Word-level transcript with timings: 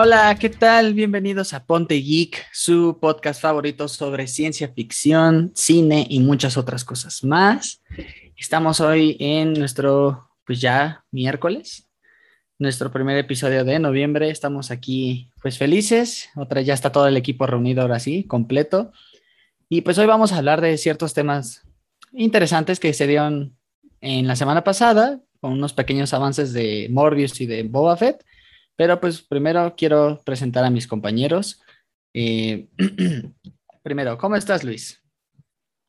Hola, 0.00 0.36
¿qué 0.38 0.48
tal? 0.48 0.94
Bienvenidos 0.94 1.52
a 1.54 1.66
Ponte 1.66 1.96
Geek, 1.96 2.46
su 2.52 2.98
podcast 3.00 3.42
favorito 3.42 3.88
sobre 3.88 4.28
ciencia 4.28 4.68
ficción, 4.68 5.50
cine 5.56 6.06
y 6.08 6.20
muchas 6.20 6.56
otras 6.56 6.84
cosas 6.84 7.24
más. 7.24 7.82
Estamos 8.36 8.78
hoy 8.78 9.16
en 9.18 9.54
nuestro, 9.54 10.30
pues 10.46 10.60
ya 10.60 11.04
miércoles, 11.10 11.88
nuestro 12.60 12.92
primer 12.92 13.18
episodio 13.18 13.64
de 13.64 13.80
noviembre. 13.80 14.30
Estamos 14.30 14.70
aquí, 14.70 15.32
pues 15.42 15.58
felices. 15.58 16.28
Otra, 16.36 16.60
ya 16.60 16.74
está 16.74 16.92
todo 16.92 17.08
el 17.08 17.16
equipo 17.16 17.48
reunido 17.48 17.82
ahora 17.82 17.98
sí, 17.98 18.22
completo. 18.22 18.92
Y 19.68 19.80
pues 19.80 19.98
hoy 19.98 20.06
vamos 20.06 20.30
a 20.30 20.38
hablar 20.38 20.60
de 20.60 20.78
ciertos 20.78 21.12
temas 21.12 21.66
interesantes 22.12 22.78
que 22.78 22.92
se 22.92 23.08
dieron 23.08 23.56
en 24.00 24.28
la 24.28 24.36
semana 24.36 24.62
pasada, 24.62 25.18
con 25.40 25.54
unos 25.54 25.72
pequeños 25.72 26.14
avances 26.14 26.52
de 26.52 26.86
Morbius 26.88 27.40
y 27.40 27.46
de 27.46 27.64
Boba 27.64 27.96
Fett 27.96 28.24
pero 28.78 29.00
pues 29.00 29.20
primero 29.20 29.74
quiero 29.76 30.22
presentar 30.24 30.64
a 30.64 30.70
mis 30.70 30.86
compañeros. 30.86 31.60
Eh, 32.14 32.68
primero, 33.82 34.16
¿cómo 34.16 34.36
estás, 34.36 34.62
Luis? 34.62 35.02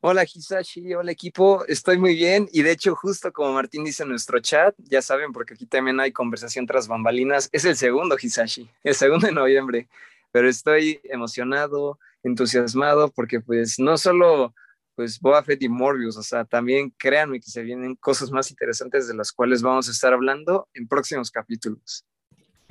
Hola, 0.00 0.24
Hisashi, 0.24 0.92
hola 0.94 1.12
equipo, 1.12 1.64
estoy 1.66 1.98
muy 1.98 2.16
bien 2.16 2.48
y 2.50 2.62
de 2.62 2.72
hecho 2.72 2.96
justo 2.96 3.32
como 3.32 3.52
Martín 3.52 3.84
dice 3.84 4.02
en 4.02 4.08
nuestro 4.08 4.40
chat, 4.40 4.74
ya 4.78 5.02
saben 5.02 5.30
porque 5.30 5.54
aquí 5.54 5.66
también 5.66 6.00
hay 6.00 6.10
conversación 6.10 6.66
tras 6.66 6.88
bambalinas, 6.88 7.48
es 7.52 7.64
el 7.64 7.76
segundo 7.76 8.16
Hisashi, 8.20 8.68
el 8.82 8.94
segundo 8.94 9.28
de 9.28 9.34
noviembre, 9.34 9.88
pero 10.32 10.48
estoy 10.48 11.00
emocionado, 11.04 12.00
entusiasmado 12.24 13.12
porque 13.12 13.40
pues 13.40 13.78
no 13.78 13.98
solo 13.98 14.54
pues 14.96 15.20
Boba 15.20 15.44
Fett 15.44 15.62
y 15.62 15.68
Morbius, 15.68 16.16
o 16.16 16.22
sea, 16.22 16.44
también 16.44 16.92
créanme 16.98 17.38
que 17.38 17.50
se 17.50 17.62
vienen 17.62 17.94
cosas 17.94 18.32
más 18.32 18.50
interesantes 18.50 19.06
de 19.06 19.14
las 19.14 19.30
cuales 19.30 19.62
vamos 19.62 19.86
a 19.88 19.92
estar 19.92 20.12
hablando 20.12 20.66
en 20.72 20.88
próximos 20.88 21.30
capítulos. 21.30 22.04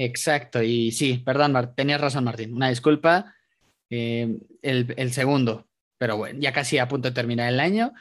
Exacto, 0.01 0.63
y 0.63 0.93
sí, 0.93 1.17
perdón, 1.25 1.73
tenías 1.75 1.99
razón, 1.99 2.23
Martín, 2.23 2.53
una 2.53 2.69
disculpa. 2.69 3.35
Eh, 3.89 4.39
el, 4.61 5.11
segundo, 5.11 5.67
pero 5.97 6.15
bueno, 6.15 6.39
ya 6.39 6.53
casi 6.53 6.77
a 6.77 6.87
punto 6.87 7.09
de 7.09 7.13
terminar 7.13 7.51
el 7.51 7.59
año. 7.59 7.91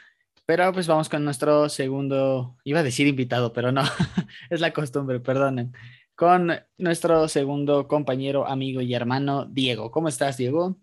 Pero 0.45 0.71
pues 0.71 0.87
vamos 0.87 1.09
con 1.09 1.25
nuestro 1.25 1.67
segundo, 1.67 2.55
iba 2.63 2.79
a 2.79 2.83
decir 2.83 3.05
invitado, 3.05 3.51
pero 3.51 3.73
no, 3.73 3.83
es 4.49 4.61
la 4.61 4.71
costumbre, 4.71 5.19
perdonen. 5.19 5.73
Con 6.15 6.53
nuestro 6.77 7.27
segundo 7.27 7.85
compañero, 7.89 8.47
amigo 8.47 8.79
y 8.79 8.93
hermano, 8.93 9.45
Diego. 9.45 9.91
¿Cómo 9.91 10.07
estás, 10.07 10.37
Diego? 10.37 10.79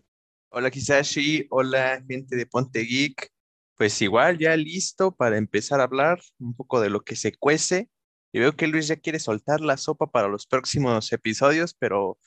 Hola, 0.50 0.70
Kisashi. 0.70 1.46
Hola, 1.48 2.04
gente 2.06 2.36
de 2.36 2.44
Ponte 2.44 2.80
Geek. 2.80 3.30
Pues 3.74 4.02
igual, 4.02 4.36
ya 4.36 4.54
listo 4.54 5.16
para 5.16 5.38
empezar 5.38 5.80
a 5.80 5.84
hablar 5.84 6.20
un 6.38 6.54
poco 6.54 6.78
de 6.78 6.90
lo 6.90 7.00
que 7.00 7.16
se 7.16 7.32
cuece 7.32 7.88
y 8.36 8.38
veo 8.38 8.54
que 8.54 8.66
Luis 8.66 8.86
ya 8.86 8.96
quiere 8.96 9.18
soltar 9.18 9.62
la 9.62 9.78
sopa 9.78 10.10
para 10.10 10.28
los 10.28 10.46
próximos 10.46 11.10
episodios, 11.10 11.72
pero, 11.72 12.18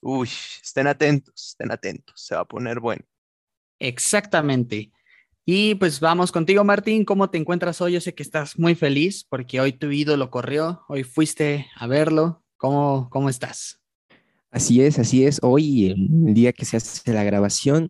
uy, 0.00 0.28
estén 0.60 0.88
atentos, 0.88 1.50
estén 1.50 1.70
atentos, 1.70 2.20
se 2.20 2.34
va 2.34 2.40
a 2.40 2.44
poner 2.44 2.80
bueno. 2.80 3.04
Exactamente. 3.78 4.90
Y 5.44 5.76
pues 5.76 6.00
vamos 6.00 6.32
contigo, 6.32 6.64
Martín. 6.64 7.04
¿Cómo 7.04 7.30
te 7.30 7.38
encuentras 7.38 7.80
hoy? 7.80 7.92
Yo 7.92 8.00
sé 8.00 8.12
que 8.12 8.24
estás 8.24 8.58
muy 8.58 8.74
feliz 8.74 9.24
porque 9.28 9.60
hoy 9.60 9.72
tu 9.72 9.92
ídolo 9.92 10.32
corrió, 10.32 10.82
hoy 10.88 11.04
fuiste 11.04 11.68
a 11.76 11.86
verlo. 11.86 12.42
¿Cómo, 12.56 13.08
cómo 13.08 13.28
estás? 13.28 13.80
Así 14.50 14.82
es, 14.82 14.98
así 14.98 15.24
es. 15.24 15.38
Hoy, 15.44 15.90
el 15.92 16.34
día 16.34 16.52
que 16.52 16.64
se 16.64 16.76
hace 16.76 17.12
la 17.12 17.22
grabación, 17.22 17.88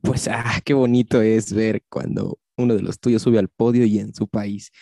pues, 0.00 0.28
ah, 0.28 0.62
qué 0.64 0.72
bonito 0.72 1.20
es 1.20 1.52
ver 1.52 1.82
cuando 1.90 2.38
uno 2.56 2.74
de 2.74 2.80
los 2.80 2.98
tuyos 3.00 3.20
sube 3.20 3.38
al 3.38 3.48
podio 3.48 3.84
y 3.84 3.98
en 3.98 4.14
su 4.14 4.28
país. 4.28 4.72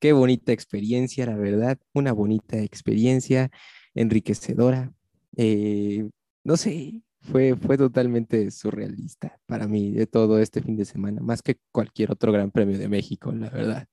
Qué 0.00 0.12
bonita 0.12 0.52
experiencia, 0.52 1.26
la 1.26 1.36
verdad, 1.36 1.78
una 1.92 2.12
bonita 2.12 2.58
experiencia, 2.58 3.50
enriquecedora. 3.94 4.92
Eh, 5.36 6.08
no 6.44 6.56
sé, 6.56 7.02
fue, 7.20 7.56
fue 7.56 7.78
totalmente 7.78 8.50
surrealista 8.50 9.38
para 9.46 9.66
mí 9.66 9.92
de 9.92 10.06
todo 10.06 10.38
este 10.38 10.60
fin 10.60 10.76
de 10.76 10.84
semana, 10.84 11.20
más 11.22 11.42
que 11.42 11.56
cualquier 11.72 12.12
otro 12.12 12.32
gran 12.32 12.50
premio 12.50 12.78
de 12.78 12.88
México, 12.88 13.32
la 13.32 13.50
verdad. 13.50 13.88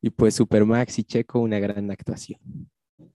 Y 0.00 0.10
pues 0.10 0.34
Supermax 0.34 0.98
y 0.98 1.04
Checo, 1.04 1.40
una 1.40 1.58
gran 1.58 1.90
actuación. 1.90 2.40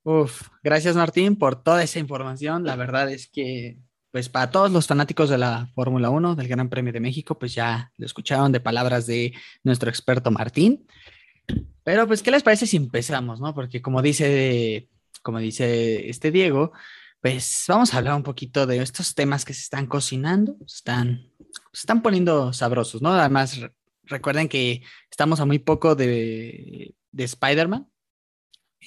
Uf, 0.03 0.49
gracias 0.61 0.95
Martín 0.95 1.35
por 1.35 1.61
toda 1.61 1.83
esa 1.83 1.99
información. 1.99 2.63
La 2.65 2.75
verdad 2.75 3.11
es 3.11 3.29
que, 3.29 3.79
pues 4.11 4.29
para 4.29 4.51
todos 4.51 4.71
los 4.71 4.87
fanáticos 4.87 5.29
de 5.29 5.37
la 5.37 5.67
Fórmula 5.75 6.09
1, 6.09 6.35
del 6.35 6.47
Gran 6.47 6.69
Premio 6.69 6.93
de 6.93 6.99
México, 6.99 7.37
pues 7.37 7.53
ya 7.53 7.91
lo 7.97 8.05
escucharon 8.05 8.51
de 8.51 8.59
palabras 8.59 9.05
de 9.05 9.33
nuestro 9.63 9.89
experto 9.89 10.29
Martín. 10.31 10.85
Pero 11.83 12.07
pues, 12.07 12.23
¿qué 12.23 12.31
les 12.31 12.43
parece 12.43 12.67
si 12.67 12.77
empezamos, 12.77 13.39
no? 13.39 13.53
Porque 13.53 13.81
como 13.81 14.01
dice, 14.01 14.89
como 15.21 15.39
dice 15.39 16.09
este 16.09 16.31
Diego, 16.31 16.71
pues 17.21 17.65
vamos 17.67 17.93
a 17.93 17.97
hablar 17.97 18.15
un 18.15 18.23
poquito 18.23 18.65
de 18.67 18.77
estos 18.77 19.15
temas 19.15 19.45
que 19.45 19.53
se 19.53 19.61
están 19.61 19.87
cocinando, 19.87 20.57
se 20.65 20.77
están, 20.77 21.31
están 21.73 22.01
poniendo 22.01 22.51
sabrosos, 22.53 23.01
¿no? 23.01 23.13
Además, 23.13 23.61
recuerden 24.03 24.49
que 24.49 24.83
estamos 25.09 25.39
a 25.39 25.45
muy 25.45 25.59
poco 25.59 25.95
de, 25.95 26.95
de 27.11 27.23
Spider-Man, 27.23 27.87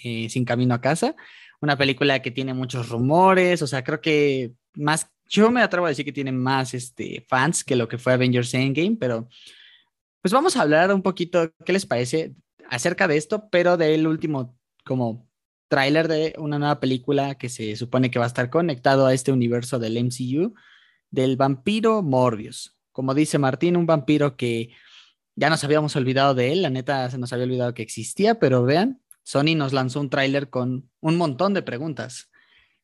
eh, 0.05 0.29
Sin 0.29 0.45
Camino 0.45 0.75
a 0.75 0.81
Casa, 0.81 1.17
una 1.61 1.79
película 1.79 2.21
que 2.21 2.31
tiene 2.31 2.53
muchos 2.55 2.89
rumores, 2.89 3.63
o 3.63 3.67
sea, 3.67 3.83
creo 3.83 4.01
que 4.01 4.53
más, 4.75 5.11
yo 5.29 5.51
me 5.51 5.63
atrevo 5.63 5.87
a 5.87 5.91
decir 5.91 6.05
que 6.05 6.13
tiene 6.13 6.33
más 6.33 6.75
este, 6.75 7.25
fans 7.29 7.65
que 7.65 7.77
lo 7.77 7.89
que 7.89 7.99
fue 7.99 8.13
Avengers 8.13 8.53
Endgame, 8.53 8.97
pero 9.01 9.29
pues 10.21 10.33
vamos 10.33 10.57
a 10.57 10.63
hablar 10.63 10.93
un 10.93 11.03
poquito, 11.03 11.53
¿qué 11.65 11.73
les 11.73 11.87
parece? 11.87 12.35
Acerca 12.71 13.09
de 13.09 13.17
esto, 13.17 13.49
pero 13.51 13.77
del 13.77 14.07
último 14.07 14.59
como 14.85 15.29
tráiler 15.69 16.09
de 16.09 16.35
una 16.39 16.59
nueva 16.59 16.81
película 16.81 17.37
que 17.37 17.49
se 17.49 17.77
supone 17.77 18.11
que 18.11 18.19
va 18.19 18.25
a 18.25 18.29
estar 18.29 18.51
conectado 18.51 19.07
a 19.07 19.15
este 19.15 19.33
universo 19.33 19.79
del 19.79 20.03
MCU, 20.03 20.55
del 21.11 21.37
vampiro 21.37 22.03
Morbius. 22.03 22.77
Como 22.93 23.15
dice 23.15 23.39
Martín, 23.39 23.77
un 23.77 23.87
vampiro 23.87 24.37
que 24.37 24.71
ya 25.35 25.51
nos 25.51 25.65
habíamos 25.65 25.95
olvidado 25.97 26.35
de 26.35 26.53
él, 26.53 26.63
la 26.63 26.71
neta 26.71 27.11
se 27.11 27.19
nos 27.19 27.33
había 27.33 27.45
olvidado 27.45 27.75
que 27.75 27.83
existía, 27.83 28.39
pero 28.39 28.63
vean, 28.63 29.03
Sony 29.23 29.55
nos 29.57 29.73
lanzó 29.73 30.01
un 30.01 30.09
tráiler 30.09 30.51
con 30.51 30.91
un 31.01 31.17
montón 31.17 31.53
de 31.53 31.63
preguntas. 31.63 32.31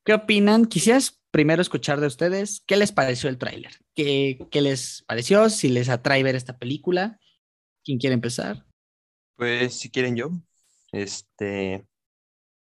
¿Qué 0.05 0.13
opinan? 0.13 0.67
Quisieras 0.67 1.23
primero 1.31 1.63
escuchar 1.63 2.01
de 2.01 2.09
ustedes 2.09 2.63
qué 2.67 2.77
les 2.77 2.93
pareció 2.93 3.31
el 3.31 3.39
tráiler, 3.39 3.73
¿Qué, 3.95 4.39
qué 4.51 4.61
les 4.61 5.05
pareció, 5.07 5.49
si 5.49 5.69
les 5.69 5.89
atrae 5.89 6.23
ver 6.23 6.35
esta 6.35 6.59
película. 6.59 7.21
¿Quién 7.85 7.99
quiere 7.99 8.15
empezar? 8.15 8.67
Pues 9.37 9.79
si 9.79 9.91
quieren 9.91 10.17
yo, 10.17 10.31
este, 10.93 11.87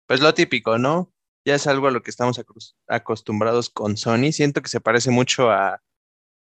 pues 0.06 0.20
lo 0.20 0.34
típico, 0.34 0.78
¿no? 0.78 1.12
Ya 1.44 1.56
es 1.56 1.66
algo 1.66 1.88
a 1.88 1.90
lo 1.90 2.02
que 2.02 2.10
estamos 2.10 2.40
acostumbrados 2.88 3.70
con 3.70 3.96
Sony. 3.96 4.32
Siento 4.32 4.62
que 4.62 4.68
se 4.68 4.80
parece 4.80 5.10
mucho 5.10 5.50
a, 5.50 5.82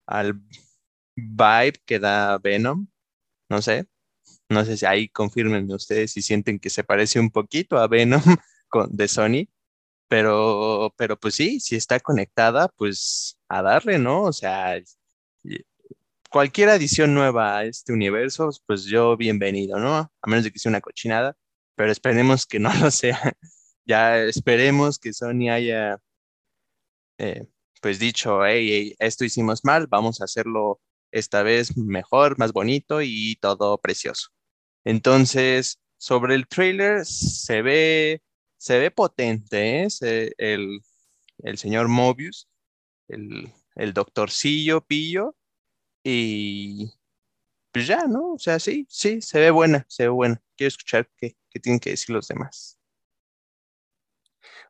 al 0.07 0.41
vibe 1.17 1.75
que 1.87 1.99
da 2.01 2.39
Venom. 2.39 2.89
No 3.51 3.63
sé. 3.63 3.89
No 4.51 4.65
sé 4.65 4.77
si 4.77 4.87
ahí 4.87 5.09
confirmen 5.11 5.71
ustedes 5.73 6.13
si 6.13 6.23
sienten 6.23 6.61
que 6.61 6.71
se 6.71 6.85
parece 6.85 7.21
un 7.21 7.31
poquito 7.31 7.79
a 7.79 7.89
Venom 7.89 8.23
con, 8.69 8.97
de 8.97 9.09
Sony. 9.09 9.49
Pero, 10.09 10.95
pero 10.99 11.19
pues 11.19 11.37
sí, 11.37 11.61
si 11.61 11.77
está 11.77 12.01
conectada, 12.01 12.69
pues 12.69 13.39
a 13.49 13.63
darle, 13.63 13.99
¿no? 13.99 14.25
O 14.25 14.33
sea, 14.33 14.77
cualquier 16.31 16.71
adición 16.71 17.13
nueva 17.15 17.59
a 17.59 17.65
este 17.65 17.93
universo, 17.93 18.51
pues 18.67 18.85
yo 18.85 19.17
bienvenido, 19.17 19.79
¿no? 19.79 19.97
A 19.97 20.27
menos 20.29 20.45
de 20.45 20.53
que 20.53 20.59
sea 20.59 20.71
una 20.71 20.81
cochinada, 20.81 21.37
pero 21.75 21.93
esperemos 21.93 22.47
que 22.47 22.61
no 22.61 22.73
lo 22.81 22.91
sea. 22.91 23.35
Ya 23.85 24.19
esperemos 24.19 24.99
que 24.99 25.13
Sony 25.13 25.51
haya, 25.51 25.99
eh, 27.19 27.47
pues 27.83 27.99
dicho, 27.99 28.45
hey, 28.47 28.95
esto 28.99 29.25
hicimos 29.25 29.65
mal, 29.65 29.87
vamos 29.89 30.21
a 30.21 30.25
hacerlo 30.25 30.81
esta 31.13 31.43
vez 31.43 31.77
mejor, 31.77 32.39
más 32.39 32.53
bonito 32.53 33.03
y 33.03 33.37
todo 33.41 33.79
precioso. 33.79 34.29
Entonces, 34.85 35.81
sobre 35.99 36.35
el 36.37 36.47
trailer 36.49 37.05
se 37.05 37.63
ve, 37.63 38.23
se 38.59 38.79
ve 38.79 38.91
potente, 38.91 39.85
¿eh? 39.85 39.89
el, 40.39 40.81
el 41.39 41.59
señor 41.59 41.89
Mobius, 41.89 42.49
el, 43.09 43.53
el 43.75 43.93
doctorcillo 43.93 44.83
Pillo, 44.83 45.35
y 46.03 46.93
pues 47.73 47.87
ya, 47.87 48.07
¿no? 48.07 48.33
O 48.33 48.39
sea, 48.39 48.59
sí, 48.59 48.87
sí, 48.89 49.21
se 49.23 49.41
ve 49.41 49.51
buena, 49.51 49.85
se 49.89 50.05
ve 50.05 50.09
buena. 50.09 50.43
Quiero 50.57 50.69
escuchar 50.69 51.09
qué, 51.17 51.37
qué 51.51 51.61
tienen 51.61 51.81
que 51.81 51.91
decir 51.91 52.15
los 52.15 52.29
demás. 52.29 52.79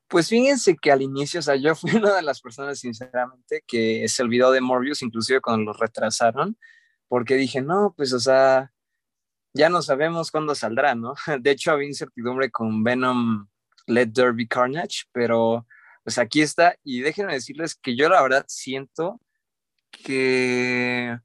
Pues 0.09 0.29
fíjense 0.29 0.77
que 0.77 0.91
al 0.91 1.03
inicio, 1.03 1.41
o 1.41 1.43
sea, 1.43 1.57
yo 1.57 1.75
fui 1.75 1.93
una 1.97 2.15
de 2.17 2.23
las 2.23 2.41
personas, 2.41 2.79
sinceramente, 2.81 3.63
que 3.67 4.07
se 4.09 4.23
olvidó 4.23 4.51
de 4.51 4.61
Morbius, 4.61 5.03
inclusive 5.03 5.41
cuando 5.41 5.73
lo 5.73 5.79
retrasaron, 5.79 6.59
porque 7.09 7.37
dije, 7.37 7.63
no, 7.63 7.95
pues, 7.97 8.13
o 8.13 8.21
sea, 8.21 8.73
ya 9.55 9.69
no 9.69 9.83
sabemos 9.83 10.31
cuándo 10.31 10.55
saldrá, 10.55 10.95
¿no? 10.95 11.15
De 11.41 11.51
hecho, 11.53 11.73
había 11.73 11.89
incertidumbre 11.89 12.51
con 12.51 12.85
Venom 12.85 13.49
Let 13.87 14.09
Derby 14.09 14.47
Carnage, 14.49 15.05
pero 15.13 15.67
pues 16.05 16.19
aquí 16.19 16.41
está, 16.43 16.77
y 16.83 17.01
déjenme 17.01 17.35
decirles 17.35 17.75
que 17.77 17.97
yo 17.97 18.09
la 18.09 18.23
verdad 18.23 18.45
siento 18.49 19.21
que 19.91 21.19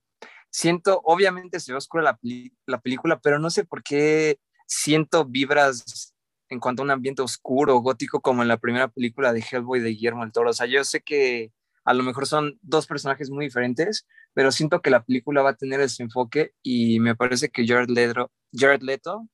siento, 0.49 1.01
obviamente 1.03 1.59
se 1.59 1.71
ve 1.71 1.77
oscura 1.77 2.03
la, 2.03 2.19
la 2.65 2.79
película, 2.79 3.19
pero 3.19 3.39
no 3.39 3.49
sé 3.49 3.65
por 3.65 3.83
qué 3.83 4.39
siento 4.67 5.25
vibras 5.25 6.15
en 6.49 6.59
cuanto 6.59 6.81
a 6.81 6.85
un 6.85 6.91
ambiente 6.91 7.21
oscuro, 7.21 7.77
gótico, 7.79 8.21
como 8.21 8.41
en 8.41 8.47
la 8.47 8.57
primera 8.57 8.87
película 8.87 9.33
de 9.33 9.41
Hellboy 9.41 9.79
de 9.79 9.89
Guillermo 9.89 10.23
del 10.23 10.31
Toro. 10.31 10.51
O 10.51 10.53
sea, 10.53 10.67
yo 10.67 10.83
sé 10.83 11.01
que 11.01 11.51
a 11.83 11.93
lo 11.93 12.03
mejor 12.03 12.27
son 12.27 12.59
dos 12.61 12.87
personajes 12.87 13.29
muy 13.29 13.45
diferentes, 13.45 14.07
pero 14.33 14.51
siento 14.51 14.81
que 14.81 14.89
la 14.89 15.03
película 15.03 15.41
va 15.41 15.51
a 15.51 15.55
tener 15.55 15.81
ese 15.81 16.03
enfoque 16.03 16.53
y 16.63 16.99
me 16.99 17.15
parece 17.15 17.49
que 17.49 17.65
Jared 17.67 17.89
Leto, 17.89 18.31
Jared 18.53 18.81
Leto 18.81 19.27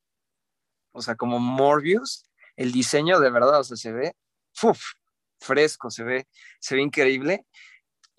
o 0.93 1.01
sea, 1.01 1.15
como 1.15 1.39
Morbius, 1.39 2.25
el 2.55 2.71
diseño 2.71 3.19
de 3.19 3.29
verdad, 3.29 3.59
o 3.59 3.63
sea, 3.63 3.77
se 3.77 3.91
ve 3.91 4.15
uf, 4.63 4.81
fresco, 5.39 5.89
se 5.89 6.03
ve, 6.03 6.27
se 6.59 6.75
ve 6.75 6.81
increíble 6.81 7.45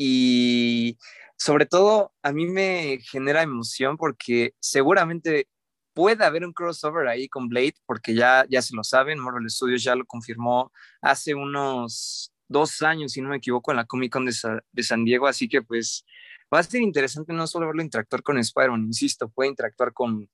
y 0.05 0.99
sobre 1.37 1.65
todo 1.65 2.13
a 2.25 2.33
mí 2.33 2.47
me 2.47 2.99
genera 3.03 3.43
emoción 3.43 3.97
porque 3.97 4.55
seguramente 4.59 5.49
puede 5.95 6.25
haber 6.25 6.45
un 6.45 6.53
crossover 6.53 7.07
ahí 7.07 7.29
con 7.29 7.49
Blade 7.49 7.77
porque 7.87 8.13
ya, 8.13 8.45
ya 8.51 8.63
se 8.63 8.75
lo 8.75 8.83
saben, 8.83 9.21
Marvel 9.21 9.49
Studios 9.49 9.85
ya 9.85 9.95
lo 9.95 10.05
confirmó 10.05 10.73
hace 11.01 11.37
unos 11.37 12.33
dos 12.49 12.83
años, 12.83 13.13
si 13.13 13.21
no 13.21 13.29
me 13.29 13.37
equivoco, 13.37 13.71
en 13.71 13.77
la 13.77 13.85
Comic 13.85 14.13
Con 14.13 14.27
de, 14.27 14.35
de 14.73 14.83
San 14.83 15.05
Diego, 15.05 15.29
así 15.29 15.49
que 15.49 15.63
pues 15.63 16.05
va 16.53 16.59
a 16.59 16.65
ser 16.65 16.83
interesante 16.83 17.33
no 17.33 17.47
solo 17.47 17.69
verlo 17.69 17.83
interactuar 17.83 18.25
con 18.25 18.39
Spider-Man, 18.39 18.87
insisto, 18.87 19.29
puede 19.29 19.51
interactuar 19.51 19.93
con 19.93 20.29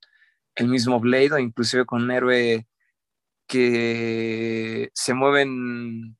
el 0.55 0.69
mismo 0.69 0.99
Blade 0.99 1.35
o 1.35 1.38
inclusive 1.38 1.85
con 1.85 2.05
un 2.05 2.11
héroe 2.11 2.67
que 3.47 4.88
se 4.94 5.12
mueve 5.12 5.43
en 5.43 6.17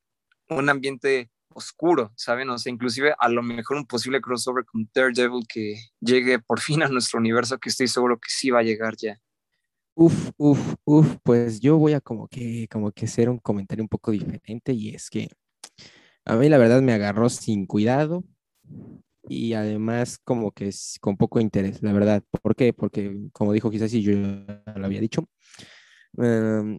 un 0.51 0.69
ambiente 0.69 1.31
oscuro, 1.59 2.13
¿saben? 2.17 2.49
O 2.51 2.59
sea, 2.59 2.73
inclusive 2.73 3.15
a 3.19 3.29
lo 3.29 3.43
mejor 3.43 3.77
un 3.77 3.87
posible 3.87 4.21
crossover 4.21 4.65
con 4.65 4.89
Daredevil 4.95 5.47
que 5.47 5.77
llegue 6.01 6.39
por 6.39 6.61
fin 6.61 6.83
a 6.83 6.89
nuestro 6.89 7.19
universo, 7.19 7.59
que 7.59 7.69
estoy 7.69 7.89
seguro 7.89 8.19
que 8.19 8.31
sí 8.31 8.51
va 8.51 8.61
a 8.61 8.63
llegar 8.63 8.97
ya. 8.97 9.21
Uf, 9.95 10.31
uf, 10.37 10.75
uf, 10.85 11.17
pues 11.23 11.61
yo 11.61 11.77
voy 11.77 11.93
a 11.93 12.01
como 12.01 12.29
que, 12.29 12.69
como 12.71 12.93
que 12.93 13.07
hacer 13.07 13.29
un 13.29 13.39
comentario 13.39 13.83
un 13.83 13.89
poco 13.89 14.13
diferente 14.13 14.73
y 14.73 14.95
es 14.95 15.11
que 15.11 15.29
a 16.25 16.37
mí 16.37 16.49
la 16.49 16.59
verdad 16.59 16.81
me 16.83 16.93
agarró 16.93 17.29
sin 17.29 17.67
cuidado 17.67 18.23
y 19.29 19.55
además 19.55 20.19
como 20.19 20.53
que 20.53 20.69
es 20.69 20.99
con 21.01 21.17
poco 21.17 21.41
interés, 21.41 21.83
la 21.83 21.93
verdad. 21.93 22.23
¿Por 22.43 22.55
qué? 22.55 22.73
Porque 22.73 23.29
como 23.33 23.53
dijo 23.53 23.71
quizás 23.71 23.91
si 23.91 24.03
yo 24.03 24.13
lo 24.13 24.87
había 24.87 25.01
dicho, 25.01 25.29
em, 26.17 26.79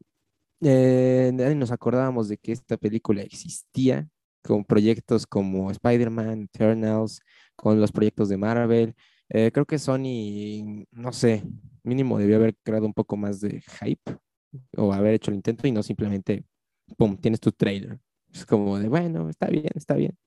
eh, 0.61 1.31
nos 1.55 1.71
acordábamos 1.71 2.29
de 2.29 2.37
que 2.37 2.51
esta 2.51 2.77
película 2.77 3.21
existía 3.21 4.07
con 4.43 4.65
proyectos 4.65 5.27
como 5.27 5.71
Spider-Man, 5.71 6.43
Eternals, 6.53 7.21
con 7.55 7.79
los 7.79 7.91
proyectos 7.91 8.29
de 8.29 8.37
Marvel. 8.37 8.95
Eh, 9.29 9.51
creo 9.51 9.65
que 9.65 9.77
Sony, 9.79 10.85
no 10.91 11.13
sé, 11.13 11.43
mínimo 11.83 12.17
debió 12.17 12.37
haber 12.37 12.55
creado 12.63 12.85
un 12.85 12.93
poco 12.93 13.17
más 13.17 13.41
de 13.41 13.61
hype 13.81 14.17
o 14.77 14.93
haber 14.93 15.15
hecho 15.15 15.31
el 15.31 15.35
intento 15.37 15.67
y 15.67 15.71
no 15.71 15.83
simplemente, 15.83 16.43
¡pum!, 16.97 17.17
tienes 17.17 17.39
tu 17.39 17.51
trailer. 17.51 17.99
Es 18.33 18.45
como 18.45 18.79
de, 18.79 18.89
bueno, 18.89 19.29
está 19.29 19.47
bien, 19.47 19.69
está 19.75 19.95
bien. 19.95 20.17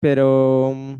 Pero 0.00 0.72
mm, 0.74 0.96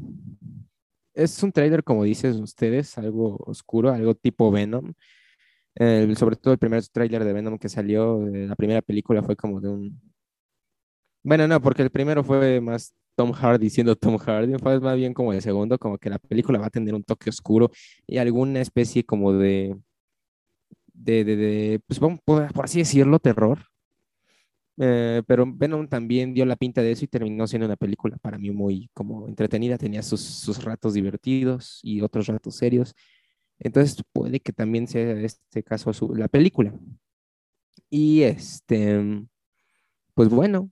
es 1.15 1.43
un 1.43 1.53
trailer, 1.53 1.85
como 1.85 2.05
dicen 2.05 2.43
ustedes, 2.43 2.97
algo 2.99 3.37
oscuro, 3.47 3.91
algo 3.91 4.15
tipo 4.15 4.51
Venom. 4.51 4.93
sobre 6.17 6.37
todo 6.37 6.53
el 6.55 6.59
primer 6.59 6.87
trailer 6.89 7.25
de 7.25 7.33
Venom 7.33 7.59
que 7.59 7.69
salió, 7.69 8.21
de 8.21 8.47
la 8.47 8.57
primera 8.57 8.83
película 8.83 9.23
fue 9.23 9.37
como 9.37 9.61
de 9.61 9.69
un... 9.69 10.14
Bueno, 11.25 11.49
no, 11.49 11.61
porque 11.61 11.83
el 11.83 11.91
primero 11.91 12.23
fue 12.23 12.61
más 12.61 12.95
Tom 13.17 13.33
Hardy 13.33 13.71
siendo 13.71 13.97
Tom 13.97 14.19
Hardy, 14.19 14.55
fue 14.59 14.79
más 14.81 14.97
bien 14.97 15.15
como 15.15 15.33
el 15.33 15.41
segundo, 15.43 15.79
como 15.79 15.99
que 15.99 16.11
la 16.11 16.19
película 16.19 16.59
va 16.59 16.67
a 16.67 16.71
tener 16.71 16.95
un 16.95 17.03
toque 17.03 17.31
oscuro 17.31 17.71
y 18.07 18.19
alguna 18.19 18.61
especie 18.61 19.05
como 19.05 19.33
de, 19.33 19.77
de, 20.93 21.25
de, 21.25 21.81
pues 21.87 21.99
vamos, 22.01 22.21
por 22.25 22.51
así 22.65 22.81
decirlo, 22.81 23.19
terror, 23.19 23.59
eh, 24.77 25.23
pero 25.27 25.45
Venom 25.47 25.87
también 25.89 26.35
dio 26.35 26.45
la 26.45 26.57
pinta 26.57 26.83
de 26.83 26.93
eso 26.93 27.05
y 27.05 27.09
terminó 27.09 27.47
siendo 27.47 27.67
una 27.67 27.77
película 27.77 28.17
para 28.19 28.39
mí 28.39 28.51
muy 28.51 28.91
como 28.93 29.29
entretenida, 29.29 29.79
tenía 29.79 30.03
sus, 30.03 30.21
sus 30.21 30.63
ratos 30.65 30.95
divertidos 30.95 31.81
y 31.83 32.01
otros 32.01 32.27
ratos 32.27 32.57
serios. 32.57 32.95
Entonces 33.59 34.03
puede 34.13 34.41
que 34.41 34.53
también 34.53 34.89
sea 34.89 35.13
este 35.21 35.63
caso 35.63 35.93
su, 35.93 36.15
la 36.15 36.29
película. 36.29 36.75
Y 37.91 38.23
este, 38.23 39.25
pues 40.15 40.29
bueno, 40.29 40.71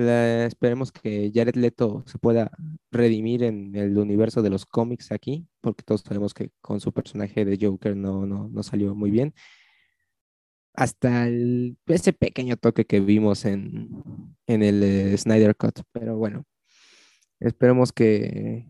esperemos 0.00 0.92
que 0.92 1.30
Jared 1.34 1.56
Leto 1.56 2.04
se 2.06 2.18
pueda 2.18 2.50
redimir 2.90 3.42
en 3.44 3.74
el 3.76 3.96
universo 3.98 4.42
de 4.42 4.50
los 4.50 4.66
cómics 4.66 5.12
aquí, 5.12 5.46
porque 5.60 5.84
todos 5.84 6.02
sabemos 6.02 6.34
que 6.34 6.50
con 6.60 6.80
su 6.80 6.92
personaje 6.92 7.44
de 7.44 7.58
Joker 7.60 7.96
no, 7.96 8.26
no, 8.26 8.48
no 8.48 8.62
salió 8.62 8.94
muy 8.94 9.10
bien 9.10 9.34
hasta 10.74 11.28
ese 11.86 12.12
pequeño 12.12 12.56
toque 12.56 12.84
que 12.86 13.00
vimos 13.00 13.44
en, 13.44 13.90
el 14.46 14.82
eh, 14.82 15.16
Snyder 15.18 15.56
Cut. 15.56 15.80
Pero 15.92 16.16
bueno, 16.16 16.44
esperemos 17.40 17.92
que, 17.92 18.66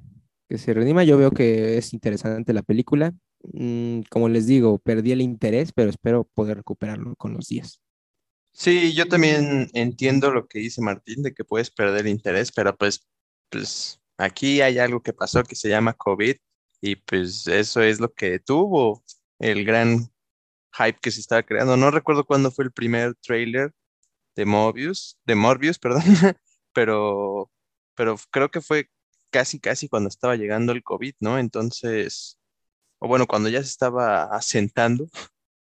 se 0.48 0.74
redima. 0.74 1.04
Yo 1.04 1.18
veo 1.18 1.30
que 1.30 1.78
es 1.78 1.92
interesante 1.92 2.52
la 2.52 2.62
película. 2.62 3.14
Mm, 3.52 4.00
como 4.10 4.28
les 4.28 4.46
digo, 4.46 4.78
perdí 4.78 5.12
el 5.12 5.20
interés, 5.20 5.72
pero 5.72 5.90
espero 5.90 6.24
poder 6.34 6.58
recuperarlo 6.58 7.14
con 7.16 7.34
los 7.34 7.46
días. 7.48 7.80
Sí, 8.52 8.92
yo 8.94 9.08
también 9.08 9.70
entiendo 9.74 10.30
lo 10.30 10.46
que 10.46 10.58
dice 10.58 10.82
Martín, 10.82 11.22
de 11.22 11.32
que 11.32 11.44
puedes 11.44 11.70
perder 11.70 12.06
interés, 12.06 12.52
pero 12.52 12.76
pues, 12.76 13.06
pues 13.48 14.00
aquí 14.18 14.60
hay 14.60 14.78
algo 14.78 15.02
que 15.02 15.12
pasó 15.12 15.42
que 15.44 15.56
se 15.56 15.68
llama 15.68 15.94
COVID 15.94 16.36
y 16.80 16.96
pues 16.96 17.46
eso 17.46 17.82
es 17.82 18.00
lo 18.00 18.12
que 18.12 18.38
tuvo 18.40 19.02
el 19.38 19.64
gran 19.64 20.10
hype 20.74 20.98
que 21.00 21.10
se 21.10 21.20
estaba 21.20 21.42
creando. 21.42 21.76
No 21.76 21.90
recuerdo 21.90 22.24
cuándo 22.24 22.50
fue 22.50 22.64
el 22.64 22.72
primer 22.72 23.14
trailer 23.16 23.72
de 24.36 24.44
Morbius, 24.46 25.18
de 25.26 25.34
Morbius, 25.34 25.78
perdón, 25.80 26.02
pero, 26.72 27.50
pero 27.94 28.16
creo 28.30 28.50
que 28.50 28.60
fue 28.60 28.88
casi, 29.30 29.60
casi 29.60 29.88
cuando 29.88 30.08
estaba 30.08 30.36
llegando 30.36 30.72
el 30.72 30.82
COVID, 30.82 31.14
¿no? 31.20 31.38
Entonces, 31.38 32.38
o 32.98 33.08
bueno, 33.08 33.26
cuando 33.26 33.48
ya 33.48 33.62
se 33.62 33.68
estaba 33.68 34.24
asentando, 34.24 35.08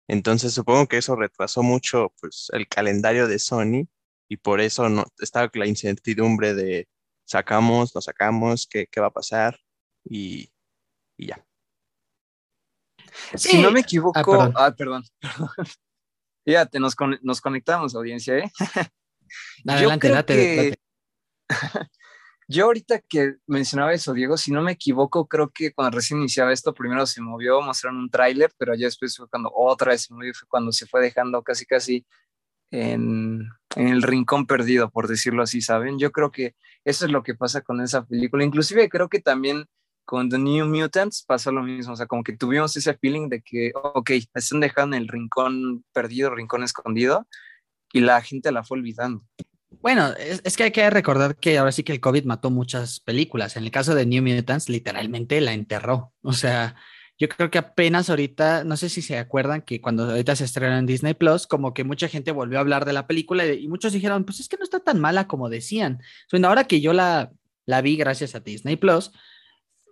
entonces 0.08 0.54
supongo 0.54 0.88
que 0.88 0.98
eso 0.98 1.16
retrasó 1.16 1.64
mucho, 1.64 2.14
pues, 2.20 2.48
el 2.54 2.68
calendario 2.68 3.28
de 3.28 3.40
Sony 3.40 3.88
y 4.28 4.38
por 4.38 4.62
eso 4.62 4.90
no 4.90 5.06
estaba 5.20 5.50
la 5.54 5.68
incertidumbre 5.68 6.54
de 6.54 6.88
sacamos, 7.26 7.96
no 7.96 8.02
sacamos, 8.02 8.68
qué, 8.68 8.88
qué 8.88 9.00
va 9.00 9.08
a 9.08 9.12
pasar 9.12 9.60
y, 10.04 10.52
y 11.18 11.28
ya. 11.28 11.46
Si 13.36 13.62
no 13.62 13.72
me 13.72 13.82
equivoco, 13.82 14.52
ah, 14.56 14.74
perdón. 14.78 15.04
Fíjate, 16.46 16.80
nos, 16.80 16.96
nos 17.22 17.42
conectamos, 17.42 17.96
audiencia, 17.96 18.38
¿eh? 18.38 18.52
Adelante, 19.68 20.10
date, 20.10 20.74
Yo 22.52 22.66
ahorita 22.66 23.00
que 23.00 23.36
mencionaba 23.48 23.94
eso, 23.94 24.14
Diego, 24.14 24.36
si 24.36 24.52
no 24.52 24.62
me 24.62 24.74
equivoco, 24.74 25.26
creo 25.26 25.52
que 25.52 25.72
cuando 25.72 25.96
recién 25.96 26.20
iniciaba 26.20 26.52
esto, 26.52 26.74
primero 26.74 27.06
se 27.06 27.22
movió, 27.22 27.62
mostraron 27.62 27.98
un 28.00 28.10
tráiler, 28.10 28.52
pero 28.58 28.76
ya 28.76 28.88
después 28.88 29.16
fue 29.16 29.30
cuando 29.30 29.50
otra 29.56 29.92
vez 29.92 30.02
se 30.02 30.14
movió, 30.14 30.34
fue 30.34 30.50
cuando 30.50 30.74
se 30.74 30.86
fue 30.86 31.02
dejando 31.02 31.44
casi 31.44 31.66
casi 31.66 32.06
en, 32.70 33.48
el 33.78 34.02
rincón 34.02 34.48
perdido, 34.48 34.90
por 34.90 35.08
decirlo 35.08 35.44
así, 35.44 35.62
¿saben? 35.62 35.98
Yo 35.98 36.12
creo 36.12 36.32
que 36.32 36.56
eso 36.84 37.06
es 37.06 37.12
lo 37.12 37.24
que 37.24 37.36
pasa 37.36 37.62
con 37.62 37.80
esa 37.80 38.06
película. 38.06 38.44
Inclusive 38.44 38.90
creo 38.90 39.08
que 39.08 39.22
también 39.22 39.66
con 40.04 40.30
The 40.30 40.38
New 40.38 40.66
Mutants 40.68 41.24
pasó 41.26 41.54
lo 41.54 41.64
mismo, 41.64 41.94
o 41.94 41.96
sea, 41.96 42.08
como 42.08 42.24
que 42.24 42.36
tuvimos 42.36 42.76
ese 42.76 42.94
feeling 42.96 43.30
de 43.30 43.42
que, 43.42 43.72
ok, 43.74 44.12
están 44.34 44.60
dejando 44.60 44.98
el 44.98 45.08
rincón 45.08 45.86
perdido, 45.94 46.36
rincón 46.36 46.64
escondido, 46.64 47.26
y 47.94 48.02
la 48.02 48.22
gente 48.22 48.52
la 48.52 48.64
fue 48.64 48.78
olvidando. 48.80 49.24
Bueno, 49.80 50.14
es, 50.18 50.58
que 50.58 50.64
hay 50.64 50.72
que 50.72 50.90
recordar 50.90 51.38
que 51.38 51.58
ahora 51.58 51.72
sí 51.72 51.84
que 51.84 51.94
el 51.94 52.02
COVID 52.02 52.26
mató 52.26 52.52
muchas 52.52 53.00
películas. 53.00 53.56
En 53.56 53.64
el 53.64 53.72
caso 53.72 53.96
de 53.96 54.06
New 54.06 54.22
Mutants, 54.22 54.70
literalmente 54.70 55.40
la 55.42 55.54
enterró. 55.54 56.14
O 56.22 56.34
sea, 56.34 56.76
yo 57.18 57.30
creo 57.30 57.50
que 57.50 57.58
apenas 57.58 58.10
ahorita, 58.10 58.64
no 58.64 58.78
sé 58.78 58.90
si 58.90 59.02
se 59.02 59.18
acuerdan 59.18 59.62
que 59.62 59.80
cuando 59.80 60.04
ahorita 60.04 60.36
se 60.36 60.44
estrenó 60.44 60.78
en 60.78 60.86
Disney 60.86 61.14
Plus, 61.14 61.48
como 61.48 61.74
que 61.74 61.84
mucha 61.84 62.10
gente 62.10 62.32
volvió 62.32 62.58
a 62.58 62.62
hablar 62.62 62.86
de 62.86 62.94
la 62.94 63.08
película 63.08 63.46
y, 63.46 63.68
muchos 63.68 63.94
dijeron, 63.94 64.26
pues 64.26 64.40
es 64.40 64.50
que 64.50 64.58
no 64.58 64.64
está 64.64 64.80
tan 64.80 65.00
mala 65.00 65.28
como 65.28 65.50
decían. 65.50 66.02
Bueno, 66.32 66.50
ahora 66.50 66.66
que 66.66 66.82
yo 66.82 66.94
la, 66.94 67.32
la 67.66 67.82
vi 67.82 67.96
gracias 67.96 68.36
a 68.36 68.40
Disney 68.40 68.76
Plus, 68.76 69.12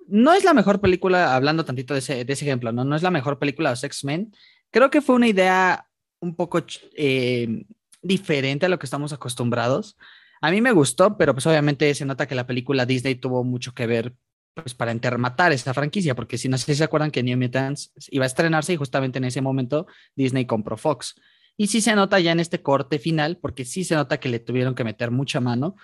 no 0.07 0.33
es 0.33 0.43
la 0.43 0.53
mejor 0.53 0.81
película, 0.81 1.35
hablando 1.35 1.65
tantito 1.65 1.93
de 1.93 1.99
ese, 1.99 2.21
ejemplo, 2.21 2.71
¿no? 2.71 2.83
No 2.83 2.95
es 2.95 3.03
la 3.03 3.11
mejor 3.11 3.39
película 3.39 3.69
de 3.69 3.73
los 3.73 3.83
X-Men. 3.83 4.33
Creo 4.71 4.89
que 4.89 5.01
fue 5.01 5.15
una 5.15 5.27
idea 5.27 5.87
un 6.19 6.35
poco 6.35 6.63
eh, 6.95 7.63
diferente 8.01 8.65
a 8.65 8.69
lo 8.69 8.79
que 8.79 8.85
estamos 8.85 9.13
acostumbrados. 9.13 9.97
A 10.41 10.51
mí 10.51 10.61
me 10.61 10.71
gustó, 10.71 11.17
pero 11.17 11.33
pues 11.33 11.45
obviamente 11.47 11.93
se 11.93 12.05
nota 12.05 12.27
que 12.27 12.35
la 12.35 12.47
película 12.47 12.85
Disney 12.85 13.15
tuvo 13.15 13.43
mucho 13.43 13.73
que 13.73 13.87
ver 13.87 14.15
pues 14.55 14.73
para 14.73 14.91
entermatar 14.91 15.51
esa 15.51 15.73
franquicia, 15.73 16.15
porque 16.15 16.37
si 16.37 16.49
no 16.49 16.57
sé 16.57 16.65
si 16.65 16.75
se 16.75 16.83
acuerdan 16.83 17.11
que 17.11 17.23
New 17.23 17.37
Mutants 17.37 17.93
iba 18.09 18.25
a 18.25 18.27
estrenarse 18.27 18.73
y 18.73 18.77
justamente 18.77 19.17
en 19.17 19.25
ese 19.25 19.41
momento 19.41 19.87
Disney 20.15 20.45
compró 20.45 20.77
Fox. 20.77 21.15
Y 21.55 21.67
sí 21.67 21.81
se 21.81 21.95
nota 21.95 22.19
ya 22.19 22.31
en 22.31 22.39
este 22.39 22.61
corte 22.61 22.99
final, 22.99 23.37
porque 23.37 23.65
sí 23.65 23.83
se 23.83 23.95
nota 23.95 24.19
que 24.19 24.29
le 24.29 24.39
tuvieron 24.39 24.75
que 24.75 24.83
meter 24.83 25.11
mucha 25.11 25.41
mano. 25.41 25.75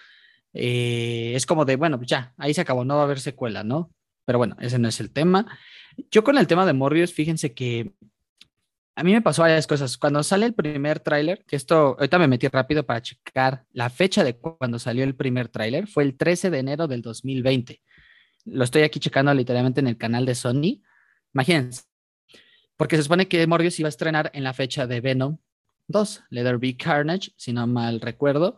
Eh, 0.53 1.33
es 1.35 1.45
como 1.45 1.65
de, 1.65 1.75
bueno, 1.75 1.99
ya, 2.01 2.33
ahí 2.37 2.53
se 2.53 2.61
acabó, 2.61 2.85
no 2.85 2.95
va 2.95 3.01
a 3.01 3.03
haber 3.03 3.19
secuela, 3.19 3.63
¿no? 3.63 3.91
Pero 4.25 4.37
bueno, 4.37 4.55
ese 4.61 4.79
no 4.79 4.87
es 4.87 4.99
el 4.99 5.11
tema. 5.11 5.45
Yo 6.11 6.23
con 6.23 6.37
el 6.37 6.47
tema 6.47 6.65
de 6.65 6.73
Morbius, 6.73 7.13
fíjense 7.13 7.53
que 7.53 7.93
a 8.95 9.03
mí 9.03 9.11
me 9.11 9.21
pasó 9.21 9.41
varias 9.41 9.67
cosas. 9.67 9.97
Cuando 9.97 10.23
sale 10.23 10.45
el 10.45 10.53
primer 10.53 11.01
tráiler, 11.01 11.43
que 11.45 11.57
esto, 11.57 11.97
ahorita 11.99 12.17
me 12.17 12.29
metí 12.29 12.47
rápido 12.47 12.85
para 12.85 13.01
checar 13.01 13.65
la 13.73 13.89
fecha 13.89 14.23
de 14.23 14.37
cuando 14.37 14.79
salió 14.79 15.03
el 15.03 15.15
primer 15.15 15.49
tráiler, 15.49 15.87
fue 15.87 16.03
el 16.03 16.15
13 16.15 16.49
de 16.49 16.59
enero 16.59 16.87
del 16.87 17.01
2020. 17.01 17.81
Lo 18.45 18.63
estoy 18.63 18.83
aquí 18.83 18.99
checando 18.99 19.33
literalmente 19.33 19.81
en 19.81 19.87
el 19.87 19.97
canal 19.97 20.25
de 20.25 20.35
Sony. 20.35 20.81
Imagínense, 21.33 21.83
porque 22.77 22.95
se 22.95 23.03
supone 23.03 23.27
que 23.27 23.45
Morbius 23.47 23.79
iba 23.79 23.87
a 23.87 23.89
estrenar 23.89 24.31
en 24.33 24.45
la 24.45 24.53
fecha 24.53 24.87
de 24.87 25.01
Venom 25.01 25.39
2, 25.87 26.23
Leather 26.29 26.57
Be 26.57 26.77
Carnage, 26.77 27.31
si 27.35 27.51
no 27.51 27.67
mal 27.67 27.99
recuerdo. 27.99 28.55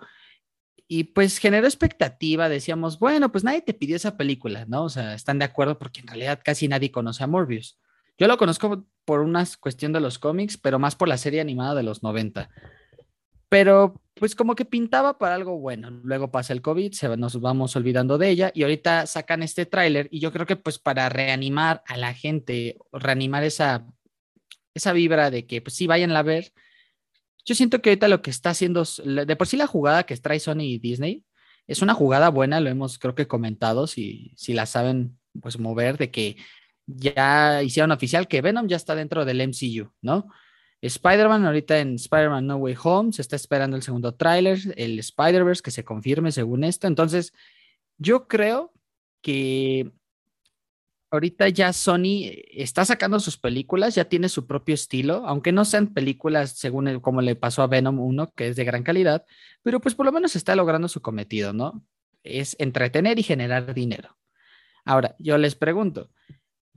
Y 0.88 1.06
pues 1.06 1.40
generó 1.40 1.66
expectativa, 1.66 2.48
decíamos, 2.48 3.00
bueno, 3.00 3.32
pues 3.32 3.44
nadie 3.44 3.62
te 3.62 3.74
pidió 3.74 3.96
esa 3.96 4.18
película, 4.18 4.66
¿no? 4.68 4.84
O 4.84 4.90
sea, 4.90 5.16
están 5.16 5.40
de 5.40 5.46
acuerdo 5.46 5.80
porque 5.80 6.02
en 6.02 6.08
realidad 6.08 6.40
casi 6.44 6.68
nadie 6.68 6.92
conoce 6.92 7.24
a 7.24 7.28
Morbius. 7.28 7.80
Yo 8.18 8.28
lo 8.28 8.38
conozco 8.38 8.86
por 9.06 9.22
una 9.22 9.46
cuestión 9.60 9.94
de 9.94 10.00
los 10.00 10.20
cómics, 10.20 10.58
pero 10.58 10.80
más 10.80 10.96
por 10.96 11.08
la 11.08 11.18
serie 11.18 11.42
animada 11.42 11.76
de 11.76 11.84
los 11.84 12.04
90. 12.04 12.50
Pero 13.50 14.02
pues 14.16 14.36
como 14.36 14.56
que 14.56 14.66
pintaba 14.66 15.18
para 15.18 15.36
algo 15.36 15.60
bueno. 15.60 15.90
Luego 15.92 16.32
pasa 16.32 16.54
el 16.54 16.62
COVID, 16.62 16.92
se, 16.94 17.16
nos 17.16 17.40
vamos 17.40 17.76
olvidando 17.76 18.18
de 18.18 18.30
ella 18.30 18.52
y 18.54 18.64
ahorita 18.64 19.06
sacan 19.06 19.44
este 19.44 19.66
tráiler 19.66 20.08
y 20.12 20.20
yo 20.20 20.32
creo 20.34 20.46
que 20.46 20.56
pues 20.56 20.80
para 20.80 21.08
reanimar 21.10 21.84
a 21.86 21.98
la 21.98 22.14
gente, 22.14 22.78
reanimar 22.92 23.44
esa, 23.44 23.86
esa 24.74 24.94
vibra 24.94 25.30
de 25.30 25.46
que 25.46 25.62
pues 25.62 25.76
sí 25.76 25.88
vayan 25.88 26.12
a 26.16 26.24
ver. 26.24 26.52
Yo 27.46 27.56
siento 27.56 27.82
que 27.82 27.92
ahorita 27.92 28.08
lo 28.08 28.22
que 28.22 28.32
está 28.32 28.50
haciendo, 28.50 28.84
de 29.06 29.36
por 29.36 29.48
sí 29.48 29.56
la 29.56 29.68
jugada 29.68 30.04
que 30.04 30.18
trae 30.18 30.40
Sony 30.40 30.62
y 30.62 30.80
Disney 30.80 31.24
es 31.68 31.82
una 31.82 31.94
jugada 31.94 32.30
buena, 32.30 32.60
lo 32.60 32.70
hemos 32.70 32.98
creo 32.98 33.14
que 33.16 33.28
comentado, 33.28 33.88
si, 33.88 34.34
si 34.36 34.54
la 34.54 34.66
saben 34.66 35.18
pues 35.42 35.60
mover, 35.60 35.98
de 35.98 36.12
que 36.12 36.38
ya 36.88 37.62
hicieron 37.62 37.92
oficial 37.92 38.28
que 38.28 38.42
Venom 38.42 38.68
ya 38.68 38.78
está 38.78 38.96
dentro 38.96 39.26
del 39.26 39.42
MCU, 39.42 39.92
¿no? 40.02 40.28
Spider-Man, 40.82 41.46
ahorita 41.46 41.80
en 41.80 41.96
Spider-Man 41.96 42.48
No 42.48 42.58
Way 42.58 42.76
Home, 42.84 43.14
se 43.14 43.22
está 43.22 43.36
esperando 43.36 43.76
el 43.76 43.84
segundo 43.84 44.16
tráiler, 44.16 44.60
el 44.78 44.98
Spider-Verse, 45.00 45.62
que 45.62 45.72
se 45.72 45.84
confirme 45.84 46.32
según 46.32 46.64
esto. 46.64 46.88
Entonces, 46.88 47.34
yo 47.98 48.28
creo 48.28 48.74
que 49.22 49.92
ahorita 51.10 51.50
ya 51.50 51.74
Sony 51.74 52.32
está 52.52 52.86
sacando 52.86 53.20
sus 53.20 53.38
películas, 53.38 53.96
ya 53.96 54.06
tiene 54.06 54.30
su 54.30 54.46
propio 54.46 54.76
estilo, 54.76 55.26
aunque 55.26 55.52
no 55.52 55.66
sean 55.66 55.94
películas 55.94 56.52
según 56.52 57.00
como 57.00 57.22
le 57.22 57.36
pasó 57.36 57.64
a 57.64 57.68
Venom 57.68 58.00
1, 58.00 58.34
que 58.36 58.50
es 58.50 58.56
de 58.56 58.66
gran 58.66 58.84
calidad, 58.84 59.26
pero 59.64 59.80
pues 59.80 59.96
por 59.96 60.06
lo 60.06 60.12
menos 60.12 60.36
está 60.36 60.56
logrando 60.56 60.88
su 60.88 61.02
cometido, 61.02 61.54
¿no? 61.54 61.84
Es 62.24 62.56
entretener 62.60 63.20
y 63.20 63.24
generar 63.24 63.74
dinero. 63.74 64.18
Ahora, 64.86 65.16
yo 65.18 65.38
les 65.38 65.56
pregunto, 65.56 66.12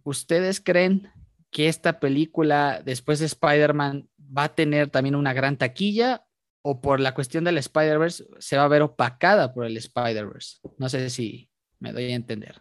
¿Ustedes 0.05 0.61
creen 0.61 1.13
que 1.51 1.69
esta 1.69 2.01
película 2.01 2.83
después 2.85 3.19
de 3.19 3.27
Spider-Man 3.27 4.09
va 4.19 4.45
a 4.45 4.55
tener 4.55 4.89
también 4.89 5.15
una 5.15 5.33
gran 5.33 5.57
taquilla 5.57 6.25
o 6.63 6.81
por 6.81 7.01
la 7.01 7.15
cuestión 7.15 7.45
del 7.45 7.59
Spider-Verse 7.59 8.27
se 8.39 8.57
va 8.57 8.65
a 8.65 8.69
ver 8.69 8.83
opacada 8.83 9.53
por 9.53 9.65
el 9.65 9.77
Spider-Verse? 9.77 10.61
No 10.79 10.89
sé 10.89 11.11
si 11.11 11.51
me 11.79 11.93
doy 11.93 12.13
a 12.13 12.15
entender. 12.15 12.61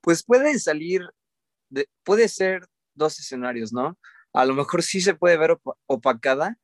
Pues 0.00 0.22
puede 0.22 0.58
salir, 0.58 1.02
puede 2.02 2.28
ser 2.28 2.66
dos 2.94 3.18
escenarios, 3.18 3.72
¿no? 3.72 3.98
A 4.32 4.44
lo 4.44 4.54
mejor 4.54 4.82
sí 4.82 5.00
se 5.00 5.14
puede 5.14 5.36
ver 5.36 5.58
opacada, 5.86 6.58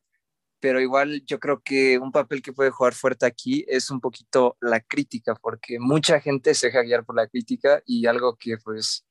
pero 0.60 0.80
igual 0.80 1.24
yo 1.26 1.40
creo 1.40 1.62
que 1.62 1.98
un 1.98 2.12
papel 2.12 2.42
que 2.42 2.52
puede 2.52 2.70
jugar 2.70 2.94
fuerte 2.94 3.26
aquí 3.26 3.64
es 3.68 3.90
un 3.90 4.00
poquito 4.00 4.56
la 4.60 4.80
crítica, 4.80 5.34
porque 5.34 5.78
mucha 5.80 6.20
gente 6.20 6.54
se 6.54 6.68
deja 6.68 6.82
guiar 6.82 7.04
por 7.04 7.16
la 7.16 7.26
crítica 7.28 7.82
y 7.86 8.06
algo 8.06 8.36
que 8.36 8.58
pues 8.58 9.06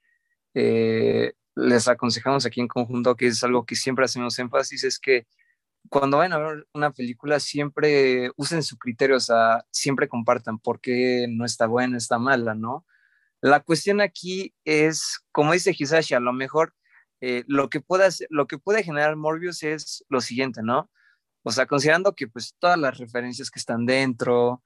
eh, 0.53 1.33
les 1.55 1.87
aconsejamos 1.87 2.45
aquí 2.45 2.61
en 2.61 2.67
conjunto, 2.67 3.15
que 3.15 3.27
es 3.27 3.43
algo 3.43 3.65
que 3.65 3.75
siempre 3.75 4.05
hacemos 4.05 4.37
énfasis, 4.39 4.83
es 4.83 4.99
que 4.99 5.27
cuando 5.89 6.17
vayan 6.17 6.33
a 6.33 6.37
ver 6.39 6.67
una 6.73 6.91
película 6.91 7.39
siempre 7.39 8.31
usen 8.37 8.63
su 8.63 8.77
criterio, 8.77 9.17
o 9.17 9.19
sea, 9.19 9.65
siempre 9.71 10.07
compartan 10.07 10.59
por 10.59 10.79
qué 10.81 11.27
no 11.29 11.45
está 11.45 11.67
buena, 11.67 11.97
está 11.97 12.19
mala, 12.19 12.53
¿no? 12.53 12.85
La 13.41 13.61
cuestión 13.61 14.01
aquí 14.01 14.53
es, 14.65 15.19
como 15.31 15.53
dice 15.53 15.75
Hisashi, 15.77 16.13
a 16.13 16.19
lo 16.19 16.33
mejor 16.33 16.73
eh, 17.21 17.43
lo, 17.47 17.69
que 17.69 17.81
puede 17.81 18.09
lo 18.29 18.47
que 18.47 18.57
puede 18.57 18.83
generar 18.83 19.15
Morbius 19.15 19.63
es 19.63 20.05
lo 20.09 20.21
siguiente, 20.21 20.61
¿no? 20.63 20.89
O 21.43 21.51
sea, 21.51 21.65
considerando 21.65 22.13
que 22.13 22.27
pues 22.27 22.55
todas 22.59 22.77
las 22.77 22.97
referencias 22.97 23.49
que 23.49 23.59
están 23.59 23.85
dentro, 23.85 24.61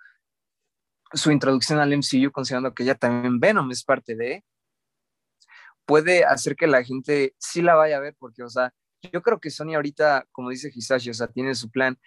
su 1.14 1.32
introducción 1.32 1.80
al 1.80 1.94
MCU, 1.94 2.32
considerando 2.32 2.74
que 2.74 2.86
ya 2.86 2.96
también 2.96 3.40
Venom 3.40 3.72
es 3.72 3.84
parte 3.84 4.16
de, 4.16 4.44
puede 5.86 6.24
hacer 6.26 6.56
que 6.56 6.68
la 6.68 6.84
gente 6.84 7.36
sí 7.38 7.62
la 7.62 7.76
vaya 7.76 7.98
a 7.98 8.00
ver, 8.00 8.16
porque, 8.18 8.44
o 8.44 8.50
sea, 8.50 8.74
yo 9.12 9.22
creo 9.22 9.40
que 9.40 9.50
Sony 9.50 9.76
ahorita, 9.76 10.28
como 10.32 10.50
dice 10.50 10.72
Hisashi, 10.74 11.10
o 11.10 11.14
sea, 11.14 11.28
tiene 11.28 11.56
su 11.56 11.70
plan, 11.70 12.00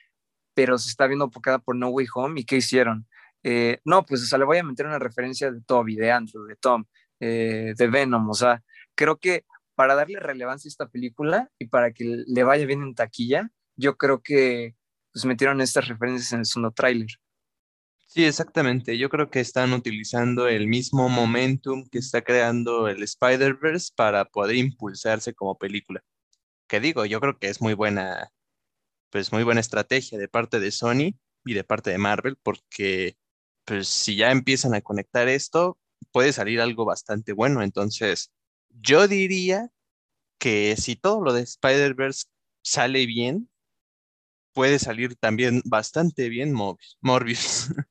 pero 0.55 0.79
se 0.79 0.89
está 0.89 1.07
viendo 1.07 1.31
pocada 1.31 1.59
por 1.59 1.77
No 1.77 1.89
Way 1.89 2.07
Home, 2.15 2.41
¿y 2.41 2.45
qué 2.45 2.57
hicieron? 2.57 3.07
Eh, 3.43 3.81
no, 3.85 4.05
pues, 4.05 4.23
o 4.23 4.27
sea, 4.27 4.39
le 4.39 4.45
voy 4.45 4.59
a 4.59 4.65
meter 4.65 4.87
una 4.87 4.99
referencia 4.99 5.53
de 5.53 5.61
Toby, 5.63 5.97
de 5.97 6.11
Andrew, 6.11 6.45
de 6.45 6.57
Tom, 6.57 6.85
eh, 7.21 7.75
de 7.77 7.87
Venom, 7.89 8.29
o 8.29 8.35
sea, 8.35 8.63
creo 8.95 9.19
que 9.19 9.45
para 9.75 9.95
darle 9.95 10.19
relevancia 10.19 10.69
a 10.69 10.71
esta 10.71 10.89
película 10.89 11.51
y 11.59 11.67
para 11.67 11.93
que 11.93 12.25
le 12.27 12.43
vaya 12.45 12.65
bien 12.67 12.83
en 12.83 12.95
taquilla, 12.95 13.51
yo 13.77 13.97
creo 13.97 14.23
que 14.23 14.75
pues 15.13 15.25
metieron 15.25 15.61
estas 15.61 15.89
referencias 15.89 16.33
en 16.33 16.41
el 16.41 16.47
segundo 16.47 16.73
tráiler. 16.73 17.09
Sí, 18.07 18.25
exactamente. 18.25 18.97
Yo 18.99 19.11
creo 19.11 19.31
que 19.31 19.41
están 19.41 19.73
utilizando 19.73 20.49
el 20.49 20.69
mismo 20.69 21.09
momentum 21.09 21.87
que 21.89 21.99
está 21.99 22.23
creando 22.23 22.89
el 22.89 23.03
Spider-Verse 23.03 23.93
para 23.95 24.25
poder 24.25 24.57
impulsarse 24.57 25.35
como 25.35 25.59
película. 25.59 26.03
Que 26.67 26.81
digo, 26.81 27.05
yo 27.05 27.21
creo 27.21 27.39
que 27.39 27.49
es 27.49 27.61
muy 27.61 27.75
buena, 27.75 28.31
pues 29.11 29.33
muy 29.33 29.45
buena 29.45 29.61
estrategia 29.61 30.19
de 30.19 30.29
parte 30.29 30.61
de 30.61 30.71
Sony 30.71 31.19
y 31.45 31.55
de 31.55 31.65
parte 31.65 31.91
de 31.91 31.99
Marvel, 31.99 32.37
porque 32.43 33.17
pues 33.65 33.89
si 33.89 34.17
ya 34.17 34.31
empiezan 34.31 34.75
a 34.75 34.81
conectar 34.81 35.29
esto, 35.29 35.79
puede 36.13 36.33
salir 36.33 36.61
algo 36.61 36.85
bastante 36.85 37.33
bueno. 37.33 37.63
Entonces, 37.63 38.33
yo 38.71 39.09
diría 39.09 39.71
que 40.39 40.77
si 40.77 40.97
todo 40.97 41.23
lo 41.23 41.33
de 41.33 41.43
Spider-Verse 41.43 42.27
sale 42.63 43.07
bien, 43.07 43.51
puede 44.57 44.79
salir 44.79 45.15
también 45.17 45.61
bastante 45.67 46.31
bien 46.31 46.55
Morbius. 47.03 47.69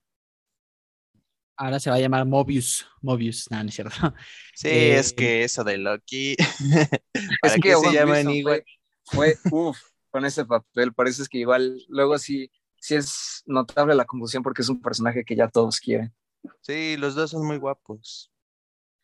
Ahora 1.58 1.80
se 1.80 1.92
va 1.92 1.98
a 1.98 2.00
llamar 2.00 2.26
Mobius. 2.26 2.88
Mobius, 3.02 3.50
no, 3.52 3.64
no 3.64 3.70
es 3.70 3.76
cierto. 3.76 3.96
Sí, 4.56 4.70
es 4.70 5.12
eh, 5.12 5.16
que 5.16 5.44
eso 5.44 5.64
de 5.64 5.78
Loki. 5.78 6.36
es 7.44 7.56
que 7.62 7.76
se 7.76 7.94
llaman 7.94 8.30
igual? 8.32 8.64
Fue, 9.04 9.38
uff, 9.52 9.78
con 10.10 10.26
ese 10.26 10.44
papel. 10.44 10.92
Parece 10.94 11.24
que 11.30 11.38
igual, 11.38 11.80
luego 11.88 12.18
sí, 12.18 12.50
sí 12.78 12.96
es 12.96 13.44
notable 13.46 13.94
la 13.94 14.06
confusión 14.06 14.42
porque 14.42 14.64
es 14.64 14.70
un 14.70 14.82
personaje 14.82 15.24
que 15.24 15.36
ya 15.36 15.48
todos 15.48 15.80
quieren. 15.80 16.14
Sí, 16.62 16.98
los 16.98 17.14
dos 17.14 17.30
son 17.32 17.46
muy 17.46 17.58
guapos. 17.58 18.32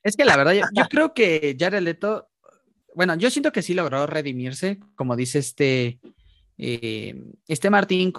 Es 0.04 0.18
que 0.18 0.26
la 0.26 0.36
verdad, 0.36 0.54
yo, 0.54 0.64
yo 0.74 0.90
creo 0.90 1.14
que 1.14 1.56
Jared 1.60 1.84
Leto, 1.84 2.28
bueno, 2.96 3.16
yo 3.16 3.30
siento 3.30 3.52
que 3.52 3.62
sí 3.62 3.76
logró 3.76 4.08
redimirse, 4.08 4.80
como 4.96 5.16
dice 5.16 5.40
este 5.40 6.00
eh, 6.64 7.16
este 7.48 7.72
Martín 7.72 8.14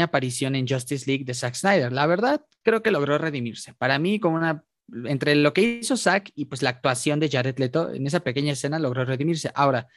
aparición 0.00 0.54
en 0.54 0.66
Justice 0.66 1.04
League 1.06 1.24
de 1.24 1.34
Zack 1.34 1.54
Snyder. 1.54 1.92
La 1.92 2.06
verdad, 2.06 2.42
creo 2.62 2.82
que 2.82 2.90
logró 2.90 3.18
redimirse. 3.18 3.74
Para 3.74 3.98
mí, 3.98 4.18
como 4.18 4.36
una 4.36 4.64
entre 5.04 5.34
lo 5.34 5.52
que 5.52 5.80
hizo 5.80 5.96
Zack 5.96 6.32
y 6.34 6.46
pues 6.46 6.62
la 6.62 6.70
actuación 6.70 7.20
de 7.20 7.28
Jared 7.28 7.58
Leto 7.58 7.92
en 7.92 8.06
esa 8.06 8.20
pequeña 8.20 8.52
escena 8.52 8.78
logró 8.78 9.04
redimirse. 9.04 9.50
Ahora, 9.54 9.88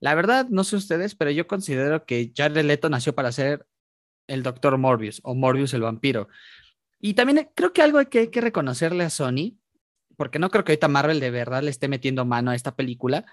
la 0.00 0.14
verdad, 0.14 0.46
no 0.50 0.64
sé 0.64 0.76
ustedes, 0.76 1.14
pero 1.14 1.30
yo 1.30 1.46
considero 1.46 2.04
que 2.04 2.32
Jared 2.36 2.64
Leto 2.64 2.90
nació 2.90 3.14
para 3.14 3.32
ser 3.32 3.66
el 4.26 4.42
Doctor 4.42 4.76
Morbius 4.76 5.20
o 5.24 5.34
Morbius 5.34 5.72
el 5.72 5.82
vampiro. 5.82 6.28
Y 7.00 7.14
también 7.14 7.48
creo 7.54 7.72
que 7.72 7.82
algo 7.82 8.04
que 8.08 8.20
hay 8.20 8.28
que 8.28 8.40
reconocerle 8.40 9.04
a 9.04 9.10
Sony, 9.10 9.58
porque 10.16 10.38
no 10.38 10.50
creo 10.50 10.64
que 10.64 10.72
ahorita 10.72 10.88
Marvel 10.88 11.20
de 11.20 11.30
verdad 11.30 11.62
le 11.62 11.70
esté 11.70 11.88
metiendo 11.88 12.24
mano 12.24 12.50
a 12.50 12.54
esta 12.54 12.76
película, 12.76 13.24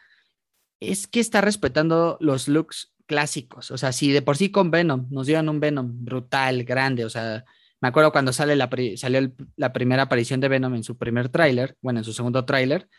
es 0.79 1.07
que 1.07 1.19
está 1.19 1.41
respetando 1.41 2.17
los 2.19 2.47
looks 2.47 2.94
clásicos. 3.05 3.71
O 3.71 3.77
sea, 3.77 3.91
si 3.91 4.11
de 4.11 4.21
por 4.21 4.37
sí 4.37 4.51
con 4.51 4.71
Venom 4.71 5.07
nos 5.09 5.27
dieron 5.27 5.49
un 5.49 5.59
Venom 5.59 6.05
brutal, 6.05 6.63
grande, 6.63 7.05
o 7.05 7.09
sea, 7.09 7.45
me 7.81 7.89
acuerdo 7.89 8.11
cuando 8.11 8.33
sale 8.33 8.55
la 8.55 8.69
salió 8.97 9.31
la 9.55 9.73
primera 9.73 10.03
aparición 10.03 10.39
de 10.39 10.47
Venom 10.47 10.75
en 10.75 10.83
su 10.83 10.97
primer 10.97 11.29
tráiler, 11.29 11.77
bueno, 11.81 11.99
en 11.99 12.03
su 12.03 12.13
segundo 12.13 12.45
tráiler, 12.45 12.89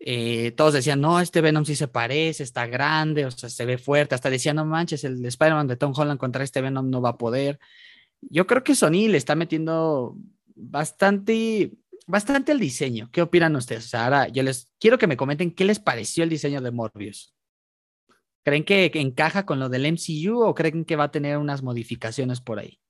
eh, 0.00 0.50
todos 0.56 0.74
decían, 0.74 1.00
no, 1.00 1.20
este 1.20 1.40
Venom 1.40 1.64
sí 1.64 1.76
se 1.76 1.88
parece, 1.88 2.42
está 2.42 2.66
grande, 2.66 3.26
o 3.26 3.30
sea, 3.30 3.48
se 3.48 3.64
ve 3.64 3.78
fuerte, 3.78 4.14
hasta 4.14 4.30
decían, 4.30 4.56
no 4.56 4.64
manches, 4.64 5.04
el 5.04 5.24
Spider-Man 5.24 5.68
de 5.68 5.76
Tom 5.76 5.92
Holland 5.96 6.18
contra 6.18 6.42
este 6.42 6.60
Venom 6.60 6.90
no 6.90 7.00
va 7.00 7.10
a 7.10 7.18
poder. 7.18 7.60
Yo 8.20 8.46
creo 8.46 8.64
que 8.64 8.74
Sony 8.74 9.08
le 9.08 9.18
está 9.18 9.34
metiendo 9.36 10.16
bastante, 10.56 11.72
bastante 12.06 12.52
el 12.52 12.58
diseño. 12.60 13.10
¿Qué 13.12 13.22
opinan 13.22 13.54
ustedes? 13.56 13.86
O 13.86 13.88
sea, 13.88 14.04
ahora 14.04 14.28
yo 14.28 14.42
les 14.42 14.72
quiero 14.80 14.98
que 14.98 15.06
me 15.06 15.16
comenten 15.16 15.52
qué 15.54 15.64
les 15.64 15.78
pareció 15.78 16.24
el 16.24 16.30
diseño 16.30 16.60
de 16.60 16.70
Morbius. 16.72 17.34
¿Creen 18.44 18.64
que, 18.64 18.90
encaja 18.94 19.46
con 19.46 19.60
lo 19.60 19.68
del 19.68 19.86
MCU 19.86 20.42
o 20.42 20.54
creen 20.54 20.84
que 20.84 20.96
va 20.96 21.04
a 21.04 21.10
tener 21.10 21.38
unas 21.38 21.62
modificaciones 21.62 22.40
por 22.40 22.58
ahí? 22.58 22.80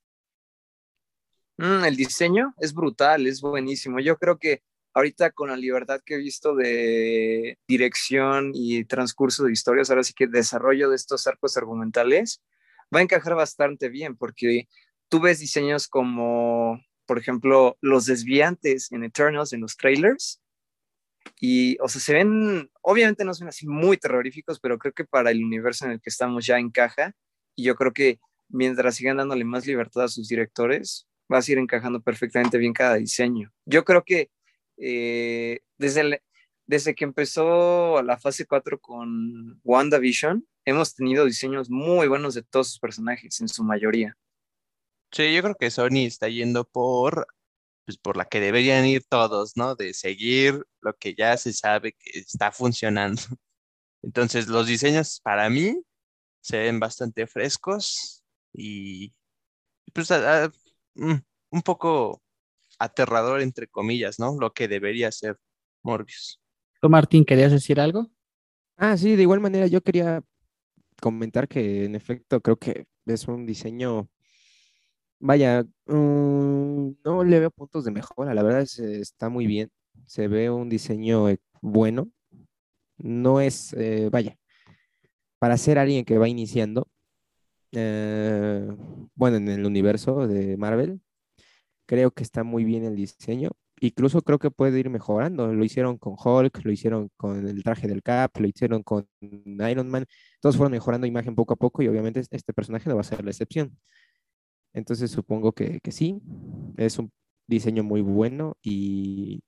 Mm, 1.58 1.84
el 1.84 1.96
diseño 1.96 2.54
es 2.58 2.72
brutal, 2.72 3.26
es 3.26 3.40
buenísimo. 3.40 4.00
Yo 4.00 4.16
creo 4.16 4.38
que 4.38 4.62
ahorita 4.94 5.30
con 5.30 5.50
la 5.50 5.56
libertad 5.56 6.00
que 6.04 6.14
he 6.14 6.18
visto 6.18 6.54
de 6.54 7.58
dirección 7.68 8.52
y 8.54 8.84
transcurso 8.84 9.44
de 9.44 9.52
historias, 9.52 9.90
ahora 9.90 10.04
sí 10.04 10.14
que 10.14 10.26
desarrollo 10.26 10.90
de 10.90 10.96
estos 10.96 11.26
arcos 11.26 11.56
argumentales, 11.56 12.42
va 12.94 13.00
a 13.00 13.02
encajar 13.02 13.34
bastante 13.34 13.88
bien 13.88 14.16
porque 14.16 14.68
tú 15.08 15.20
ves 15.20 15.38
diseños 15.38 15.88
como, 15.88 16.80
por 17.06 17.18
ejemplo, 17.18 17.76
los 17.80 18.06
desviantes 18.06 18.90
en 18.92 19.04
Eternals, 19.04 19.52
en 19.52 19.60
los 19.60 19.76
trailers, 19.76 20.41
y, 21.40 21.76
o 21.80 21.88
sea, 21.88 22.00
se 22.00 22.14
ven, 22.14 22.70
obviamente 22.82 23.24
no 23.24 23.34
son 23.34 23.48
así 23.48 23.66
muy 23.66 23.96
terroríficos, 23.96 24.60
pero 24.60 24.78
creo 24.78 24.92
que 24.92 25.04
para 25.04 25.30
el 25.30 25.42
universo 25.44 25.86
en 25.86 25.92
el 25.92 26.00
que 26.00 26.10
estamos 26.10 26.46
ya 26.46 26.58
encaja, 26.58 27.14
y 27.56 27.64
yo 27.64 27.74
creo 27.74 27.92
que 27.92 28.20
mientras 28.48 28.96
sigan 28.96 29.16
dándole 29.16 29.44
más 29.44 29.66
libertad 29.66 30.04
a 30.04 30.08
sus 30.08 30.28
directores, 30.28 31.08
va 31.32 31.38
a 31.38 31.42
ir 31.46 31.58
encajando 31.58 32.00
perfectamente 32.00 32.58
bien 32.58 32.72
cada 32.72 32.96
diseño. 32.96 33.52
Yo 33.64 33.84
creo 33.84 34.04
que 34.04 34.30
eh, 34.76 35.60
desde, 35.78 36.22
desde 36.66 36.94
que 36.94 37.04
empezó 37.04 38.02
la 38.02 38.18
fase 38.18 38.46
4 38.46 38.78
con 38.80 39.60
WandaVision, 39.64 40.46
hemos 40.64 40.94
tenido 40.94 41.24
diseños 41.24 41.70
muy 41.70 42.08
buenos 42.08 42.34
de 42.34 42.42
todos 42.42 42.68
sus 42.68 42.78
personajes, 42.78 43.40
en 43.40 43.48
su 43.48 43.64
mayoría. 43.64 44.16
Sí, 45.10 45.34
yo 45.34 45.42
creo 45.42 45.54
que 45.56 45.70
Sony 45.70 46.06
está 46.06 46.28
yendo 46.28 46.64
por, 46.64 47.26
pues 47.84 47.98
por 47.98 48.16
la 48.16 48.24
que 48.24 48.40
deberían 48.40 48.86
ir 48.86 49.04
todos, 49.08 49.56
¿no? 49.56 49.74
De 49.74 49.94
seguir 49.94 50.64
lo 50.80 50.96
que 50.96 51.14
ya 51.14 51.36
se 51.36 51.52
sabe 51.52 51.92
que 51.92 52.18
está 52.20 52.52
funcionando. 52.52 53.20
Entonces, 54.02 54.48
los 54.48 54.66
diseños 54.66 55.20
para 55.20 55.48
mí 55.50 55.82
se 56.40 56.58
ven 56.58 56.80
bastante 56.80 57.26
frescos 57.26 58.24
y 58.52 59.14
pues 59.92 60.08
mm, 60.94 61.14
un 61.50 61.62
poco 61.62 62.22
aterrador, 62.78 63.40
entre 63.40 63.68
comillas, 63.68 64.18
¿no? 64.18 64.36
Lo 64.38 64.52
que 64.52 64.68
debería 64.68 65.12
ser 65.12 65.38
Morbius. 65.82 66.40
¿Tú, 66.80 66.88
Martín, 66.88 67.24
querías 67.24 67.52
decir 67.52 67.78
algo? 67.78 68.10
Ah, 68.76 68.96
sí, 68.96 69.14
de 69.14 69.22
igual 69.22 69.40
manera 69.40 69.66
yo 69.66 69.82
quería 69.82 70.22
comentar 71.00 71.48
que 71.48 71.84
en 71.84 71.94
efecto 71.94 72.40
creo 72.40 72.56
que 72.56 72.86
es 73.06 73.28
un 73.28 73.46
diseño, 73.46 74.08
vaya, 75.22 75.64
mm, 75.86 76.90
no 77.04 77.24
le 77.24 77.40
veo 77.40 77.50
puntos 77.50 77.84
de 77.84 77.92
mejora, 77.92 78.34
la 78.34 78.42
verdad 78.42 78.62
es, 78.62 78.78
está 78.80 79.28
muy 79.28 79.46
bien, 79.46 79.70
se 80.06 80.28
ve 80.28 80.50
un 80.50 80.68
diseño 80.68 81.28
eh, 81.30 81.38
bueno, 81.62 82.10
no 82.98 83.40
es, 83.40 83.72
eh, 83.74 84.08
vaya, 84.12 84.36
para 85.38 85.56
ser 85.58 85.78
alguien 85.78 86.04
que 86.04 86.18
va 86.18 86.28
iniciando, 86.28 86.88
eh, 87.72 88.68
bueno, 89.14 89.36
en 89.38 89.48
el 89.48 89.66
universo 89.66 90.26
de 90.26 90.56
Marvel, 90.56 91.00
creo 91.86 92.10
que 92.12 92.22
está 92.22 92.44
muy 92.44 92.64
bien 92.64 92.84
el 92.84 92.96
diseño. 92.96 93.50
Incluso 93.80 94.22
creo 94.22 94.38
que 94.38 94.50
puede 94.50 94.78
ir 94.80 94.90
mejorando. 94.90 95.52
Lo 95.52 95.64
hicieron 95.64 95.98
con 95.98 96.14
Hulk, 96.18 96.64
lo 96.64 96.72
hicieron 96.72 97.10
con 97.16 97.48
el 97.48 97.62
traje 97.64 97.88
del 97.88 98.02
Cap, 98.02 98.38
lo 98.38 98.46
hicieron 98.48 98.82
con 98.82 99.08
Iron 99.20 99.90
Man. 99.90 100.06
Todos 100.40 100.56
fueron 100.56 100.72
mejorando 100.72 101.06
imagen 101.06 101.34
poco 101.34 101.54
a 101.54 101.56
poco 101.56 101.82
y 101.82 101.88
obviamente 101.88 102.20
este 102.30 102.52
personaje 102.54 102.88
no 102.88 102.94
va 102.96 103.02
a 103.02 103.04
ser 103.04 103.24
la 103.24 103.30
excepción. 103.30 103.76
Entonces 104.72 105.10
supongo 105.10 105.52
que, 105.52 105.80
que 105.80 105.92
sí, 105.92 106.20
es 106.76 106.98
un 106.98 107.12
diseño 107.46 107.82
muy 107.84 108.00
bueno 108.00 108.56
y 108.62 109.42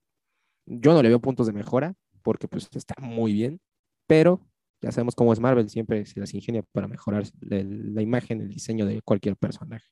yo 0.66 0.92
no 0.92 1.02
le 1.02 1.08
veo 1.08 1.20
puntos 1.20 1.46
de 1.46 1.52
mejora 1.52 1.94
porque 2.22 2.48
pues 2.48 2.68
está 2.74 2.94
muy 3.00 3.32
bien, 3.32 3.60
pero 4.06 4.40
ya 4.80 4.92
sabemos 4.92 5.14
cómo 5.14 5.32
es 5.32 5.40
Marvel, 5.40 5.68
siempre 5.68 6.04
se 6.04 6.20
las 6.20 6.34
ingenia 6.34 6.62
para 6.72 6.88
mejorar 6.88 7.24
la 7.40 8.02
imagen, 8.02 8.42
el 8.42 8.48
diseño 8.48 8.86
de 8.86 9.00
cualquier 9.02 9.36
personaje. 9.36 9.86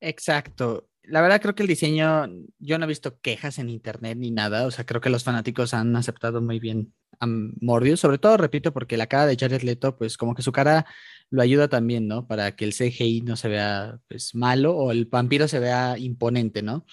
Exacto. 0.00 0.88
La 1.02 1.20
verdad 1.20 1.40
creo 1.40 1.54
que 1.54 1.62
el 1.62 1.68
diseño, 1.68 2.26
yo 2.58 2.78
no 2.78 2.84
he 2.84 2.88
visto 2.88 3.20
quejas 3.20 3.58
en 3.58 3.70
internet 3.70 4.18
ni 4.18 4.30
nada, 4.30 4.66
o 4.66 4.70
sea, 4.70 4.84
creo 4.84 5.00
que 5.00 5.10
los 5.10 5.24
fanáticos 5.24 5.72
han 5.74 5.94
aceptado 5.96 6.42
muy 6.42 6.58
bien 6.58 6.92
a 7.20 7.26
Morbius, 7.26 8.00
sobre 8.00 8.18
todo, 8.18 8.36
repito, 8.36 8.72
porque 8.72 8.96
la 8.96 9.06
cara 9.06 9.26
de 9.26 9.36
Jared 9.36 9.62
Leto, 9.62 9.96
pues 9.96 10.16
como 10.16 10.34
que 10.34 10.42
su 10.42 10.52
cara 10.52 10.86
lo 11.30 11.42
ayuda 11.42 11.68
también, 11.68 12.08
¿no? 12.08 12.26
Para 12.26 12.56
que 12.56 12.64
el 12.64 12.72
CGI 12.72 13.22
no 13.22 13.36
se 13.36 13.48
vea, 13.48 14.00
pues, 14.08 14.34
malo 14.34 14.76
o 14.76 14.92
el 14.92 15.06
vampiro 15.06 15.48
se 15.48 15.58
vea 15.58 15.98
imponente, 15.98 16.62
¿no? 16.62 16.86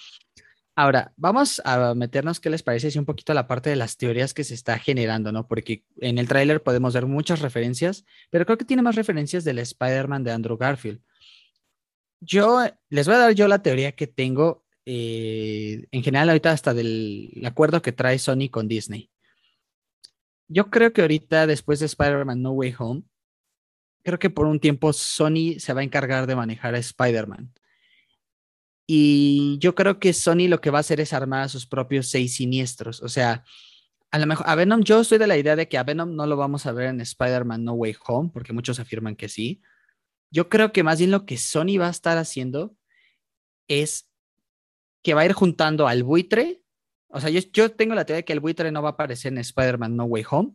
Ahora, 0.76 1.12
vamos 1.16 1.62
a 1.64 1.94
meternos, 1.94 2.40
¿qué 2.40 2.50
les 2.50 2.64
parece? 2.64 2.98
Un 2.98 3.04
poquito 3.04 3.32
a 3.32 3.34
la 3.36 3.46
parte 3.46 3.70
de 3.70 3.76
las 3.76 3.96
teorías 3.96 4.34
que 4.34 4.42
se 4.44 4.54
está 4.54 4.78
generando, 4.78 5.30
¿no? 5.30 5.46
Porque 5.46 5.84
en 6.00 6.18
el 6.18 6.26
tráiler 6.28 6.62
podemos 6.62 6.94
ver 6.94 7.06
muchas 7.06 7.40
referencias, 7.40 8.04
pero 8.30 8.44
creo 8.44 8.58
que 8.58 8.64
tiene 8.64 8.82
más 8.82 8.96
referencias 8.96 9.44
del 9.44 9.60
Spider-Man 9.60 10.24
de 10.24 10.32
Andrew 10.32 10.56
Garfield 10.56 11.00
yo 12.24 12.64
les 12.88 13.06
voy 13.06 13.16
a 13.16 13.18
dar 13.18 13.34
yo 13.34 13.48
la 13.48 13.62
teoría 13.62 13.92
que 13.92 14.06
tengo 14.06 14.64
eh, 14.86 15.86
en 15.90 16.02
general 16.02 16.28
ahorita 16.28 16.50
hasta 16.50 16.74
del 16.74 17.30
acuerdo 17.44 17.82
que 17.82 17.92
trae 17.92 18.18
Sony 18.18 18.48
con 18.50 18.68
Disney. 18.68 19.10
Yo 20.48 20.70
creo 20.70 20.92
que 20.92 21.02
ahorita 21.02 21.46
después 21.46 21.80
de 21.80 21.86
Spider-Man 21.86 22.42
No 22.42 22.52
Way 22.52 22.74
Home, 22.78 23.02
creo 24.04 24.18
que 24.18 24.30
por 24.30 24.46
un 24.46 24.60
tiempo 24.60 24.92
Sony 24.92 25.58
se 25.58 25.72
va 25.72 25.80
a 25.80 25.84
encargar 25.84 26.26
de 26.26 26.36
manejar 26.36 26.74
a 26.74 26.78
Spider-Man. 26.78 27.52
Y 28.86 29.58
yo 29.60 29.74
creo 29.74 29.98
que 29.98 30.12
Sony 30.12 30.46
lo 30.48 30.60
que 30.60 30.70
va 30.70 30.78
a 30.78 30.80
hacer 30.80 31.00
es 31.00 31.12
armar 31.12 31.42
a 31.42 31.48
sus 31.48 31.66
propios 31.66 32.08
seis 32.08 32.36
siniestros. 32.36 33.02
O 33.02 33.08
sea, 33.08 33.44
a 34.10 34.18
lo 34.18 34.26
mejor 34.26 34.48
a 34.48 34.54
Venom, 34.54 34.82
yo 34.82 35.00
estoy 35.00 35.18
de 35.18 35.26
la 35.26 35.38
idea 35.38 35.56
de 35.56 35.68
que 35.68 35.78
a 35.78 35.82
Venom 35.82 36.14
no 36.14 36.26
lo 36.26 36.36
vamos 36.36 36.66
a 36.66 36.72
ver 36.72 36.86
en 36.88 37.00
Spider-Man 37.00 37.64
No 37.64 37.72
Way 37.72 37.96
Home, 38.06 38.30
porque 38.32 38.52
muchos 38.52 38.78
afirman 38.78 39.16
que 39.16 39.28
sí. 39.28 39.62
Yo 40.30 40.48
creo 40.48 40.72
que 40.72 40.82
más 40.82 40.98
bien 40.98 41.10
lo 41.10 41.24
que 41.24 41.38
Sony 41.38 41.78
va 41.80 41.88
a 41.88 41.90
estar 41.90 42.18
haciendo 42.18 42.76
es 43.66 44.10
que 45.02 45.14
va 45.14 45.22
a 45.22 45.26
ir 45.26 45.32
juntando 45.32 45.88
al 45.88 46.02
buitre. 46.02 46.62
O 47.08 47.20
sea, 47.20 47.30
yo, 47.30 47.72
tengo 47.72 47.94
la 47.94 48.04
teoría 48.04 48.18
de 48.18 48.24
que 48.24 48.32
el 48.32 48.40
buitre 48.40 48.70
no 48.70 48.82
va 48.82 48.90
a 48.90 48.92
aparecer 48.92 49.32
en 49.32 49.38
Spider-Man 49.38 49.96
No 49.96 50.04
Way 50.04 50.24
Home. 50.30 50.52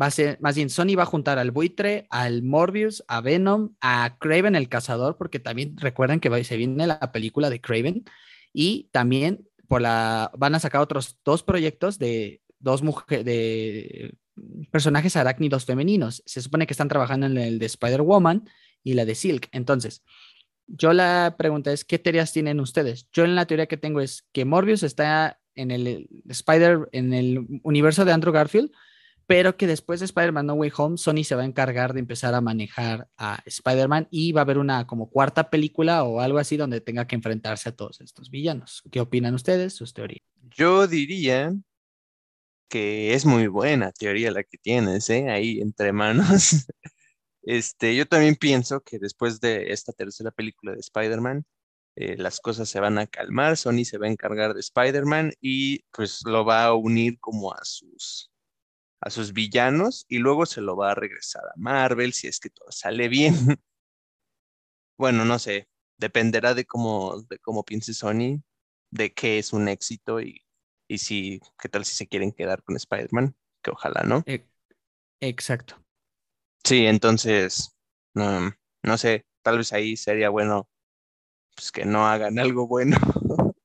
Va 0.00 0.06
a 0.06 0.10
ser, 0.10 0.38
más 0.40 0.54
bien, 0.54 0.70
Sony 0.70 0.94
va 0.96 1.02
a 1.02 1.06
juntar 1.06 1.38
al 1.38 1.50
buitre, 1.50 2.06
al 2.10 2.42
Morbius, 2.42 3.04
a 3.08 3.20
Venom, 3.20 3.74
a 3.80 4.16
Craven 4.18 4.54
el 4.54 4.68
cazador, 4.68 5.16
porque 5.16 5.40
también 5.40 5.76
recuerden 5.76 6.20
que 6.20 6.44
se 6.44 6.56
viene 6.56 6.86
la 6.86 7.12
película 7.12 7.50
de 7.50 7.60
Craven. 7.60 8.04
Y 8.52 8.88
también 8.92 9.48
por 9.68 9.80
la, 9.80 10.30
van 10.36 10.54
a 10.54 10.60
sacar 10.60 10.80
otros 10.80 11.18
dos 11.24 11.42
proyectos 11.42 11.98
de 11.98 12.42
dos 12.58 12.82
mujeres, 12.82 13.24
de 13.24 14.14
personajes 14.70 15.16
arácnidos 15.16 15.64
femeninos. 15.64 16.22
Se 16.26 16.40
supone 16.40 16.66
que 16.66 16.72
están 16.72 16.88
trabajando 16.88 17.26
en 17.26 17.38
el 17.38 17.58
de 17.58 17.66
Spider-Woman 17.66 18.48
y 18.82 18.94
la 18.94 19.04
de 19.04 19.14
Silk. 19.14 19.48
Entonces, 19.52 20.02
yo 20.66 20.92
la 20.92 21.34
pregunta 21.36 21.72
es, 21.72 21.84
¿qué 21.84 21.98
teorías 21.98 22.32
tienen 22.32 22.60
ustedes? 22.60 23.08
Yo 23.12 23.24
en 23.24 23.34
la 23.34 23.46
teoría 23.46 23.66
que 23.66 23.76
tengo 23.76 24.00
es 24.00 24.28
que 24.32 24.44
Morbius 24.44 24.82
está 24.82 25.40
en 25.54 25.70
el 25.70 26.08
Spider, 26.28 26.88
en 26.92 27.12
el 27.12 27.46
universo 27.62 28.04
de 28.04 28.12
Andrew 28.12 28.32
Garfield, 28.32 28.70
pero 29.30 29.56
que 29.56 29.68
después 29.68 30.00
de 30.00 30.06
Spider-Man 30.06 30.46
No 30.46 30.54
Way 30.54 30.72
Home, 30.76 30.98
Sony 30.98 31.22
se 31.22 31.36
va 31.36 31.42
a 31.42 31.44
encargar 31.44 31.92
de 31.92 32.00
empezar 32.00 32.34
a 32.34 32.40
manejar 32.40 33.08
a 33.16 33.40
Spider-Man 33.46 34.08
y 34.10 34.32
va 34.32 34.40
a 34.40 34.42
haber 34.42 34.58
una 34.58 34.88
como 34.88 35.08
cuarta 35.08 35.50
película 35.50 36.02
o 36.02 36.18
algo 36.18 36.38
así 36.38 36.56
donde 36.56 36.80
tenga 36.80 37.06
que 37.06 37.14
enfrentarse 37.14 37.68
a 37.68 37.76
todos 37.76 38.00
estos 38.00 38.28
villanos. 38.28 38.82
¿Qué 38.90 38.98
opinan 38.98 39.34
ustedes? 39.34 39.74
Sus 39.74 39.94
teorías. 39.94 40.26
Yo 40.50 40.88
diría 40.88 41.54
que 42.68 43.14
es 43.14 43.24
muy 43.24 43.46
buena 43.46 43.92
teoría 43.92 44.32
la 44.32 44.42
que 44.42 44.58
tienes, 44.58 45.08
¿eh? 45.10 45.30
Ahí 45.30 45.60
entre 45.60 45.92
manos. 45.92 46.66
Este, 47.42 47.96
yo 47.96 48.06
también 48.06 48.34
pienso 48.34 48.80
que 48.80 48.98
después 48.98 49.40
de 49.40 49.72
esta 49.72 49.92
tercera 49.92 50.30
película 50.30 50.72
de 50.72 50.80
Spider-Man, 50.80 51.44
eh, 51.96 52.16
las 52.18 52.38
cosas 52.38 52.68
se 52.68 52.80
van 52.80 52.98
a 52.98 53.06
calmar, 53.06 53.56
Sony 53.56 53.84
se 53.84 53.96
va 53.96 54.06
a 54.06 54.10
encargar 54.10 54.52
de 54.52 54.60
Spider-Man 54.60 55.32
y 55.40 55.84
pues 55.90 56.20
lo 56.26 56.44
va 56.44 56.64
a 56.64 56.74
unir 56.74 57.18
como 57.18 57.54
a 57.54 57.64
sus, 57.64 58.30
a 59.00 59.10
sus 59.10 59.32
villanos 59.32 60.04
y 60.08 60.18
luego 60.18 60.46
se 60.46 60.60
lo 60.60 60.76
va 60.76 60.92
a 60.92 60.94
regresar 60.94 61.42
a 61.44 61.52
Marvel 61.56 62.12
si 62.12 62.26
es 62.28 62.38
que 62.38 62.50
todo 62.50 62.70
sale 62.70 63.08
bien. 63.08 63.34
bueno, 64.98 65.24
no 65.24 65.38
sé, 65.38 65.68
dependerá 65.96 66.54
de 66.54 66.64
cómo, 66.64 67.22
de 67.22 67.38
cómo 67.38 67.64
piense 67.64 67.94
Sony, 67.94 68.42
de 68.90 69.12
qué 69.12 69.38
es 69.38 69.52
un 69.52 69.68
éxito 69.68 70.20
y, 70.20 70.42
y 70.88 70.98
si, 70.98 71.40
qué 71.58 71.68
tal 71.68 71.84
si 71.84 71.94
se 71.94 72.06
quieren 72.06 72.32
quedar 72.32 72.62
con 72.62 72.76
Spider-Man, 72.76 73.34
que 73.62 73.70
ojalá, 73.70 74.02
¿no? 74.02 74.22
E, 74.26 74.46
exacto. 75.20 75.82
Sí, 76.64 76.86
entonces, 76.86 77.74
no, 78.14 78.52
no 78.82 78.98
sé, 78.98 79.24
tal 79.42 79.58
vez 79.58 79.72
ahí 79.72 79.96
sería 79.96 80.28
bueno 80.28 80.68
pues, 81.54 81.72
que 81.72 81.84
no 81.84 82.06
hagan 82.06 82.38
algo 82.38 82.66
bueno. 82.66 82.96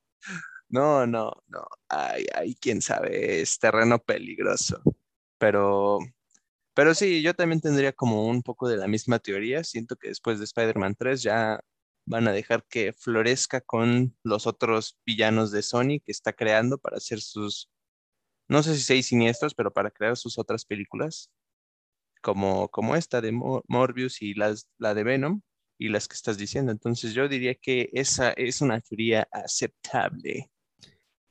no, 0.70 1.06
no, 1.06 1.32
no, 1.48 1.66
ay, 1.90 2.26
ay, 2.34 2.56
quién 2.56 2.82
sabe, 2.82 3.42
es 3.42 3.60
terreno 3.60 4.00
peligroso. 4.00 4.82
Pero, 5.46 6.00
pero 6.74 6.96
sí, 6.96 7.22
yo 7.22 7.36
también 7.36 7.62
tendría 7.62 7.94
como 7.94 8.26
un 8.28 8.42
poco 8.44 8.68
de 8.68 8.78
la 8.78 8.88
misma 8.88 9.20
teoría. 9.20 9.64
Siento 9.64 9.96
que 9.96 10.08
después 10.10 10.40
de 10.40 10.46
Spider-Man 10.46 10.96
3 10.98 11.22
ya 11.22 11.60
van 12.06 12.28
a 12.28 12.32
dejar 12.32 12.66
que 12.68 12.94
florezca 12.94 13.62
con 13.62 14.18
los 14.24 14.48
otros 14.48 14.98
villanos 15.06 15.52
de 15.52 15.62
Sony 15.62 16.00
que 16.04 16.12
está 16.12 16.34
creando 16.34 16.80
para 16.80 16.98
hacer 16.98 17.22
sus, 17.22 17.70
no 18.50 18.64
sé 18.64 18.76
si 18.76 18.82
seis 18.82 19.08
siniestros, 19.08 19.54
pero 19.56 19.72
para 19.72 19.92
crear 19.92 20.18
sus 20.18 20.40
otras 20.40 20.66
películas 20.66 21.32
como, 22.22 22.70
como 22.70 22.96
esta 22.96 23.22
de 23.22 23.32
Morbius 23.32 24.24
y 24.24 24.34
las, 24.34 24.68
la 24.80 24.96
de 24.96 25.04
Venom 25.04 25.42
y 25.78 25.90
las 25.90 26.08
que 26.08 26.16
estás 26.16 26.40
diciendo. 26.40 26.72
Entonces 26.72 27.14
yo 27.14 27.28
diría 27.28 27.54
que 27.56 27.92
esa 27.94 28.32
es 28.32 28.62
una 28.62 28.82
teoría 28.82 29.28
aceptable. 29.32 30.50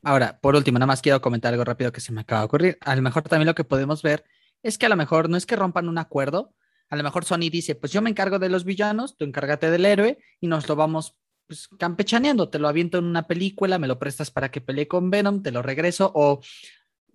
Ahora, 0.04 0.38
por 0.40 0.54
último, 0.54 0.78
nada 0.78 0.86
más 0.86 1.02
quiero 1.02 1.20
comentar 1.20 1.52
algo 1.52 1.64
rápido 1.64 1.92
que 1.92 2.00
se 2.00 2.12
me 2.12 2.20
acaba 2.20 2.42
de 2.42 2.46
ocurrir. 2.46 2.78
A 2.80 2.94
lo 2.94 3.02
mejor 3.02 3.22
también 3.22 3.46
lo 3.46 3.54
que 3.54 3.64
podemos 3.64 4.02
ver 4.02 4.24
es 4.62 4.78
que 4.78 4.86
a 4.86 4.88
lo 4.88 4.96
mejor 4.96 5.28
no 5.28 5.36
es 5.36 5.46
que 5.46 5.56
rompan 5.56 5.88
un 5.88 5.98
acuerdo, 5.98 6.54
a 6.90 6.96
lo 6.96 7.02
mejor 7.02 7.24
Sony 7.24 7.50
dice, 7.50 7.74
pues 7.74 7.92
yo 7.92 8.02
me 8.02 8.10
encargo 8.10 8.38
de 8.38 8.48
los 8.48 8.64
villanos, 8.64 9.16
tú 9.16 9.24
encárgate 9.24 9.70
del 9.70 9.84
héroe 9.84 10.18
y 10.40 10.46
nos 10.46 10.68
lo 10.68 10.76
vamos 10.76 11.16
pues, 11.46 11.68
campechaneando, 11.78 12.48
te 12.48 12.58
lo 12.58 12.68
aviento 12.68 12.98
en 12.98 13.04
una 13.04 13.26
película, 13.26 13.78
me 13.78 13.88
lo 13.88 13.98
prestas 13.98 14.30
para 14.30 14.50
que 14.50 14.60
pelee 14.60 14.88
con 14.88 15.10
Venom, 15.10 15.42
te 15.42 15.50
lo 15.50 15.62
regreso 15.62 16.12
o 16.14 16.40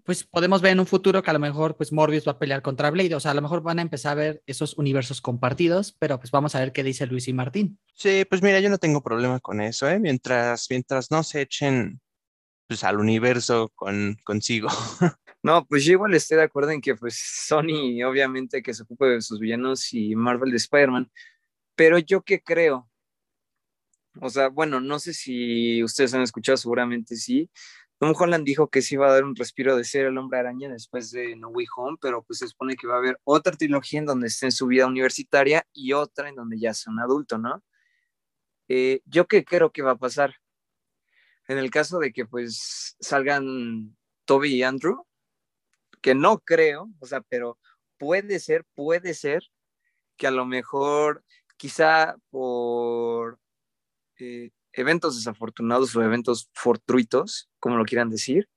pues 0.04 0.23
podemos 0.23 0.62
ver 0.62 0.71
en 0.71 0.80
un 0.80 0.88
futuro 0.88 1.21
que 1.21 1.30
a 1.30 1.34
lo 1.34 1.39
mejor 1.39 1.78
pues 1.78 1.93
Morbius 1.93 2.28
va 2.28 2.32
a 2.32 2.39
pelear 2.39 2.63
contra 2.63 2.89
Blade, 2.89 3.13
o 3.13 3.19
sea, 3.19 3.32
a 3.32 3.36
lo 3.36 3.43
mejor 3.43 3.62
van 3.62 3.78
a 3.80 3.84
empezar 3.84 4.13
a 4.13 4.15
ver 4.15 4.43
esos 4.47 4.75
universos 4.78 5.21
compartidos, 5.21 5.95
pero 5.99 6.19
pues 6.19 6.32
vamos 6.32 6.56
a 6.56 6.60
ver 6.60 6.71
qué 6.71 6.84
dice 6.84 7.06
Luis 7.06 7.28
y 7.28 7.34
Martín. 7.34 7.80
Sí, 7.93 8.25
pues 8.28 8.41
mira, 8.41 8.60
yo 8.60 8.69
no 8.69 8.80
tengo 8.80 9.04
problema 9.04 9.39
con 9.39 9.62
eso, 9.62 9.88
¿eh? 9.88 9.99
Mientras, 9.99 10.65
mientras 10.69 11.12
no 11.12 11.21
se 11.21 11.41
echen 11.41 12.02
pues 12.69 12.84
al 12.84 12.99
universo 12.99 13.71
con, 13.75 14.17
consigo. 14.23 14.69
No, 15.41 15.65
pues 15.65 15.86
yo 15.86 15.93
igual 15.93 16.13
estoy 16.13 16.36
de 16.36 16.43
acuerdo 16.43 16.71
en 16.71 16.82
que 16.82 16.95
pues 16.95 17.17
Sony 17.47 18.03
obviamente 18.05 18.62
que 18.62 18.73
se 18.73 18.84
ocupe 18.84 19.05
de 19.05 19.21
sus 19.21 19.39
villanos 19.39 19.93
y 19.93 20.13
Marvel 20.13 20.51
de 20.51 20.58
Spider-Man, 20.58 21.10
pero 21.75 21.97
yo 21.97 22.23
que 22.23 22.41
creo, 22.41 22.89
o 24.19 24.29
sea, 24.29 24.49
bueno, 24.49 24.82
no 24.82 24.99
sé 24.99 25.13
si 25.13 25.82
ustedes 25.82 26.13
han 26.13 26.23
escuchado, 26.23 26.58
seguramente 26.58 27.15
sí, 27.15 27.49
Tom 27.99 28.13
Holland 28.19 28.45
dijo 28.45 28.69
que 28.69 28.82
sí 28.82 28.95
iba 28.95 29.08
a 29.08 29.13
dar 29.13 29.23
un 29.23 29.34
respiro 29.34 29.77
de 29.77 29.86
ser 29.86 30.08
el 30.08 30.17
hombre 30.17 30.39
araña 30.39 30.67
después 30.67 31.10
de 31.12 31.38
No 31.38 31.47
Way 31.49 31.67
Home, 31.77 31.97
pero 32.01 32.21
pues 32.23 32.39
se 32.39 32.47
supone 32.49 32.75
que 32.75 32.88
va 32.88 32.95
a 32.95 32.99
haber 32.99 33.17
otra 33.23 33.55
trilogía 33.55 33.99
en 33.99 34.08
donde 34.08 34.27
esté 34.27 34.47
en 34.47 34.51
su 34.51 34.67
vida 34.67 34.88
universitaria 34.88 35.65
y 35.71 35.93
otra 35.93 36.27
en 36.27 36.36
donde 36.36 36.60
ya 36.60 36.73
sea 36.73 36.91
un 36.91 36.99
adulto, 36.99 37.38
¿no? 37.38 37.63
Eh, 38.67 39.01
yo 39.05 39.25
qué 39.27 39.45
creo 39.45 39.71
que 39.71 39.84
va 39.84 39.91
a 39.91 39.97
pasar. 39.97 40.36
En 41.49 41.57
el 41.57 41.71
caso 41.71 41.97
de 41.97 42.13
que 42.13 42.27
pues 42.27 42.95
salgan 42.99 43.97
Toby 44.25 44.53
y 44.53 44.63
Andrew, 44.63 45.07
que 45.99 46.13
no 46.13 46.38
creo, 46.38 46.91
o 46.99 47.07
sea, 47.07 47.21
pero 47.21 47.57
puede 47.97 48.39
ser, 48.39 48.65
puede 48.75 49.15
ser 49.15 49.41
que 50.15 50.27
a 50.27 50.31
lo 50.31 50.45
mejor, 50.45 51.25
quizá 51.57 52.15
por 52.29 53.39
eh, 54.19 54.51
eventos 54.73 55.15
desafortunados 55.15 55.95
o 55.95 56.03
eventos 56.03 56.51
fortuitos, 56.53 57.49
como 57.59 57.77
lo 57.77 57.85
quieran 57.85 58.12
decir. 58.12 58.47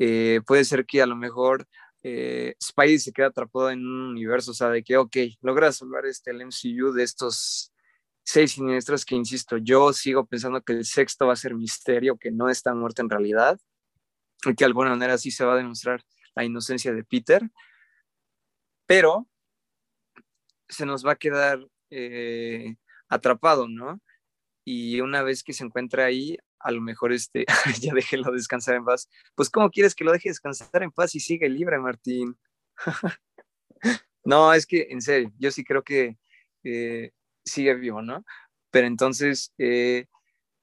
Eh, 0.00 0.40
puede 0.44 0.64
ser 0.64 0.86
que 0.86 1.00
a 1.00 1.06
lo 1.06 1.14
mejor 1.14 1.68
eh, 2.02 2.56
Spidey 2.60 2.98
se 2.98 3.12
queda 3.12 3.28
atrapado 3.28 3.70
en 3.70 3.86
un 3.86 4.08
universo, 4.10 4.50
o 4.50 4.54
sea, 4.54 4.70
de 4.70 4.82
que, 4.82 4.96
ok, 4.96 5.16
logra 5.40 5.70
salvar 5.70 6.04
este, 6.04 6.32
el 6.32 6.42
MCU 6.42 6.90
de 6.92 7.04
estos 7.04 7.72
seis 8.30 8.52
siniestros 8.52 9.04
que, 9.04 9.14
insisto, 9.14 9.56
yo 9.58 9.92
sigo 9.92 10.26
pensando 10.26 10.62
que 10.62 10.74
el 10.74 10.84
sexto 10.84 11.26
va 11.26 11.32
a 11.32 11.36
ser 11.36 11.54
misterio, 11.54 12.18
que 12.18 12.30
no 12.30 12.48
está 12.48 12.74
muerto 12.74 13.02
en 13.02 13.10
realidad, 13.10 13.58
y 14.44 14.54
que 14.54 14.64
de 14.64 14.66
alguna 14.66 14.90
manera 14.90 15.18
sí 15.18 15.30
se 15.30 15.44
va 15.44 15.54
a 15.54 15.56
demostrar 15.56 16.02
la 16.34 16.44
inocencia 16.44 16.92
de 16.92 17.04
Peter, 17.04 17.42
pero 18.86 19.28
se 20.68 20.84
nos 20.86 21.04
va 21.04 21.12
a 21.12 21.16
quedar 21.16 21.66
eh, 21.90 22.76
atrapado, 23.08 23.68
¿no? 23.68 24.00
y 24.70 25.00
una 25.00 25.22
vez 25.22 25.42
que 25.42 25.54
se 25.54 25.64
encuentra 25.64 26.04
ahí, 26.04 26.36
a 26.60 26.70
lo 26.70 26.82
mejor 26.82 27.14
este, 27.14 27.46
ya 27.80 27.94
déjelo 27.94 28.30
descansar 28.30 28.74
en 28.74 28.84
paz. 28.84 29.08
Pues, 29.34 29.48
¿cómo 29.48 29.70
quieres 29.70 29.94
que 29.94 30.04
lo 30.04 30.12
deje 30.12 30.28
descansar 30.28 30.82
en 30.82 30.90
paz 30.90 31.14
y 31.14 31.20
sigue 31.20 31.48
libre, 31.48 31.78
Martín? 31.78 32.38
no, 34.24 34.52
es 34.52 34.66
que, 34.66 34.88
en 34.90 35.00
serio, 35.00 35.32
yo 35.38 35.50
sí 35.52 35.64
creo 35.64 35.82
que 35.82 36.18
eh, 36.64 37.12
sigue 37.48 37.74
vivo, 37.74 38.02
¿no? 38.02 38.24
Pero 38.70 38.86
entonces, 38.86 39.52
eh, 39.58 40.06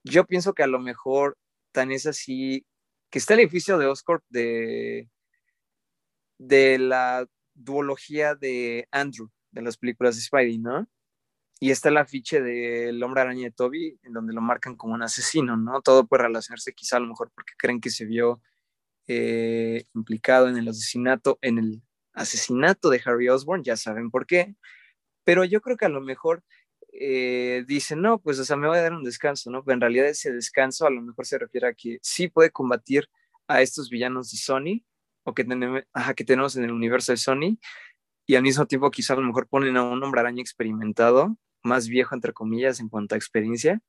yo 0.03 0.25
pienso 0.25 0.53
que 0.53 0.63
a 0.63 0.67
lo 0.67 0.79
mejor 0.79 1.37
tan 1.71 1.91
es 1.91 2.05
así, 2.05 2.65
que 3.09 3.19
está 3.19 3.33
el 3.33 3.41
edificio 3.41 3.77
de 3.77 3.87
Oscorp 3.87 4.23
de, 4.29 5.09
de 6.37 6.77
la 6.79 7.27
duología 7.53 8.35
de 8.35 8.87
Andrew, 8.91 9.29
de 9.51 9.61
las 9.61 9.77
películas 9.77 10.15
de 10.15 10.21
Spidey, 10.21 10.57
¿no? 10.59 10.87
y 11.59 11.71
está 11.71 11.89
el 11.89 11.97
afiche 11.97 12.41
del 12.41 13.01
hombre 13.03 13.21
araña 13.21 13.45
de 13.45 13.51
Toby, 13.51 13.99
en 14.03 14.13
donde 14.13 14.33
lo 14.33 14.41
marcan 14.41 14.75
como 14.75 14.93
un 14.93 15.03
asesino, 15.03 15.55
¿no? 15.57 15.81
Todo 15.81 16.05
puede 16.05 16.23
relacionarse 16.23 16.73
quizá 16.73 16.97
a 16.97 16.99
lo 16.99 17.07
mejor 17.07 17.31
porque 17.33 17.53
creen 17.57 17.79
que 17.79 17.89
se 17.89 18.05
vio 18.05 18.41
eh, 19.07 19.85
implicado 19.93 20.49
en 20.49 20.57
el 20.57 20.67
asesinato, 20.67 21.39
en 21.41 21.59
el 21.59 21.81
asesinato 22.13 22.89
de 22.89 23.01
Harry 23.05 23.29
Osborn, 23.29 23.63
ya 23.63 23.77
saben 23.77 24.11
por 24.11 24.25
qué, 24.25 24.55
pero 25.23 25.45
yo 25.45 25.61
creo 25.61 25.77
que 25.77 25.85
a 25.85 25.89
lo 25.89 26.01
mejor 26.01 26.43
eh, 26.99 27.63
dicen, 27.67 28.01
no, 28.01 28.19
pues 28.19 28.39
o 28.39 28.45
sea, 28.45 28.55
me 28.55 28.67
voy 28.67 28.77
a 28.77 28.81
dar 28.81 28.93
un 28.93 29.03
descanso, 29.03 29.51
¿no? 29.51 29.63
Pero 29.63 29.75
en 29.75 29.81
realidad 29.81 30.07
ese 30.07 30.31
descanso 30.31 30.85
a 30.87 30.89
lo 30.89 31.01
mejor 31.01 31.25
se 31.25 31.37
refiere 31.37 31.67
a 31.67 31.73
que 31.73 31.99
sí 32.01 32.27
puede 32.29 32.51
combatir 32.51 33.09
a 33.47 33.61
estos 33.61 33.89
villanos 33.89 34.31
de 34.31 34.37
Sony, 34.37 34.85
o 35.23 35.33
que, 35.33 35.43
tenemos, 35.43 35.83
que 36.15 36.23
tenemos 36.23 36.55
en 36.55 36.65
el 36.65 36.71
universo 36.71 37.11
de 37.11 37.17
Sony, 37.17 37.59
y 38.27 38.35
al 38.35 38.43
mismo 38.43 38.65
tiempo 38.65 38.89
quizá 38.91 39.13
a 39.13 39.17
lo 39.17 39.23
mejor 39.23 39.47
ponen 39.47 39.77
a 39.77 39.83
un 39.83 40.03
hombre 40.03 40.21
araña 40.21 40.41
experimentado 40.41 41.37
más 41.63 41.87
viejo, 41.87 42.15
entre 42.15 42.33
comillas, 42.33 42.79
en 42.79 42.89
cuanto 42.89 43.15
a 43.15 43.17
experiencia 43.17 43.81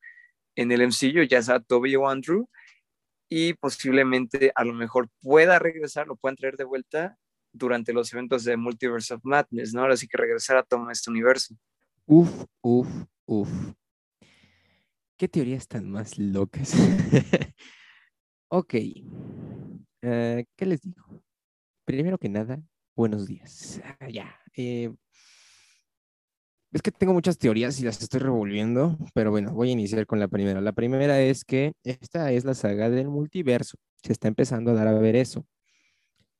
en 0.56 0.72
el 0.72 0.82
MCU, 0.82 1.22
ya 1.28 1.42
sea 1.42 1.60
Toby 1.60 1.94
o 1.96 2.08
Andrew, 2.08 2.48
y 3.28 3.54
posiblemente 3.54 4.52
a 4.54 4.64
lo 4.64 4.72
mejor 4.72 5.08
pueda 5.20 5.58
regresar, 5.58 6.06
lo 6.06 6.16
puedan 6.16 6.36
traer 6.36 6.56
de 6.56 6.64
vuelta 6.64 7.18
durante 7.52 7.92
los 7.92 8.12
eventos 8.12 8.44
de 8.44 8.56
Multiverse 8.56 9.14
of 9.14 9.20
Madness, 9.24 9.74
¿no? 9.74 9.82
Ahora 9.82 9.96
sí 9.96 10.08
que 10.08 10.16
regresar 10.16 10.56
a 10.56 10.62
tomar 10.62 10.92
este 10.92 11.10
universo. 11.10 11.56
Uf, 12.08 12.44
uf, 12.62 12.88
uf. 13.26 13.50
¿Qué 15.18 15.28
teorías 15.28 15.66
tan 15.66 15.90
más 15.90 16.18
locas? 16.18 16.72
ok. 18.48 18.74
Eh, 20.02 20.44
¿Qué 20.56 20.66
les 20.66 20.82
digo? 20.82 21.02
Primero 21.84 22.18
que 22.18 22.28
nada, 22.28 22.62
buenos 22.94 23.26
días. 23.26 23.80
Ah, 24.00 24.08
ya. 24.08 24.40
Eh, 24.56 24.94
es 26.72 26.82
que 26.82 26.92
tengo 26.92 27.12
muchas 27.12 27.38
teorías 27.38 27.80
y 27.80 27.84
las 27.84 28.00
estoy 28.00 28.20
revolviendo, 28.20 28.96
pero 29.14 29.30
bueno, 29.32 29.52
voy 29.52 29.70
a 29.70 29.72
iniciar 29.72 30.06
con 30.06 30.20
la 30.20 30.28
primera. 30.28 30.60
La 30.60 30.72
primera 30.72 31.20
es 31.20 31.44
que 31.44 31.72
esta 31.82 32.30
es 32.32 32.44
la 32.44 32.54
saga 32.54 32.88
del 32.90 33.08
multiverso. 33.08 33.78
Se 34.02 34.12
está 34.12 34.28
empezando 34.28 34.70
a 34.70 34.74
dar 34.74 34.86
a 34.88 34.92
ver 34.98 35.16
eso. 35.16 35.44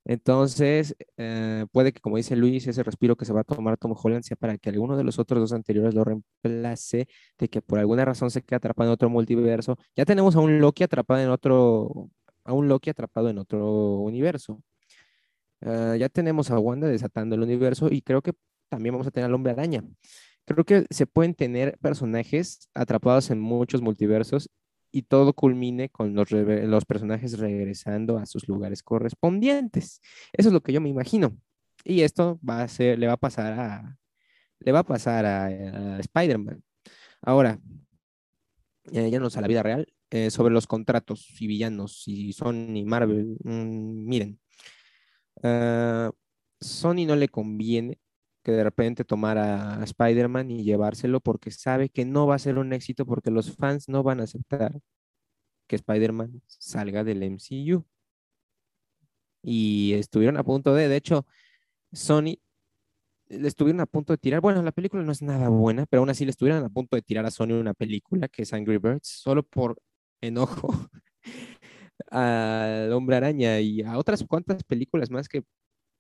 Entonces, 0.09 0.95
eh, 1.17 1.67
puede 1.73 1.93
que, 1.93 2.01
como 2.01 2.17
dice 2.17 2.37
Luis, 2.37 2.67
ese 2.69 2.85
respiro 2.85 3.17
que 3.17 3.25
se 3.25 3.33
va 3.33 3.41
a 3.41 3.45
tomar 3.45 3.77
Tom 3.77 3.93
Holland 4.01 4.23
sea 4.23 4.37
para 4.37 4.57
que 4.57 4.71
alguno 4.71 4.97
de 4.97 5.03
los 5.03 5.19
otros 5.19 5.41
dos 5.41 5.53
anteriores 5.53 5.95
lo 5.95 6.05
reemplace, 6.05 7.09
de 7.39 7.49
que 7.49 7.61
por 7.61 7.81
alguna 7.81 8.05
razón 8.05 8.31
se 8.31 8.43
quede 8.43 8.57
atrapado 8.57 8.89
en 8.89 8.95
otro 8.95 9.11
multiverso. 9.11 9.77
Ya 9.97 10.05
tenemos 10.05 10.37
a 10.37 10.41
un 10.41 10.61
Loki 10.61 10.85
atrapado 10.85 11.21
en 11.23 11.31
otro, 11.31 12.11
a 12.45 12.53
un 12.53 12.69
Loki 12.69 12.91
atrapado 12.91 13.31
en 13.31 13.39
otro 13.39 13.99
universo. 13.99 14.63
Ah, 15.63 15.97
ya 15.99 16.09
tenemos 16.09 16.51
a 16.51 16.59
Wanda 16.59 16.87
desatando 16.87 17.35
el 17.35 17.43
universo 17.43 17.89
y 17.91 18.03
creo 18.03 18.23
que 18.23 18.33
también 18.69 18.95
vamos 18.95 19.07
a 19.07 19.11
tener 19.11 19.27
al 19.27 19.35
hombre 19.35 19.53
araña. 19.53 19.83
Creo 20.45 20.65
que 20.65 20.87
se 20.91 21.07
pueden 21.07 21.35
tener 21.35 21.77
personajes 21.79 22.69
atrapados 22.75 23.31
en 23.31 23.41
muchos 23.41 23.83
multiversos 23.83 24.49
y 24.91 25.03
todo 25.03 25.33
culmine 25.33 25.89
con 25.91 26.15
los, 26.15 26.29
personajes 26.87 27.39
regresando 27.39 28.19
a 28.19 28.27
sus 28.27 28.49
lugares 28.49 28.83
correspondientes. 28.83 30.01
Eso 30.33 30.49
es 30.49 30.53
lo 30.53 30.63
que 30.63 30.73
yo 30.73 30.81
me 30.81 30.89
imagino. 30.89 31.37
Y 31.85 32.03
esto 32.03 32.41
va 32.49 32.63
a 32.63 32.69
ser, 32.69 32.99
le 32.99 33.07
va 33.07 33.15
a 33.15 33.17
pasar 33.19 33.53
a, 33.59 33.99
Spider-Man. 36.01 36.63
Ahora, 37.23 37.61
eh, 38.93 39.11
ya 39.11 39.21
no 39.21 39.27
a 39.27 39.41
la 39.41 39.49
vida 39.49 39.63
real, 39.63 39.87
eh, 40.11 40.31
sobre 40.31 40.55
los 40.55 40.67
contratos 40.67 41.27
y 41.41 41.47
villanos, 41.47 42.05
y 42.07 42.33
Marvel, 42.85 43.37
mm, 43.43 44.07
miren, 44.07 44.41
uh, 45.43 46.11
Sony 46.61 47.07
no 47.07 47.17
le 47.17 47.29
conviene 47.29 47.99
que 48.47 48.53
de 48.53 48.63
repente 48.63 49.05
tomara 49.05 49.75
a 49.75 49.83
Spider-Man 49.83 50.53
y 50.53 50.63
llevárselo 50.63 51.19
porque 51.19 51.51
sabe 51.51 51.89
que 51.89 52.05
no 52.05 52.29
va 52.29 52.37
a 52.37 52.39
ser 52.39 52.59
un 52.59 52.73
éxito 52.73 53.05
porque 53.05 53.33
los 53.33 53.57
fans 53.57 53.89
no 53.89 54.05
van 54.05 54.21
a 54.21 54.23
aceptar 54.23 54.81
que 55.67 55.75
Spider-Man 55.75 56.43
salga 56.47 57.03
del 57.03 57.25
MCU. 57.25 57.85
Y 59.43 59.95
estuvieron 59.95 60.37
a 60.37 60.45
punto 60.45 60.75
de, 60.75 60.87
de 60.87 60.95
hecho, 60.95 61.27
Sony 61.93 62.39
le 63.29 63.49
estuvieron 63.49 63.81
a 63.81 63.87
punto 63.87 64.13
de 64.13 64.19
tirar, 64.19 64.41
bueno, 64.41 64.63
la 64.63 64.71
película 64.71 65.03
no 65.03 65.11
es 65.11 65.23
nada 65.23 65.49
buena, 65.49 65.85
pero 65.87 66.03
aún 66.03 66.11
así 66.11 66.25
le 66.25 66.31
estuvieron 66.31 66.63
a 66.63 66.69
punto 66.69 66.95
de 66.95 67.03
tirar 67.03 67.27
a 67.27 67.33
Sony 67.33 67.55
una 67.55 67.75
película 67.75 68.29
que 68.29 68.43
es 68.43 68.53
Angry 68.53 68.79
Birds, 68.79 69.09
solo 69.09 69.43
por 69.43 69.77
enojo 70.21 70.69
al 72.13 72.93
hombre 72.93 73.17
araña 73.17 73.59
y 73.59 73.83
a 73.83 73.99
otras 73.99 74.25
cuantas 74.25 74.63
películas 74.63 75.11
más 75.11 75.29
que 75.29 75.43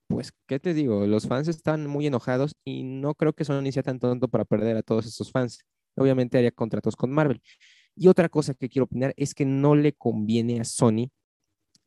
pues, 0.08 0.32
¿qué 0.46 0.58
te 0.60 0.74
digo? 0.74 1.06
Los 1.06 1.26
fans 1.26 1.48
están 1.48 1.86
muy 1.86 2.06
enojados 2.06 2.54
y 2.64 2.82
no 2.84 3.14
creo 3.14 3.32
que 3.32 3.44
Sony 3.44 3.72
sea 3.72 3.82
tan 3.82 3.98
tonto 3.98 4.28
para 4.28 4.44
perder 4.44 4.76
a 4.76 4.82
todos 4.82 5.06
esos 5.06 5.30
fans. 5.32 5.64
Obviamente 5.96 6.38
haría 6.38 6.52
contratos 6.52 6.96
con 6.96 7.10
Marvel. 7.10 7.42
Y 7.96 8.08
otra 8.08 8.28
cosa 8.28 8.54
que 8.54 8.68
quiero 8.68 8.84
opinar 8.84 9.14
es 9.16 9.34
que 9.34 9.44
no 9.46 9.74
le 9.74 9.92
conviene 9.94 10.60
a 10.60 10.64
Sony 10.64 11.10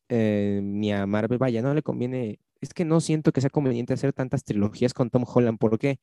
eh, 0.10 0.60
ni 0.64 0.92
a 0.92 1.06
Marvel, 1.06 1.38
vaya, 1.38 1.62
no 1.62 1.74
le 1.74 1.84
conviene, 1.84 2.40
es 2.62 2.74
que 2.74 2.84
no 2.86 3.00
siento 3.00 3.32
que 3.32 3.42
sea 3.42 3.52
conveniente 3.52 3.94
hacer 3.94 4.12
tantas 4.14 4.44
trilogías 4.44 4.94
con 4.94 5.10
Tom 5.12 5.24
Holland. 5.28 5.60
¿Por 5.60 5.78
qué? 5.80 6.00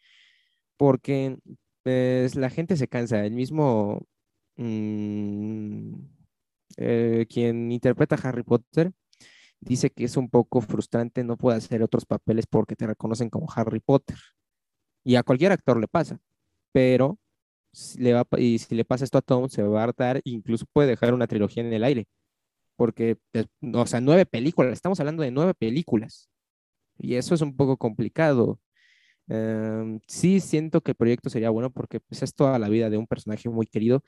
Porque 0.77 1.39
pues, 1.83 2.37
la 2.37 2.51
gente 2.51 2.77
se 2.77 2.89
cansa. 2.89 3.25
El 3.27 3.35
mismo, 3.35 4.07
mm, 4.57 5.95
eh, 6.79 7.27
quien 7.31 7.73
interpreta 7.73 8.17
a 8.17 8.29
Harry 8.29 8.43
Potter, 8.45 8.93
dice 9.61 9.91
que 9.91 10.05
es 10.05 10.17
un 10.17 10.31
poco 10.31 10.61
frustrante 10.61 11.25
no 11.25 11.37
poder 11.37 11.59
hacer 11.59 11.83
otros 11.83 12.07
papeles 12.07 12.47
porque 12.47 12.77
te 12.77 12.87
reconocen 12.87 13.31
como 13.31 13.49
Harry 13.55 13.81
Potter. 13.81 14.19
Y 15.05 15.17
a 15.17 15.23
cualquier 15.23 15.53
actor 15.53 15.81
le 15.81 15.89
pasa, 15.89 16.19
pero 16.73 17.19
si 17.73 18.01
le 18.01 18.15
va, 18.15 18.27
y 18.39 18.59
si 18.59 18.75
le 18.75 18.85
pasa 18.85 19.05
esto 19.05 19.19
a 19.19 19.23
Tom, 19.23 19.49
se 19.49 19.63
va 19.63 19.81
a 19.83 19.85
hartar, 19.85 20.21
incluso 20.25 20.67
puede 20.73 20.89
dejar 20.91 21.15
una 21.15 21.27
trilogía 21.27 21.63
en 21.63 21.73
el 21.73 21.85
aire, 21.85 22.09
porque, 22.77 23.19
o 23.75 23.87
sea, 23.87 24.01
nueve 24.01 24.27
películas, 24.27 24.73
estamos 24.73 25.01
hablando 25.01 25.23
de 25.23 25.31
nueve 25.31 25.55
películas, 25.55 26.31
y 26.99 27.17
eso 27.17 27.35
es 27.35 27.43
un 27.43 27.57
poco 27.57 27.77
complicado. 27.77 28.61
Em, 29.29 30.01
sí 30.07 30.41
siento 30.41 30.81
que 30.83 30.93
el 30.93 30.97
proyecto 30.97 31.31
sería 31.31 31.51
bueno 31.51 31.71
porque 31.71 32.01
pues, 32.01 32.23
es 32.23 32.35
toda 32.35 32.59
la 32.59 32.69
vida 32.69 32.91
de 32.91 32.97
un 32.97 33.07
personaje 33.09 33.49
muy 33.49 33.67
querido 33.67 34.05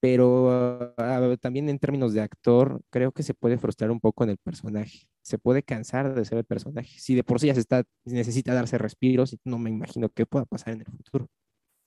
pero 0.00 0.94
ah, 0.96 1.36
también 1.40 1.68
en 1.68 1.78
términos 1.78 2.14
de 2.14 2.22
actor, 2.22 2.80
creo 2.90 3.12
que 3.12 3.22
se 3.22 3.34
puede 3.34 3.58
frustrar 3.58 3.90
un 3.90 4.00
poco 4.00 4.24
en 4.24 4.30
el 4.30 4.38
personaje. 4.38 5.06
Se 5.22 5.38
puede 5.38 5.62
cansar 5.62 6.14
de 6.14 6.24
ser 6.24 6.38
el 6.38 6.44
personaje. 6.44 6.98
Si 6.98 7.14
de 7.14 7.22
por 7.22 7.38
sí 7.38 7.48
ya 7.48 7.54
se 7.54 7.60
está, 7.60 7.84
necesita 8.04 8.54
darse 8.54 8.78
respiros, 8.78 9.36
no 9.44 9.58
me 9.58 9.70
imagino 9.70 10.08
qué 10.08 10.24
pueda 10.24 10.46
pasar 10.46 10.72
en 10.72 10.80
el 10.80 10.86
futuro. 10.86 11.28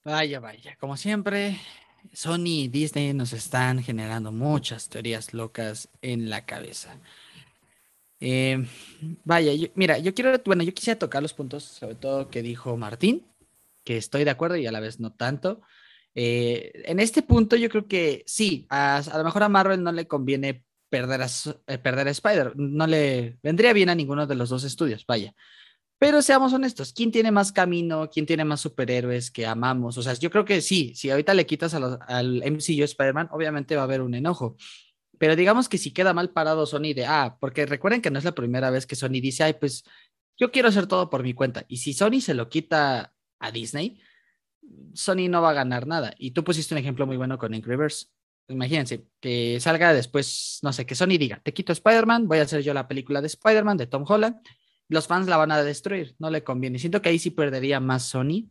Vaya, 0.05 0.39
vaya, 0.39 0.75
como 0.79 0.95
siempre, 0.95 1.57
Sony 2.11 2.63
y 2.63 2.67
Disney 2.67 3.13
nos 3.13 3.33
están 3.33 3.81
generando 3.81 4.31
muchas 4.31 4.89
teorías 4.89 5.33
locas 5.33 5.89
en 6.01 6.29
la 6.29 6.45
cabeza. 6.45 6.99
Eh, 8.19 8.65
vaya, 9.23 9.51
mira, 9.75 9.97
yo 9.97 10.13
quiero, 10.13 10.39
bueno, 10.45 10.63
yo 10.63 10.73
quisiera 10.73 10.99
tocar 10.99 11.21
los 11.21 11.33
puntos, 11.33 11.63
sobre 11.63 11.95
todo 11.95 12.29
que 12.29 12.41
dijo 12.41 12.77
Martín, 12.77 13.25
que 13.83 13.97
estoy 13.97 14.23
de 14.23 14.29
acuerdo 14.29 14.55
y 14.57 14.67
a 14.67 14.71
la 14.71 14.79
vez 14.79 14.99
no 14.99 15.11
tanto. 15.11 15.61
Eh, 16.15 16.83
en 16.85 16.99
este 16.99 17.21
punto 17.21 17.55
yo 17.55 17.69
creo 17.69 17.87
que 17.87 18.23
sí, 18.25 18.65
a, 18.69 19.01
lo 19.17 19.23
mejor 19.23 19.43
a 19.43 19.49
Marvel 19.49 19.81
no 19.83 19.91
le 19.91 20.07
conviene 20.07 20.63
perder 20.89 21.21
a, 21.21 21.27
eh, 21.67 21.77
perder 21.79 22.07
a 22.07 22.11
Spider, 22.11 22.53
no 22.55 22.85
le 22.85 23.39
vendría 23.41 23.73
bien 23.73 23.89
a 23.89 23.95
ninguno 23.95 24.27
de 24.27 24.35
los 24.35 24.49
dos 24.49 24.63
estudios, 24.63 25.05
vaya. 25.07 25.33
Pero 25.97 26.21
seamos 26.21 26.51
honestos, 26.51 26.91
¿quién 26.91 27.11
tiene 27.11 27.31
más 27.31 27.51
camino? 27.51 28.09
¿Quién 28.09 28.25
tiene 28.25 28.43
más 28.43 28.59
superhéroes 28.59 29.31
que 29.31 29.45
amamos? 29.45 29.97
O 29.97 30.03
sea, 30.03 30.13
yo 30.15 30.29
creo 30.29 30.43
que 30.43 30.61
sí, 30.61 30.93
si 30.95 31.09
ahorita 31.09 31.33
le 31.33 31.45
quitas 31.45 31.73
al 31.73 32.43
MCU 32.43 32.83
Spider-Man, 32.83 33.29
obviamente 33.31 33.75
va 33.75 33.83
a 33.83 33.85
haber 33.85 34.01
un 34.01 34.13
enojo. 34.13 34.57
Pero 35.17 35.37
digamos 35.37 35.69
que 35.69 35.77
si 35.77 35.91
queda 35.91 36.13
mal 36.13 36.31
parado 36.31 36.65
Sony 36.65 36.93
de, 36.93 37.05
ah, 37.07 37.37
porque 37.39 37.65
recuerden 37.65 38.01
que 38.01 38.11
no 38.11 38.19
es 38.19 38.25
la 38.25 38.35
primera 38.35 38.69
vez 38.69 38.85
que 38.85 38.97
Sony 38.97 39.21
dice, 39.21 39.43
ay, 39.43 39.53
pues 39.53 39.85
yo 40.37 40.51
quiero 40.51 40.67
hacer 40.67 40.87
todo 40.87 41.09
por 41.09 41.23
mi 41.23 41.33
cuenta. 41.33 41.63
Y 41.69 41.77
si 41.77 41.93
Sony 41.93 42.19
se 42.19 42.33
lo 42.33 42.49
quita 42.49 43.13
a 43.39 43.51
Disney, 43.51 44.01
Sony 44.93 45.29
no 45.29 45.41
va 45.41 45.51
a 45.51 45.53
ganar 45.53 45.87
nada. 45.87 46.13
Y 46.17 46.31
tú 46.31 46.43
pusiste 46.43 46.73
un 46.73 46.79
ejemplo 46.79 47.05
muy 47.05 47.17
bueno 47.17 47.37
con 47.37 47.53
Ink 47.53 47.65
Rivers. 47.65 48.11
Imagínense 48.47 49.05
que 49.19 49.59
salga 49.59 49.93
después, 49.93 50.59
no 50.61 50.73
sé, 50.73 50.85
que 50.85 50.95
Sony 50.95 51.17
diga, 51.17 51.39
te 51.43 51.53
quito 51.53 51.71
Spider-Man, 51.71 52.27
voy 52.27 52.39
a 52.39 52.43
hacer 52.43 52.61
yo 52.61 52.73
la 52.73 52.87
película 52.87 53.21
de 53.21 53.27
Spider-Man 53.27 53.77
de 53.77 53.87
Tom 53.87 54.03
Holland. 54.07 54.35
Los 54.89 55.07
fans 55.07 55.27
la 55.27 55.37
van 55.37 55.51
a 55.51 55.63
destruir, 55.63 56.15
no 56.19 56.29
le 56.29 56.43
conviene. 56.43 56.77
Siento 56.77 57.01
que 57.01 57.09
ahí 57.09 57.19
sí 57.19 57.31
perdería 57.31 57.79
más 57.79 58.03
Sony 58.03 58.49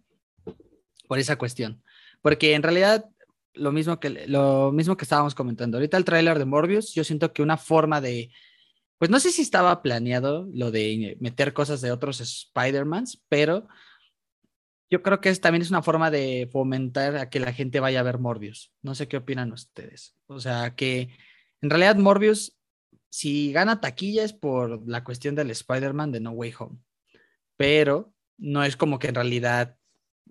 por 1.06 1.18
esa 1.18 1.36
cuestión. 1.36 1.82
Porque 2.22 2.54
en 2.54 2.62
realidad, 2.62 3.04
lo 3.52 3.70
mismo 3.70 4.00
que, 4.00 4.26
lo 4.26 4.72
mismo 4.72 4.96
que 4.96 5.04
estábamos 5.04 5.34
comentando, 5.34 5.76
ahorita 5.76 5.98
el 5.98 6.04
tráiler 6.04 6.38
de 6.38 6.46
Morbius, 6.46 6.94
yo 6.94 7.04
siento 7.04 7.32
que 7.32 7.42
una 7.42 7.58
forma 7.58 8.00
de, 8.00 8.32
pues 8.98 9.10
no 9.10 9.20
sé 9.20 9.30
si 9.30 9.42
estaba 9.42 9.82
planeado 9.82 10.48
lo 10.54 10.70
de 10.70 11.18
meter 11.20 11.52
cosas 11.52 11.80
de 11.82 11.92
otros 11.92 12.20
Spider-Mans, 12.20 13.22
pero 13.28 13.68
yo 14.92 15.02
creo 15.02 15.22
que 15.22 15.30
es, 15.30 15.40
también 15.40 15.62
es 15.62 15.70
una 15.70 15.80
forma 15.80 16.10
de 16.10 16.50
fomentar 16.52 17.16
a 17.16 17.30
que 17.30 17.40
la 17.40 17.54
gente 17.54 17.80
vaya 17.80 18.00
a 18.00 18.02
ver 18.02 18.18
Morbius. 18.18 18.74
No 18.82 18.94
sé 18.94 19.08
qué 19.08 19.16
opinan 19.16 19.50
ustedes. 19.50 20.14
O 20.26 20.38
sea, 20.38 20.74
que 20.76 21.16
en 21.62 21.70
realidad 21.70 21.96
Morbius, 21.96 22.58
si 23.08 23.52
gana 23.54 23.80
taquilla 23.80 24.22
es 24.22 24.34
por 24.34 24.86
la 24.86 25.02
cuestión 25.02 25.34
del 25.34 25.50
Spider-Man 25.50 26.12
de 26.12 26.20
No 26.20 26.32
Way 26.32 26.52
Home. 26.58 26.78
Pero 27.56 28.12
no 28.36 28.64
es 28.64 28.76
como 28.76 28.98
que 28.98 29.08
en 29.08 29.14
realidad 29.14 29.78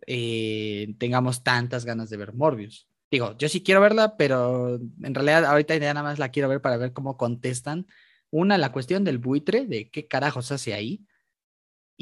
eh, 0.05 0.93
tengamos 0.99 1.41
tantas 1.41 1.83
ganas 1.83 2.11
de 2.11 2.17
ver 2.17 2.35
Morbius. 2.35 2.87
Digo, 3.09 3.35
yo 3.39 3.49
sí 3.49 3.63
quiero 3.63 3.81
verla, 3.81 4.15
pero 4.15 4.75
en 4.75 5.15
realidad 5.15 5.43
ahorita 5.45 5.75
ya 5.77 5.91
nada 5.95 6.03
más 6.03 6.19
la 6.19 6.29
quiero 6.29 6.47
ver 6.47 6.61
para 6.61 6.77
ver 6.77 6.93
cómo 6.93 7.17
contestan. 7.17 7.87
Una, 8.29 8.59
la 8.59 8.71
cuestión 8.71 9.05
del 9.05 9.17
buitre, 9.17 9.65
de 9.65 9.89
qué 9.89 10.05
carajos 10.05 10.51
hace 10.51 10.75
ahí. 10.75 11.03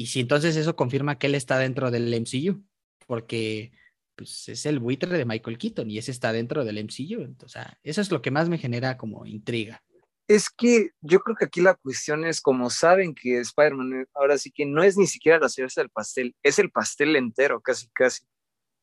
Y 0.00 0.06
si 0.06 0.20
entonces 0.20 0.56
eso 0.56 0.76
confirma 0.76 1.18
que 1.18 1.26
él 1.26 1.34
está 1.34 1.58
dentro 1.58 1.90
del 1.90 2.08
MCU, 2.14 2.64
porque 3.06 3.70
pues, 4.16 4.48
es 4.48 4.64
el 4.64 4.78
buitre 4.78 5.10
de 5.18 5.26
Michael 5.26 5.58
Keaton 5.58 5.90
y 5.90 5.98
ese 5.98 6.10
está 6.10 6.32
dentro 6.32 6.64
del 6.64 6.82
MCU. 6.82 7.20
Entonces, 7.20 7.62
eso 7.82 8.00
es 8.00 8.10
lo 8.10 8.22
que 8.22 8.30
más 8.30 8.48
me 8.48 8.56
genera 8.56 8.96
como 8.96 9.26
intriga. 9.26 9.82
Es 10.26 10.48
que 10.48 10.92
yo 11.02 11.20
creo 11.20 11.36
que 11.36 11.44
aquí 11.44 11.60
la 11.60 11.74
cuestión 11.74 12.24
es, 12.24 12.40
como 12.40 12.70
saben 12.70 13.14
que 13.14 13.40
Spider-Man 13.40 14.06
ahora 14.14 14.38
sí 14.38 14.50
que 14.50 14.64
no 14.64 14.82
es 14.82 14.96
ni 14.96 15.06
siquiera 15.06 15.38
la 15.38 15.50
cereza 15.50 15.82
del 15.82 15.90
pastel, 15.90 16.34
es 16.42 16.58
el 16.58 16.70
pastel 16.70 17.14
entero, 17.14 17.60
casi, 17.60 17.86
casi. 17.88 18.24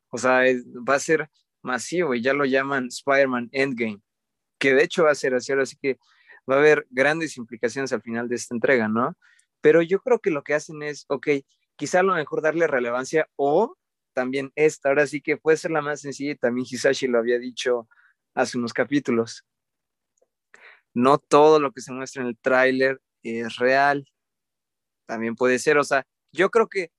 O 0.09 0.19
sea, 0.19 0.41
va 0.87 0.93
a 0.93 0.99
ser 0.99 1.31
masivo 1.63 2.13
y 2.13 2.21
ya 2.21 2.33
lo 2.33 2.45
llaman 2.45 2.89
Spider-Man 2.89 3.49
Endgame, 3.53 4.01
que 4.59 4.75
de 4.75 4.83
hecho 4.83 5.05
va 5.05 5.13
a 5.13 5.15
ser 5.15 5.33
así, 5.33 5.51
ahora 5.51 5.65
sí 5.65 5.77
que 5.81 5.97
va 6.47 6.57
a 6.57 6.59
haber 6.59 6.85
grandes 6.91 7.37
implicaciones 7.37 7.91
al 7.91 8.03
final 8.03 8.29
de 8.29 8.35
esta 8.35 8.53
entrega, 8.53 8.87
¿no? 8.87 9.17
Pero 9.61 9.81
yo 9.81 9.99
creo 9.99 10.19
que 10.19 10.31
lo 10.31 10.43
que 10.43 10.53
hacen 10.53 10.83
es, 10.83 11.05
ok, 11.09 11.27
quizá 11.75 11.99
a 11.99 12.03
lo 12.03 12.13
mejor 12.15 12.41
darle 12.41 12.67
relevancia 12.67 13.29
o 13.35 13.75
también 14.13 14.51
esta, 14.55 14.89
ahora 14.89 15.05
sí 15.05 15.21
que 15.21 15.37
puede 15.37 15.57
ser 15.57 15.71
la 15.71 15.81
más 15.81 16.01
sencilla 16.01 16.31
y 16.31 16.35
también 16.35 16.65
Hisashi 16.69 17.07
lo 17.07 17.19
había 17.19 17.37
dicho 17.37 17.87
hace 18.33 18.57
unos 18.57 18.73
capítulos. 18.73 19.45
No 20.93 21.19
todo 21.19 21.59
lo 21.59 21.71
que 21.71 21.81
se 21.81 21.91
muestra 21.91 22.23
en 22.23 22.29
el 22.29 22.37
tráiler 22.39 22.99
es 23.21 23.57
real. 23.57 24.07
También 25.05 25.35
puede 25.35 25.59
ser, 25.59 25.77
o 25.77 25.83
sea, 25.83 26.05
yo 26.31 26.49
creo 26.49 26.67
que, 26.67 26.91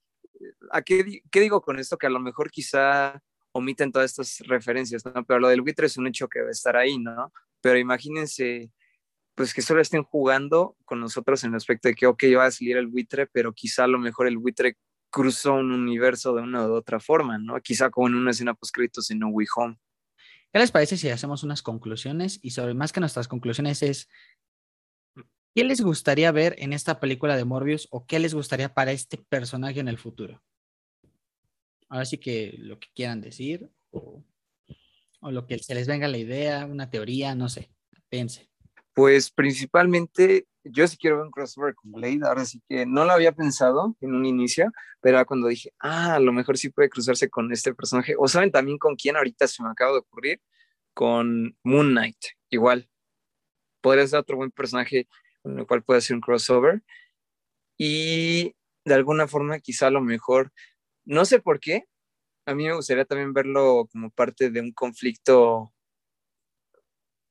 ¿a 0.70 0.82
qué, 0.82 1.22
digo 1.32 1.60
con 1.60 1.78
esto? 1.78 1.98
Que 1.98 2.06
a 2.06 2.10
lo 2.10 2.20
mejor 2.20 2.50
quizá 2.50 3.20
omiten 3.52 3.90
todas 3.90 4.12
estas 4.12 4.46
referencias, 4.46 5.04
¿no? 5.04 5.24
Pero 5.24 5.40
lo 5.40 5.48
del 5.48 5.62
buitre 5.62 5.86
es 5.86 5.96
un 5.96 6.06
hecho 6.06 6.28
que 6.28 6.42
va 6.42 6.48
a 6.48 6.52
estar 6.52 6.76
ahí, 6.76 6.98
¿no? 6.98 7.32
Pero 7.60 7.78
imagínense 7.78 8.70
pues 9.38 9.54
que 9.54 9.62
solo 9.62 9.80
estén 9.80 10.02
jugando 10.02 10.76
con 10.84 10.98
nosotros 10.98 11.44
en 11.44 11.50
el 11.50 11.56
aspecto 11.58 11.86
de 11.86 11.94
que, 11.94 12.08
ok, 12.08 12.24
va 12.36 12.46
a 12.46 12.50
salir 12.50 12.76
el 12.76 12.88
buitre, 12.88 13.28
pero 13.28 13.52
quizá 13.52 13.84
a 13.84 13.86
lo 13.86 14.00
mejor 14.00 14.26
el 14.26 14.36
buitre 14.36 14.76
cruzó 15.10 15.54
un 15.54 15.70
universo 15.70 16.34
de 16.34 16.42
una 16.42 16.66
u 16.66 16.72
otra 16.72 16.98
forma, 16.98 17.38
¿no? 17.38 17.54
Quizá 17.60 17.88
como 17.88 18.08
en 18.08 18.16
una 18.16 18.32
escena 18.32 18.54
post-créditos 18.54 19.12
en 19.12 19.20
No 19.20 19.28
Way 19.28 19.46
Home. 19.54 19.78
¿Qué 20.52 20.58
les 20.58 20.72
parece 20.72 20.96
si 20.96 21.08
hacemos 21.08 21.44
unas 21.44 21.62
conclusiones? 21.62 22.40
Y 22.42 22.50
sobre 22.50 22.74
más 22.74 22.90
que 22.92 22.98
nuestras 22.98 23.28
conclusiones 23.28 23.80
es, 23.84 24.08
¿qué 25.54 25.62
les 25.62 25.82
gustaría 25.82 26.32
ver 26.32 26.56
en 26.58 26.72
esta 26.72 26.98
película 26.98 27.36
de 27.36 27.44
Morbius 27.44 27.86
o 27.92 28.06
qué 28.06 28.18
les 28.18 28.34
gustaría 28.34 28.74
para 28.74 28.90
este 28.90 29.18
personaje 29.18 29.78
en 29.78 29.86
el 29.86 29.98
futuro? 29.98 30.42
Ahora 31.88 32.06
sí 32.06 32.18
que 32.18 32.56
lo 32.58 32.80
que 32.80 32.88
quieran 32.92 33.20
decir 33.20 33.70
o, 33.92 34.24
o 35.20 35.30
lo 35.30 35.46
que 35.46 35.60
se 35.60 35.76
les 35.76 35.86
venga 35.86 36.08
la 36.08 36.18
idea, 36.18 36.66
una 36.66 36.90
teoría, 36.90 37.36
no 37.36 37.48
sé, 37.48 37.70
pense. 38.08 38.47
Pues 38.98 39.30
principalmente 39.30 40.48
yo 40.64 40.88
sí 40.88 40.96
quiero 40.96 41.18
ver 41.18 41.26
un 41.26 41.30
crossover 41.30 41.72
con 41.76 41.92
Blade, 41.92 42.18
ahora 42.24 42.44
sí 42.44 42.60
que 42.68 42.84
no 42.84 43.04
lo 43.04 43.12
había 43.12 43.30
pensado 43.30 43.96
en 44.00 44.12
un 44.12 44.26
inicio, 44.26 44.72
pero 45.00 45.24
cuando 45.24 45.46
dije, 45.46 45.72
ah, 45.78 46.14
a 46.14 46.18
lo 46.18 46.32
mejor 46.32 46.58
sí 46.58 46.70
puede 46.70 46.88
cruzarse 46.88 47.30
con 47.30 47.52
este 47.52 47.72
personaje, 47.72 48.16
o 48.18 48.26
saben 48.26 48.50
también 48.50 48.76
con 48.76 48.96
quién 48.96 49.14
ahorita 49.14 49.46
se 49.46 49.62
me 49.62 49.68
acaba 49.68 49.92
de 49.92 49.98
ocurrir, 49.98 50.40
con 50.94 51.56
Moon 51.62 51.90
Knight, 51.90 52.16
igual, 52.50 52.88
podría 53.80 54.04
ser 54.08 54.18
otro 54.18 54.36
buen 54.36 54.50
personaje 54.50 55.06
con 55.42 55.56
el 55.56 55.64
cual 55.64 55.84
puede 55.84 55.98
hacer 55.98 56.16
un 56.16 56.20
crossover, 56.20 56.82
y 57.78 58.56
de 58.84 58.94
alguna 58.94 59.28
forma 59.28 59.60
quizá 59.60 59.86
a 59.86 59.90
lo 59.92 60.00
mejor, 60.00 60.50
no 61.04 61.24
sé 61.24 61.38
por 61.40 61.60
qué, 61.60 61.84
a 62.46 62.54
mí 62.56 62.64
me 62.66 62.74
gustaría 62.74 63.04
también 63.04 63.32
verlo 63.32 63.86
como 63.92 64.10
parte 64.10 64.50
de 64.50 64.60
un 64.60 64.72
conflicto 64.72 65.72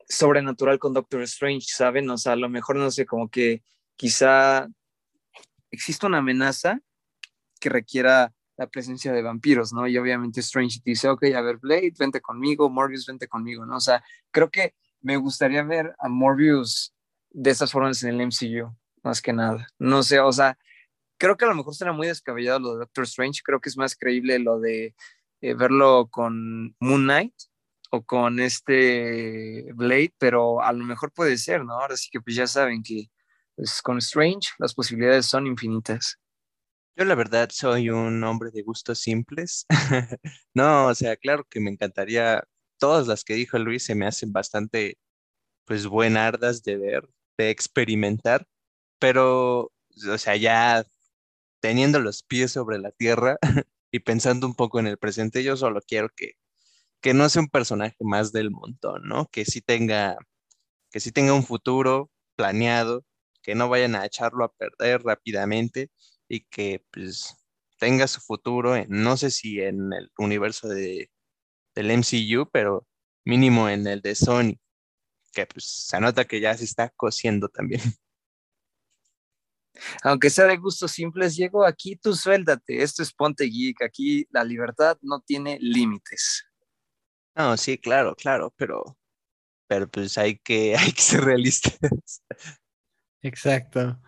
sobrenatural 0.08 0.80
con 0.80 0.94
Doctor 0.94 1.22
Strange, 1.24 1.68
¿saben? 1.68 2.10
O 2.10 2.18
sea, 2.18 2.34
a 2.34 2.38
lo 2.38 2.50
mejor 2.50 2.78
no 2.78 2.90
sé, 2.92 3.06
como 3.06 3.30
que 3.30 3.64
quizá 3.96 4.68
existe 5.72 6.06
una 6.06 6.20
amenaza 6.20 6.80
que 7.60 7.70
requiera 7.70 8.34
la 8.58 8.68
presencia 8.68 9.14
de 9.14 9.22
vampiros, 9.22 9.72
¿no? 9.74 9.88
Y 9.88 9.98
obviamente 9.98 10.40
Strange 10.40 10.80
dice, 10.84 11.10
ok, 11.10 11.26
a 11.36 11.42
ver, 11.42 11.58
Blade, 11.58 11.94
vente 11.98 12.22
conmigo, 12.22 12.70
Morbius, 12.70 13.06
vente 13.06 13.28
conmigo, 13.28 13.66
¿no? 13.66 13.78
O 13.78 13.80
sea, 13.80 14.04
creo 14.32 14.50
que 14.50 14.74
me 15.02 15.18
gustaría 15.18 15.64
ver 15.64 15.94
a 16.00 16.10
Morbius 16.10 16.94
de 17.30 17.52
esas 17.52 17.72
formas 17.72 18.02
en 18.04 18.20
el 18.20 18.28
MCU, 18.28 18.76
más 19.04 19.22
que 19.22 19.32
nada. 19.32 19.68
No 19.78 20.02
sé, 20.02 20.20
o 20.20 20.32
sea, 20.32 20.58
creo 21.18 21.38
que 21.38 21.46
a 21.46 21.50
lo 21.50 21.56
mejor 21.56 21.76
será 21.76 21.94
muy 21.94 22.08
descabellado 22.08 22.60
lo 22.60 22.74
de 22.74 22.80
Doctor 22.80 23.04
Strange, 23.04 23.42
creo 23.44 23.60
que 23.60 23.70
es 23.70 23.78
más 23.78 23.96
creíble 23.96 24.40
lo 24.40 24.60
de 24.60 24.96
eh, 25.42 25.54
verlo 25.54 26.08
con 26.10 26.76
Moon 26.80 27.04
Knight, 27.04 27.34
o 27.92 28.04
con 28.04 28.40
este 28.40 29.72
Blade, 29.74 30.14
pero 30.18 30.62
a 30.62 30.72
lo 30.74 30.84
mejor 30.84 31.12
puede 31.14 31.38
ser, 31.38 31.64
¿no? 31.64 31.74
Ahora 31.74 31.98
sí 31.98 32.10
que 32.12 32.22
pues 32.22 32.36
ya 32.36 32.48
saben 32.48 32.84
que 32.84 33.10
pues, 33.56 33.82
con 33.82 33.98
Strange 34.00 34.50
las 34.60 34.74
posibilidades 34.74 35.26
son 35.26 35.48
infinitas. 35.48 36.18
Yo 36.96 37.06
la 37.06 37.16
verdad 37.16 37.50
soy 37.52 37.90
un 37.90 38.24
hombre 38.24 38.50
de 38.52 38.64
gustos 38.64 39.00
simples. 39.00 39.66
no, 40.54 40.88
o 40.88 40.96
sea, 40.96 41.16
claro 41.16 41.46
que 41.50 41.60
me 41.60 41.70
encantaría, 41.70 42.44
todas 42.80 43.08
las 43.08 43.24
que 43.24 43.36
dijo 43.36 43.60
Luis 43.60 43.84
se 43.86 43.96
me 43.96 44.08
hacen 44.08 44.32
bastante 44.34 44.98
pues 45.66 45.88
buenardas 45.88 46.64
de 46.64 46.78
ver, 46.78 47.10
de 47.38 47.50
experimentar, 47.52 48.48
pero, 49.00 49.72
o 50.10 50.18
sea, 50.18 50.36
ya 50.38 50.86
teniendo 51.62 52.00
los 52.00 52.24
pies 52.24 52.52
sobre 52.52 52.80
la 52.80 52.92
tierra 52.92 53.38
y 53.92 54.00
pensando 54.00 54.48
un 54.48 54.56
poco 54.56 54.80
en 54.80 54.88
el 54.88 54.98
presente, 54.98 55.44
yo 55.44 55.58
solo 55.58 55.82
quiero 55.82 56.10
que, 56.16 56.34
que 57.02 57.14
no 57.14 57.30
sea 57.30 57.42
un 57.44 57.50
personaje 57.50 57.96
más 58.02 58.32
del 58.32 58.52
montón, 58.52 59.04
¿no? 59.08 59.28
Que 59.28 59.46
sí 59.46 59.62
tenga, 59.62 60.18
que 60.92 61.00
sí 61.00 61.12
tenga 61.12 61.34
un 61.34 61.44
futuro 61.44 62.10
planeado, 62.36 63.06
que 63.42 63.56
no 63.56 63.70
vayan 63.70 63.96
a 63.96 64.06
echarlo 64.06 64.46
a 64.46 64.54
perder 64.54 65.04
rápidamente 65.04 65.90
y 66.28 66.42
que 66.46 66.84
pues 66.92 67.36
tenga 67.80 68.08
su 68.08 68.22
futuro, 68.22 68.76
en, 68.76 68.88
no 68.90 69.18
sé 69.18 69.32
si 69.32 69.62
en 69.62 69.94
el 69.94 70.12
universo 70.18 70.68
de, 70.68 71.12
del 71.76 71.92
MCU, 71.92 72.50
pero 72.52 72.88
mínimo 73.26 73.70
en 73.70 73.88
el 73.88 74.02
de 74.02 74.16
Sony, 74.16 74.56
que 75.34 75.46
pues 75.46 75.86
se 75.88 76.00
nota 76.00 76.26
que 76.26 76.42
ya 76.42 76.58
se 76.58 76.66
está 76.66 76.90
cosiendo 76.90 77.50
también. 77.50 77.82
Aunque 80.04 80.30
sea 80.30 80.46
de 80.46 80.58
gustos 80.58 80.92
simples, 80.92 81.36
llego 81.36 81.66
aquí, 81.66 81.96
tú 81.96 82.16
suéltate, 82.16 82.82
esto 82.82 83.04
es 83.04 83.14
Ponte 83.14 83.46
Geek, 83.46 83.84
aquí 83.84 84.28
la 84.32 84.44
libertad 84.44 84.98
no 85.02 85.22
tiene 85.22 85.60
límites. 85.62 86.47
No, 87.38 87.56
sí, 87.58 87.78
claro, 87.78 88.16
claro, 88.16 88.54
pero, 88.58 88.98
pero 89.68 89.90
pues 89.90 90.18
hay 90.18 90.38
que, 90.40 90.76
hay 90.78 90.92
que 90.94 91.02
ser 91.02 91.22
realistas. 91.24 91.78
Exacto. 93.22 94.00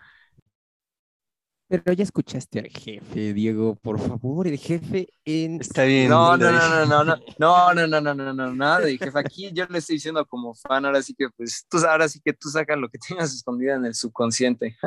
Pero 1.67 1.93
ya 1.93 2.03
escuchaste 2.03 2.57
al 2.59 2.67
jefe, 2.67 3.31
Diego, 3.33 3.75
por 3.75 3.99
favor, 3.99 4.47
el 4.47 4.57
jefe 4.57 5.07
en... 5.23 5.61
Está 5.61 5.83
bien. 5.83 6.09
No, 6.09 6.35
no, 6.35 6.51
no, 6.51 6.85
no, 6.85 7.03
no, 7.03 7.03
no, 7.05 7.15
no, 7.37 7.73
no, 7.75 7.87
no, 7.87 8.01
no, 8.01 8.13
no, 8.15 8.33
no, 8.33 8.55
nada 8.55 8.79
de 8.81 8.97
jefe. 8.97 9.19
Aquí 9.19 9.51
yo 9.53 9.65
le 9.69 9.77
estoy 9.77 9.97
diciendo 9.97 10.25
como 10.25 10.55
fan, 10.55 10.83
ahora 10.85 11.03
sí 11.03 11.13
que 11.13 11.29
pues 11.29 11.67
tú, 11.69 11.77
ahora 11.87 12.09
sí 12.09 12.19
que 12.25 12.33
tú 12.33 12.49
sacas 12.49 12.75
lo 12.79 12.89
que 12.89 12.97
tengas 13.07 13.31
escondido 13.35 13.75
en 13.75 13.85
el 13.85 13.93
subconsciente. 13.93 14.77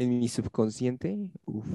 En 0.00 0.20
mi 0.20 0.28
subconsciente, 0.28 1.18
uf, 1.44 1.66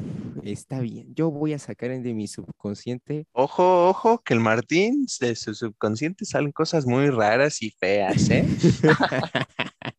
está 0.43 0.79
bien. 0.79 1.13
Yo 1.13 1.29
voy 1.29 1.51
a 1.51 1.59
sacar 1.59 1.91
en 1.91 2.03
de 2.03 2.13
mi 2.13 2.29
subconsciente. 2.29 3.27
Ojo, 3.33 3.89
ojo, 3.89 4.23
que 4.23 4.33
el 4.33 4.39
Martín 4.39 5.05
de 5.19 5.35
su 5.35 5.53
subconsciente 5.53 6.23
salen 6.23 6.53
cosas 6.53 6.85
muy 6.85 7.09
raras 7.09 7.61
y 7.61 7.71
feas, 7.71 8.29
¿eh? 8.29 8.47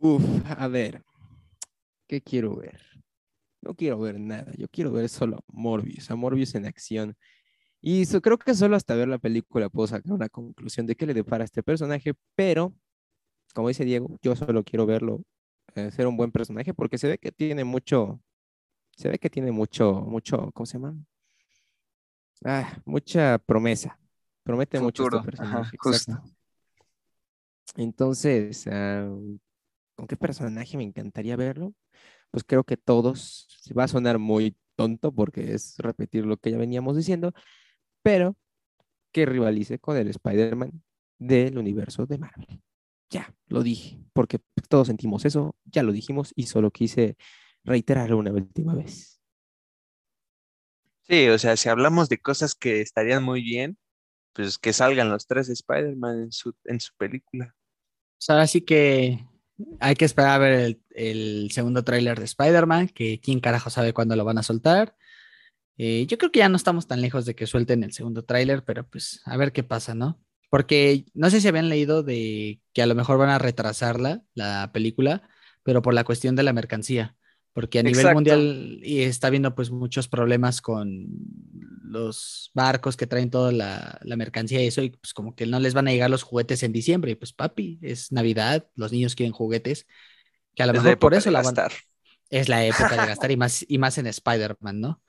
Uf, 0.00 0.24
a 0.50 0.66
ver, 0.66 1.04
¿qué 2.08 2.20
quiero 2.20 2.56
ver? 2.56 2.80
No 3.62 3.76
quiero 3.76 4.00
ver 4.00 4.18
nada, 4.18 4.52
yo 4.58 4.66
quiero 4.66 4.90
ver 4.90 5.08
solo 5.08 5.44
Morbius, 5.46 6.10
a 6.10 6.16
Morbius 6.16 6.56
en 6.56 6.66
acción. 6.66 7.16
Y 7.80 8.04
creo 8.04 8.36
que 8.36 8.52
solo 8.56 8.74
hasta 8.74 8.96
ver 8.96 9.06
la 9.06 9.18
película 9.18 9.68
puedo 9.68 9.86
sacar 9.86 10.12
una 10.12 10.28
conclusión 10.28 10.86
de 10.86 10.96
qué 10.96 11.06
le 11.06 11.14
depara 11.14 11.42
a 11.42 11.44
este 11.44 11.62
personaje, 11.62 12.14
pero, 12.34 12.74
como 13.54 13.68
dice 13.68 13.84
Diego, 13.84 14.18
yo 14.22 14.34
solo 14.34 14.64
quiero 14.64 14.86
verlo 14.86 15.22
ser 15.90 16.06
un 16.06 16.16
buen 16.16 16.32
personaje 16.32 16.74
porque 16.74 16.98
se 16.98 17.08
ve 17.08 17.18
que 17.18 17.32
tiene 17.32 17.64
mucho, 17.64 18.20
se 18.96 19.08
ve 19.08 19.18
que 19.18 19.30
tiene 19.30 19.52
mucho, 19.52 20.02
mucho, 20.02 20.50
¿cómo 20.52 20.66
se 20.66 20.78
llama? 20.78 20.96
Ah, 22.44 22.78
mucha 22.84 23.38
promesa. 23.38 23.98
Promete 24.42 24.78
mucho 24.80 25.04
este 25.04 25.16
ajá, 25.16 25.24
personaje. 25.24 25.76
justo. 25.78 26.22
Entonces, 27.76 28.66
ah, 28.70 29.08
¿con 29.94 30.06
qué 30.06 30.16
personaje 30.16 30.76
me 30.76 30.84
encantaría 30.84 31.36
verlo? 31.36 31.74
Pues 32.30 32.44
creo 32.44 32.64
que 32.64 32.76
todos, 32.76 33.48
va 33.76 33.84
a 33.84 33.88
sonar 33.88 34.18
muy 34.18 34.56
tonto 34.76 35.12
porque 35.12 35.54
es 35.54 35.76
repetir 35.78 36.26
lo 36.26 36.36
que 36.36 36.50
ya 36.50 36.58
veníamos 36.58 36.96
diciendo, 36.96 37.32
pero 38.02 38.36
que 39.12 39.26
rivalice 39.26 39.78
con 39.78 39.96
el 39.96 40.08
Spider-Man 40.08 40.82
del 41.18 41.58
universo 41.58 42.06
de 42.06 42.18
Marvel. 42.18 42.62
Ya, 43.10 43.34
lo 43.48 43.62
dije, 43.62 44.00
porque 44.12 44.40
todos 44.68 44.88
sentimos 44.88 45.24
eso, 45.24 45.54
ya 45.64 45.82
lo 45.82 45.92
dijimos 45.92 46.32
y 46.34 46.46
solo 46.46 46.70
quise 46.70 47.16
reiterarlo 47.64 48.18
una 48.18 48.32
última 48.32 48.74
vez. 48.74 49.20
Sí, 51.02 51.28
o 51.28 51.38
sea, 51.38 51.56
si 51.56 51.68
hablamos 51.68 52.08
de 52.08 52.18
cosas 52.18 52.54
que 52.54 52.80
estarían 52.80 53.22
muy 53.22 53.42
bien, 53.42 53.78
pues 54.32 54.58
que 54.58 54.72
salgan 54.72 55.08
los 55.08 55.26
tres 55.26 55.48
Spider-Man 55.48 56.24
en 56.24 56.32
su, 56.32 56.54
en 56.64 56.80
su 56.80 56.92
película. 56.96 57.54
Pues 58.18 58.30
ahora 58.30 58.46
sí 58.46 58.62
que 58.62 59.24
hay 59.80 59.94
que 59.94 60.04
esperar 60.04 60.32
a 60.32 60.38
ver 60.38 60.52
el, 60.52 60.82
el 60.90 61.50
segundo 61.52 61.84
tráiler 61.84 62.18
de 62.18 62.24
Spider-Man, 62.24 62.88
que 62.88 63.20
quién 63.20 63.40
carajo 63.40 63.70
sabe 63.70 63.92
cuándo 63.92 64.16
lo 64.16 64.24
van 64.24 64.38
a 64.38 64.42
soltar. 64.42 64.96
Eh, 65.78 66.06
yo 66.06 66.18
creo 66.18 66.32
que 66.32 66.40
ya 66.40 66.48
no 66.48 66.56
estamos 66.56 66.86
tan 66.86 67.00
lejos 67.00 67.26
de 67.26 67.34
que 67.34 67.46
suelten 67.46 67.84
el 67.84 67.92
segundo 67.92 68.24
tráiler, 68.24 68.64
pero 68.64 68.88
pues 68.88 69.20
a 69.24 69.36
ver 69.36 69.52
qué 69.52 69.62
pasa, 69.62 69.94
¿no? 69.94 70.20
Porque 70.50 71.04
no 71.14 71.30
sé 71.30 71.40
si 71.40 71.48
habían 71.48 71.68
leído 71.68 72.02
de 72.02 72.60
que 72.72 72.82
a 72.82 72.86
lo 72.86 72.94
mejor 72.94 73.18
van 73.18 73.30
a 73.30 73.38
retrasarla, 73.38 74.22
la 74.34 74.70
película, 74.72 75.28
pero 75.62 75.82
por 75.82 75.94
la 75.94 76.04
cuestión 76.04 76.36
de 76.36 76.42
la 76.44 76.52
mercancía. 76.52 77.16
Porque 77.52 77.78
a 77.78 77.82
nivel 77.82 77.96
Exacto. 77.98 78.14
mundial 78.14 78.80
y 78.82 79.02
está 79.02 79.28
habiendo 79.28 79.54
pues 79.54 79.70
muchos 79.70 80.08
problemas 80.08 80.60
con 80.60 81.06
los 81.84 82.50
barcos 82.54 82.96
que 82.96 83.06
traen 83.06 83.30
toda 83.30 83.52
la, 83.52 83.98
la 84.02 84.16
mercancía 84.16 84.62
y 84.62 84.66
eso, 84.66 84.82
y 84.82 84.90
pues 84.90 85.14
como 85.14 85.34
que 85.34 85.46
no 85.46 85.58
les 85.60 85.74
van 85.74 85.88
a 85.88 85.92
llegar 85.92 86.10
los 86.10 86.22
juguetes 86.22 86.62
en 86.62 86.72
diciembre. 86.72 87.12
Y 87.12 87.14
pues 87.14 87.32
papi, 87.32 87.78
es 87.82 88.12
Navidad, 88.12 88.66
los 88.74 88.92
niños 88.92 89.14
quieren 89.14 89.32
juguetes, 89.32 89.86
que 90.54 90.62
a 90.62 90.66
lo 90.66 90.72
Es 90.72 90.82
mejor 90.82 90.98
por 90.98 91.14
eso 91.14 91.30
la 91.30 91.42
van- 91.42 91.54
gastar. 91.54 91.72
es 92.30 92.48
la 92.48 92.64
época 92.66 92.96
de 92.98 93.06
gastar 93.06 93.30
y 93.32 93.36
más, 93.38 93.64
y 93.68 93.78
más 93.78 93.98
en 93.98 94.06
Spider-Man, 94.08 94.80
¿no? 94.80 95.02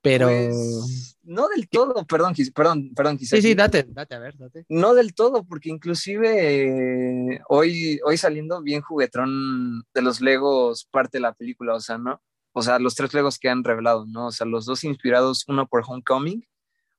Pero 0.00 0.26
Pues, 0.28 1.18
no 1.24 1.48
del 1.48 1.68
todo, 1.68 2.06
perdón, 2.06 2.34
Gis- 2.34 2.52
perdón, 2.52 2.92
perdón, 2.94 3.18
sí, 3.18 3.26
sí, 3.42 3.54
date, 3.54 3.84
date, 3.88 4.14
a 4.14 4.18
ver, 4.18 4.36
date. 4.38 4.64
No 4.68 4.94
del 4.94 5.12
todo, 5.14 5.44
porque 5.44 5.68
inclusive 5.70 7.32
eh, 7.34 7.40
hoy, 7.48 8.00
hoy 8.04 8.16
saliendo 8.16 8.62
bien 8.62 8.80
juguetrón 8.80 9.82
de 9.94 10.02
los 10.02 10.20
Legos 10.20 10.86
parte 10.90 11.18
de 11.18 11.22
la 11.22 11.34
película, 11.34 11.74
o 11.74 11.80
sea, 11.80 11.98
¿no? 11.98 12.20
O 12.52 12.62
sea, 12.62 12.78
los 12.78 12.94
tres 12.94 13.12
Legos 13.14 13.38
que 13.38 13.48
han 13.48 13.64
revelado, 13.64 14.06
¿no? 14.06 14.28
O 14.28 14.32
sea, 14.32 14.46
los 14.46 14.64
dos 14.66 14.84
inspirados, 14.84 15.44
uno 15.48 15.66
por 15.66 15.82
Homecoming, 15.86 16.44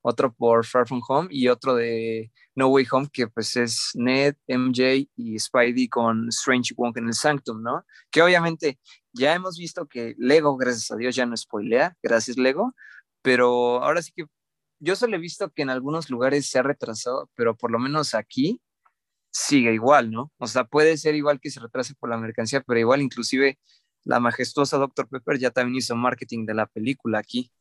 otro 0.02 0.34
por 0.34 0.66
Far 0.66 0.88
From 0.88 1.02
Home 1.08 1.30
y 1.32 1.48
otro 1.48 1.76
de 1.76 2.32
No 2.56 2.68
Way 2.68 2.88
Home, 2.92 3.10
que 3.12 3.28
pues 3.28 3.56
es 3.56 3.92
Ned, 3.96 4.36
MJ 4.48 5.10
y 5.16 5.40
Spidey 5.40 5.88
con 5.88 6.30
Strange 6.30 6.74
Wonk 6.76 6.98
en 6.98 7.08
el 7.08 7.14
Sanctum, 7.14 7.62
¿no? 7.62 7.86
Que 8.10 8.22
obviamente 8.22 8.80
ya 9.14 9.34
hemos 9.34 9.58
visto 9.58 9.88
que 9.88 10.16
Lego, 10.18 10.58
gracias 10.58 10.92
a 10.92 10.96
Dios, 10.96 11.16
ya 11.16 11.26
no 11.26 11.36
spoilea, 11.36 11.98
gracias 12.02 12.38
Lego, 12.38 12.74
pero 13.22 13.84
ahora 13.84 14.02
sí 14.02 14.12
que 14.16 14.26
yo 14.80 14.96
solo 14.96 15.16
he 15.18 15.20
visto 15.20 15.52
que 15.52 15.62
en 15.64 15.70
algunos 15.70 16.10
lugares 16.10 16.50
se 16.50 16.60
ha 16.60 16.64
retrasado, 16.64 17.30
pero 17.36 17.56
por 17.56 17.72
lo 17.72 17.80
menos 17.80 18.14
aquí 18.14 18.62
sigue 19.32 19.74
igual, 19.74 20.12
¿no? 20.12 20.32
O 20.38 20.48
sea, 20.48 20.66
puede 20.66 20.98
ser 20.98 21.16
igual 21.16 21.40
que 21.40 21.52
se 21.52 21.60
retrase 21.60 21.96
por 21.96 22.10
la 22.10 22.18
mercancía, 22.18 22.62
pero 22.62 22.80
igual 22.80 23.02
inclusive 23.02 23.60
la 24.04 24.20
majestuosa 24.20 24.78
Dr. 24.78 25.08
Pepper 25.10 25.38
ya 25.40 25.52
también 25.52 25.78
hizo 25.78 25.96
marketing 25.96 26.46
de 26.46 26.54
la 26.54 26.66
película 26.68 27.20
aquí. 27.20 27.52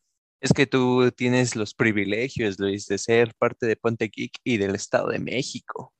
Es 0.40 0.52
que 0.52 0.66
tú 0.66 1.10
tienes 1.12 1.56
los 1.56 1.74
privilegios, 1.74 2.58
Luis, 2.60 2.86
de 2.86 2.98
ser 2.98 3.34
parte 3.34 3.66
de 3.66 3.76
Ponte 3.76 4.08
Geek 4.08 4.38
y 4.44 4.56
del 4.58 4.74
Estado 4.74 5.08
de 5.08 5.18
México. 5.18 5.92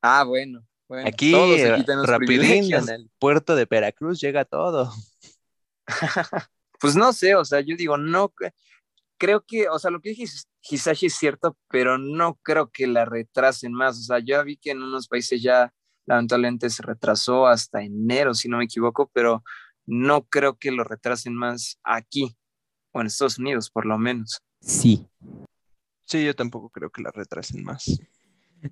Ah, 0.00 0.24
bueno. 0.24 0.66
bueno 0.88 1.06
Aquí, 1.08 1.34
eh, 1.34 1.72
aquí 1.72 1.84
rapidín, 2.04 2.72
en 2.74 2.88
el 2.88 3.10
puerto 3.18 3.54
de 3.54 3.66
Veracruz 3.66 4.20
llega 4.20 4.44
todo. 4.44 4.92
Pues 6.80 6.96
no 6.96 7.12
sé, 7.12 7.36
o 7.36 7.44
sea, 7.44 7.60
yo 7.60 7.76
digo, 7.76 7.96
no, 7.96 8.30
cre- 8.30 8.52
creo 9.16 9.44
que, 9.46 9.68
o 9.68 9.78
sea, 9.78 9.92
lo 9.92 10.00
que 10.00 10.08
dije 10.08 10.24
His- 10.24 10.48
Hisashi 10.68 11.06
es 11.06 11.14
cierto, 11.14 11.56
pero 11.68 11.96
no 11.96 12.40
creo 12.42 12.72
que 12.72 12.88
la 12.88 13.04
retrasen 13.04 13.72
más. 13.72 13.96
O 14.00 14.02
sea, 14.02 14.18
yo 14.18 14.42
vi 14.42 14.56
que 14.56 14.72
en 14.72 14.82
unos 14.82 15.06
países 15.06 15.40
ya 15.40 15.72
lamentablemente 16.06 16.68
se 16.70 16.82
retrasó 16.82 17.46
hasta 17.46 17.84
enero, 17.84 18.34
si 18.34 18.48
no 18.48 18.58
me 18.58 18.64
equivoco, 18.64 19.08
pero 19.14 19.44
no 19.86 20.24
creo 20.26 20.58
que 20.58 20.72
lo 20.72 20.82
retrasen 20.82 21.36
más 21.36 21.78
aquí, 21.84 22.36
o 22.92 23.00
en 23.00 23.06
Estados 23.06 23.38
Unidos, 23.38 23.70
por 23.70 23.86
lo 23.86 23.98
menos. 23.98 24.38
Sí. 24.60 25.06
Sí, 26.06 26.24
yo 26.24 26.34
tampoco 26.34 26.70
creo 26.70 26.90
que 26.90 27.02
la 27.02 27.10
retrasen 27.10 27.64
más. 27.64 27.98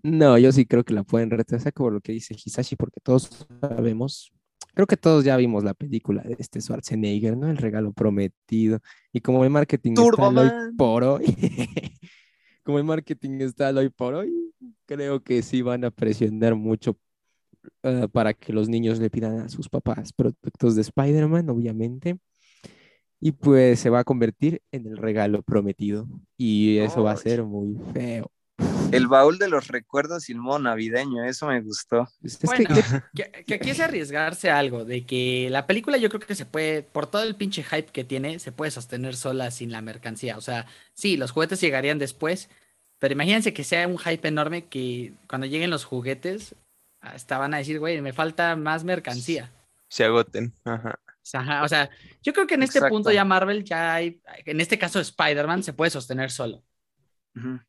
No, 0.02 0.38
yo 0.38 0.52
sí 0.52 0.66
creo 0.66 0.84
que 0.84 0.94
la 0.94 1.02
pueden 1.02 1.30
retrasar 1.30 1.72
como 1.72 1.90
lo 1.90 2.00
que 2.00 2.12
dice 2.12 2.34
Hisashi, 2.34 2.76
porque 2.76 3.00
todos 3.02 3.30
sabemos, 3.60 4.32
creo 4.74 4.86
que 4.86 4.96
todos 4.96 5.24
ya 5.24 5.36
vimos 5.36 5.64
la 5.64 5.74
película 5.74 6.22
de 6.22 6.36
este 6.38 6.60
Schwarzenegger, 6.60 7.36
¿no? 7.36 7.50
El 7.50 7.56
regalo 7.56 7.92
prometido. 7.92 8.80
Y 9.12 9.20
como 9.20 9.42
el 9.44 9.50
marketing 9.50 9.92
está 9.92 10.28
hoy 10.28 10.50
por 10.76 11.02
hoy, 11.02 11.24
como 12.62 12.78
el 12.78 12.84
marketing 12.84 13.40
está 13.40 13.70
hoy 13.70 13.88
por 13.88 14.14
hoy, 14.14 14.32
creo 14.86 15.22
que 15.22 15.42
sí 15.42 15.62
van 15.62 15.84
a 15.84 15.90
presionar 15.90 16.54
mucho 16.54 16.96
eh, 17.82 18.06
para 18.12 18.34
que 18.34 18.52
los 18.52 18.68
niños 18.68 18.98
le 19.00 19.10
pidan 19.10 19.40
a 19.40 19.48
sus 19.48 19.68
papás 19.68 20.12
productos 20.12 20.76
de 20.76 20.82
Spider-Man, 20.82 21.48
obviamente. 21.50 22.18
Y 23.20 23.32
pues 23.32 23.78
se 23.80 23.90
va 23.90 24.00
a 24.00 24.04
convertir 24.04 24.62
en 24.72 24.86
el 24.86 24.96
regalo 24.96 25.42
prometido. 25.42 26.06
Y 26.36 26.78
eso 26.78 27.02
va 27.02 27.12
a 27.12 27.16
ser 27.16 27.42
muy 27.44 27.76
feo. 27.92 28.30
El 28.92 29.06
baúl 29.06 29.38
de 29.38 29.48
los 29.48 29.68
recuerdos 29.68 30.28
y 30.28 30.32
el 30.32 30.38
modo 30.38 30.58
navideño, 30.58 31.22
eso 31.24 31.46
me 31.46 31.60
gustó. 31.60 32.08
Es 32.22 32.38
que- 32.38 32.46
Bueno, 32.46 32.74
que, 33.14 33.30
que 33.46 33.54
aquí 33.54 33.70
es 33.70 33.78
arriesgarse 33.80 34.50
a 34.50 34.58
algo, 34.58 34.84
de 34.84 35.04
que 35.06 35.48
la 35.50 35.66
película 35.66 35.96
yo 35.96 36.08
creo 36.08 36.20
que 36.20 36.34
se 36.34 36.44
puede, 36.44 36.82
por 36.82 37.06
todo 37.06 37.22
el 37.22 37.36
pinche 37.36 37.62
hype 37.62 37.92
que 37.92 38.02
tiene, 38.04 38.38
se 38.40 38.50
puede 38.52 38.70
sostener 38.72 39.14
sola 39.16 39.50
sin 39.52 39.70
la 39.70 39.80
mercancía. 39.80 40.36
O 40.36 40.40
sea, 40.40 40.66
sí, 40.94 41.16
los 41.16 41.30
juguetes 41.30 41.60
llegarían 41.60 41.98
después, 41.98 42.48
Pero 42.98 43.14
imagínense 43.14 43.54
que 43.54 43.64
sea 43.64 43.88
un 43.88 43.96
hype 43.96 44.28
enorme 44.28 44.66
que 44.66 45.14
cuando 45.26 45.46
lleguen 45.46 45.70
los 45.70 45.84
juguetes, 45.86 46.54
hasta 47.00 47.38
van 47.38 47.54
a 47.54 47.56
decir, 47.58 47.78
güey, 47.78 47.98
me 48.02 48.12
falta 48.12 48.56
más 48.56 48.84
mercancía. 48.84 49.50
Se 49.88 50.04
agoten. 50.04 50.52
Ajá. 50.64 50.98
Ajá, 51.32 51.62
o 51.64 51.68
sea, 51.68 51.90
yo 52.22 52.32
creo 52.32 52.46
que 52.46 52.54
en 52.54 52.62
este 52.62 52.78
Exacto. 52.78 52.94
punto 52.94 53.10
ya 53.12 53.24
Marvel 53.24 53.64
ya 53.64 53.94
hay, 53.94 54.20
en 54.46 54.60
este 54.60 54.78
caso 54.78 55.00
Spider-Man 55.00 55.62
se 55.62 55.72
puede 55.72 55.90
sostener 55.90 56.30
solo. 56.30 56.64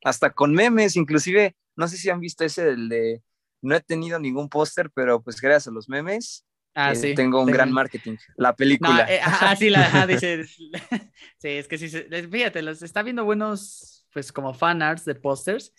Hasta 0.03 0.32
con 0.32 0.53
memes, 0.53 0.95
inclusive, 0.95 1.55
no 1.76 1.88
sé 1.88 1.97
si 1.97 2.09
han 2.09 2.20
visto 2.20 2.43
ese 2.43 2.66
del 2.66 2.89
de, 2.89 3.22
no 3.62 3.76
he 3.76 3.82
tenido 3.82 4.20
ningún 4.20 4.49
póster, 4.49 4.89
pero 4.93 5.22
pues 5.22 5.39
gracias 5.39 5.68
a 5.68 5.72
los 5.72 5.88
memes, 5.88 6.45
Ah, 6.74 6.93
eh, 6.93 6.95
sí. 6.95 7.14
tengo 7.16 7.41
un 7.41 7.51
gran 7.51 7.72
marketing. 7.72 8.16
La 8.38 8.49
No, 8.49 8.55
película. 8.57 9.05
eh, 9.09 9.20
ajá, 9.22 9.55
sí, 9.55 9.70
la, 9.70 9.86
ajá, 9.86 10.07
dice. 10.07 10.43
sí, 11.38 11.47
es 11.49 11.68
que 11.68 11.78
sí, 11.78 11.89
fíjate, 11.89 12.62
los 12.62 12.82
está 12.82 13.03
viendo 13.03 13.26
buenos, 13.26 14.05
pues 14.14 14.32
como 14.32 14.53
fan 14.53 14.82
arts 14.82 15.05
de 15.05 15.16
pósters. 15.16 15.74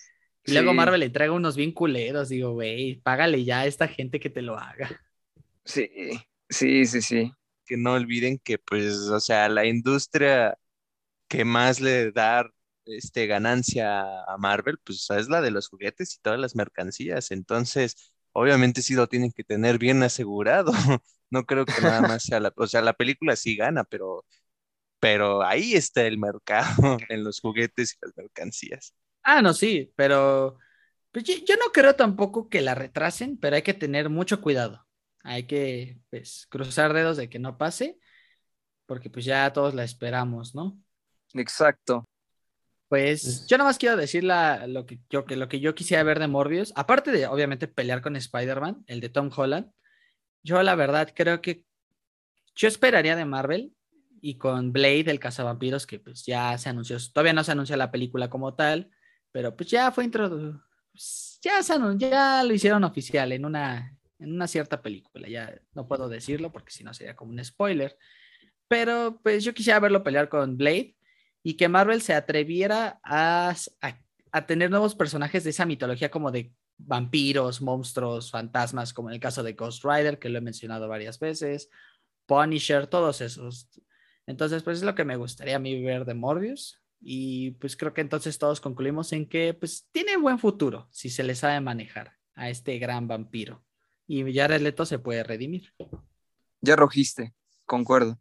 Y 0.44 0.52
luego. 0.52 0.74
Marvel 0.74 1.00
le 1.00 1.06
entrega 1.06 1.32
unos 1.32 1.56
bien 1.56 1.72
culeros. 1.72 2.28
Digo, 2.28 2.52
güey, 2.52 2.96
págale 3.02 3.44
ya 3.44 3.60
a 3.60 3.66
esta 3.66 3.88
gente 3.88 4.20
que 4.20 4.28
te 4.30 4.42
lo 4.42 4.58
haga. 4.58 5.00
Sí, 5.64 5.88
sí, 6.48 6.86
sí, 6.86 7.02
sí. 7.02 7.32
Que 7.66 7.76
no 7.76 7.94
olviden 7.94 8.38
que, 8.38 8.58
pues, 8.58 8.94
o 9.08 9.20
sea, 9.20 9.48
la 9.48 9.66
industria 9.66 10.58
que 11.28 11.44
más 11.44 11.80
le 11.80 12.12
da 12.12 12.50
este, 12.86 13.26
ganancia 13.26 14.02
a 14.24 14.36
Marvel, 14.38 14.78
pues 14.84 15.08
es 15.10 15.28
la 15.28 15.40
de 15.40 15.50
los 15.50 15.68
juguetes 15.68 16.14
y 16.16 16.20
todas 16.20 16.38
las 16.40 16.56
mercancías. 16.56 17.30
Entonces, 17.30 18.12
obviamente 18.32 18.82
sí 18.82 18.94
lo 18.94 19.08
tienen 19.08 19.32
que 19.32 19.44
tener 19.44 19.78
bien 19.78 20.02
asegurado. 20.02 20.72
No 21.30 21.46
creo 21.46 21.64
que 21.64 21.80
nada 21.80 22.02
más 22.02 22.24
sea 22.24 22.40
la, 22.40 22.52
o 22.56 22.66
sea, 22.66 22.82
la 22.82 22.92
película 22.92 23.36
sí 23.36 23.56
gana, 23.56 23.84
pero, 23.84 24.26
pero 25.00 25.42
ahí 25.42 25.74
está 25.74 26.06
el 26.06 26.18
mercado 26.18 26.98
en 27.08 27.24
los 27.24 27.40
juguetes 27.40 27.94
y 27.94 28.06
las 28.06 28.16
mercancías. 28.16 28.94
Ah, 29.22 29.40
no, 29.42 29.54
sí, 29.54 29.92
pero 29.96 30.58
pues, 31.12 31.24
yo, 31.24 31.34
yo 31.46 31.56
no 31.56 31.72
creo 31.72 31.94
tampoco 31.96 32.48
que 32.48 32.60
la 32.60 32.74
retrasen, 32.74 33.38
pero 33.38 33.56
hay 33.56 33.62
que 33.62 33.74
tener 33.74 34.10
mucho 34.10 34.40
cuidado. 34.40 34.86
Hay 35.22 35.44
que 35.44 35.98
pues, 36.10 36.46
cruzar 36.50 36.92
dedos 36.92 37.16
de 37.16 37.28
que 37.28 37.38
no 37.38 37.56
pase, 37.58 37.98
porque 38.86 39.10
pues 39.10 39.24
ya 39.24 39.52
todos 39.52 39.74
la 39.74 39.84
esperamos, 39.84 40.54
¿no? 40.54 40.78
Exacto. 41.34 42.04
Pues 42.88 43.24
Es- 43.24 43.46
yo 43.46 43.56
nada 43.56 43.70
más 43.70 43.78
quiero 43.78 43.96
decir 43.96 44.24
la- 44.24 44.66
lo, 44.66 44.84
que 44.84 45.00
yo, 45.08 45.24
que 45.24 45.36
lo 45.36 45.48
que 45.48 45.60
yo 45.60 45.74
quisiera 45.74 46.02
ver 46.02 46.18
de 46.18 46.26
Morbius, 46.28 46.72
aparte 46.76 47.10
de 47.10 47.26
obviamente 47.26 47.68
pelear 47.68 48.02
con 48.02 48.16
Spider-Man, 48.16 48.84
el 48.86 49.00
de 49.00 49.08
Tom 49.08 49.30
Holland, 49.34 49.70
yo 50.42 50.62
la 50.62 50.74
verdad 50.74 51.12
creo 51.14 51.40
que 51.40 51.64
yo 52.54 52.68
esperaría 52.68 53.16
de 53.16 53.24
Marvel 53.24 53.72
y 54.20 54.36
con 54.36 54.72
Blade, 54.72 55.10
el 55.10 55.18
cazavampiros, 55.20 55.86
que 55.86 55.98
pues 56.00 56.26
ya 56.26 56.58
se 56.58 56.68
anunció, 56.68 56.98
todavía 57.12 57.32
no 57.32 57.44
se 57.44 57.52
anuncia 57.52 57.76
la 57.76 57.90
película 57.90 58.28
como 58.28 58.54
tal, 58.54 58.90
pero 59.30 59.56
pues 59.56 59.70
ya 59.70 59.90
fue 59.90 60.04
introducido, 60.04 60.60
ya, 61.40 61.62
se 61.62 61.72
anun- 61.74 61.96
ya 61.98 62.44
lo 62.44 62.52
hicieron 62.52 62.84
oficial 62.84 63.32
en 63.32 63.44
una, 63.46 63.96
en 64.22 64.32
una 64.32 64.46
cierta 64.46 64.82
película, 64.82 65.28
ya 65.28 65.60
no 65.74 65.86
puedo 65.88 66.08
decirlo 66.08 66.52
porque 66.52 66.72
si 66.72 66.84
no 66.84 66.94
sería 66.94 67.16
como 67.16 67.32
un 67.32 67.44
spoiler, 67.44 67.96
pero 68.68 69.20
pues 69.22 69.44
yo 69.44 69.52
quisiera 69.54 69.80
verlo 69.80 70.02
pelear 70.02 70.28
con 70.28 70.56
Blade 70.56 70.96
y 71.42 71.54
que 71.54 71.68
Marvel 71.68 72.00
se 72.02 72.14
atreviera 72.14 73.00
a, 73.04 73.54
a- 74.32 74.46
tener 74.46 74.70
nuevos 74.70 74.94
personajes 74.94 75.44
de 75.44 75.50
esa 75.50 75.66
mitología 75.66 76.10
como 76.10 76.30
de 76.30 76.54
vampiros, 76.78 77.60
monstruos, 77.60 78.30
fantasmas, 78.30 78.92
como 78.94 79.08
en 79.10 79.14
el 79.14 79.20
caso 79.20 79.42
de 79.42 79.52
Ghost 79.52 79.84
Rider, 79.84 80.18
que 80.18 80.28
lo 80.30 80.38
he 80.38 80.40
mencionado 80.40 80.88
varias 80.88 81.18
veces, 81.18 81.68
Punisher, 82.26 82.86
todos 82.86 83.20
esos. 83.20 83.68
Entonces, 84.26 84.62
pues 84.62 84.78
es 84.78 84.84
lo 84.84 84.94
que 84.94 85.04
me 85.04 85.16
gustaría 85.16 85.56
a 85.56 85.58
mí 85.58 85.82
ver 85.82 86.04
de 86.04 86.14
Morbius. 86.14 86.78
Y 87.04 87.50
pues 87.52 87.76
creo 87.76 87.92
que 87.92 88.00
entonces 88.00 88.38
todos 88.38 88.60
concluimos 88.60 89.12
en 89.12 89.28
que 89.28 89.54
pues 89.54 89.88
tiene 89.90 90.16
buen 90.16 90.38
futuro 90.38 90.88
si 90.92 91.10
se 91.10 91.24
le 91.24 91.34
sabe 91.34 91.60
manejar 91.60 92.12
a 92.34 92.48
este 92.48 92.78
gran 92.78 93.08
vampiro. 93.08 93.64
Y 94.06 94.34
Jared 94.34 94.60
Leto 94.60 94.84
se 94.84 94.98
puede 94.98 95.22
redimir. 95.22 95.72
Ya 96.60 96.76
rojiste, 96.76 97.34
concuerdo. 97.66 98.18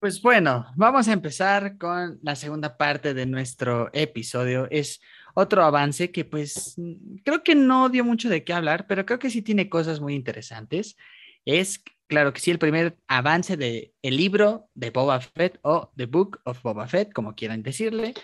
Pues 0.00 0.22
bueno, 0.22 0.66
vamos 0.76 1.08
a 1.08 1.12
empezar 1.12 1.76
con 1.76 2.20
la 2.22 2.36
segunda 2.36 2.76
parte 2.76 3.14
de 3.14 3.26
nuestro 3.26 3.90
episodio. 3.92 4.68
Es 4.70 5.00
otro 5.34 5.64
avance 5.64 6.12
que 6.12 6.24
pues 6.24 6.76
creo 7.24 7.42
que 7.42 7.56
no 7.56 7.88
dio 7.88 8.04
mucho 8.04 8.28
de 8.28 8.44
qué 8.44 8.52
hablar, 8.52 8.86
pero 8.86 9.04
creo 9.04 9.18
que 9.18 9.30
sí 9.30 9.42
tiene 9.42 9.68
cosas 9.68 10.00
muy 10.00 10.14
interesantes. 10.14 10.96
Es, 11.44 11.82
claro 12.06 12.32
que 12.32 12.40
sí, 12.40 12.50
el 12.50 12.60
primer 12.60 12.96
avance 13.08 13.56
del 13.56 13.92
el 14.02 14.16
libro 14.16 14.68
de 14.74 14.90
Boba 14.90 15.20
Fett 15.20 15.58
o 15.62 15.92
The 15.96 16.06
Book 16.06 16.40
of 16.44 16.62
Boba 16.62 16.86
Fett, 16.86 17.12
como 17.12 17.34
quieran 17.34 17.62
decirle. 17.62 18.14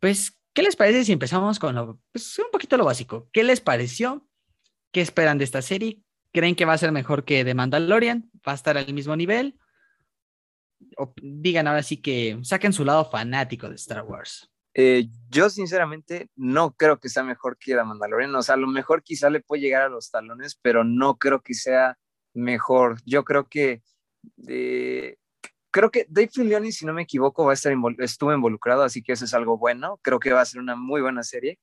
Pues, 0.00 0.38
¿qué 0.52 0.62
les 0.62 0.76
parece 0.76 1.04
si 1.04 1.12
empezamos 1.12 1.58
con 1.58 1.74
lo, 1.74 2.00
pues, 2.12 2.38
un 2.38 2.50
poquito 2.52 2.76
lo 2.76 2.84
básico? 2.84 3.28
¿Qué 3.32 3.42
les 3.42 3.60
pareció? 3.60 4.27
¿Qué 4.92 5.00
esperan 5.00 5.38
de 5.38 5.44
esta 5.44 5.62
serie? 5.62 6.00
¿Creen 6.32 6.54
que 6.54 6.64
va 6.64 6.74
a 6.74 6.78
ser 6.78 6.92
mejor 6.92 7.24
que 7.24 7.44
The 7.44 7.54
Mandalorian? 7.54 8.30
¿Va 8.46 8.52
a 8.52 8.54
estar 8.54 8.76
al 8.76 8.92
mismo 8.92 9.16
nivel? 9.16 9.58
o 10.96 11.12
digan 11.20 11.66
ahora 11.66 11.82
sí 11.82 12.00
que 12.00 12.38
saquen 12.42 12.72
su 12.72 12.84
lado 12.84 13.04
fanático 13.10 13.68
de 13.68 13.76
Star 13.76 14.04
Wars. 14.04 14.50
Eh, 14.74 15.08
yo 15.28 15.50
sinceramente 15.50 16.28
no 16.36 16.72
creo 16.72 17.00
que 17.00 17.08
sea 17.08 17.24
mejor 17.24 17.58
que 17.58 17.74
la 17.74 17.84
Mandalorian. 17.84 18.34
O 18.34 18.42
sea, 18.42 18.54
a 18.54 18.58
lo 18.58 18.68
mejor 18.68 19.02
quizá 19.02 19.30
le 19.30 19.40
puede 19.40 19.62
llegar 19.62 19.82
a 19.82 19.88
los 19.88 20.10
talones, 20.10 20.58
pero 20.60 20.84
no 20.84 21.16
creo 21.16 21.40
que 21.40 21.54
sea 21.54 21.98
mejor. 22.34 22.98
Yo 23.04 23.24
creo 23.24 23.48
que 23.48 23.82
eh, 24.46 25.16
creo 25.70 25.90
que 25.90 26.06
Dave 26.08 26.30
Filoni, 26.32 26.70
si 26.70 26.86
no 26.86 26.92
me 26.92 27.02
equivoco, 27.02 27.44
va 27.44 27.52
a 27.52 27.54
estar 27.54 27.72
invol 27.72 27.96
estuvo 27.98 28.32
involucrado, 28.32 28.82
así 28.82 29.02
que 29.02 29.12
eso 29.12 29.24
es 29.24 29.34
algo 29.34 29.58
bueno. 29.58 29.98
Creo 30.02 30.20
que 30.20 30.32
va 30.32 30.42
a 30.42 30.46
ser 30.46 30.60
una 30.60 30.76
muy 30.76 31.00
buena 31.00 31.22
serie. 31.22 31.58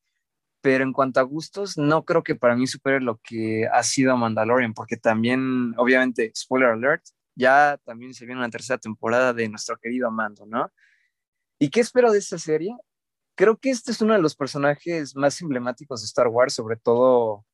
Pero 0.66 0.84
en 0.84 0.94
cuanto 0.94 1.20
a 1.20 1.24
gustos, 1.24 1.78
no 1.78 2.06
creo 2.06 2.24
que 2.24 2.34
para 2.34 2.56
mí 2.56 2.66
supere 2.66 3.00
lo 3.00 3.20
que 3.20 3.68
ha 3.72 3.84
sido 3.84 4.18
Mandalorian, 4.18 4.74
porque 4.74 4.98
también, 4.98 5.76
obviamente, 5.78 6.32
spoiler 6.36 6.70
alert, 6.70 7.06
ya 7.36 7.80
también 7.86 8.16
se 8.16 8.26
viene 8.26 8.42
una 8.42 8.50
tercera 8.50 8.80
temporada 8.80 9.32
de 9.32 9.48
nuestro 9.48 9.78
querido 9.78 10.10
Mando, 10.10 10.48
¿no? 10.48 10.72
¿Y 11.60 11.70
qué 11.70 11.82
espero 11.82 12.12
de 12.12 12.18
esta 12.18 12.40
serie? 12.40 12.76
Creo 13.36 13.58
que 13.58 13.70
este 13.70 13.92
es 13.92 14.02
uno 14.02 14.16
de 14.16 14.22
los 14.24 14.36
personajes 14.36 15.16
más 15.16 15.40
emblemáticos 15.40 16.02
de 16.02 16.06
Star 16.06 16.30
Wars, 16.30 16.56
sobre 16.56 16.78
todo, 16.78 17.46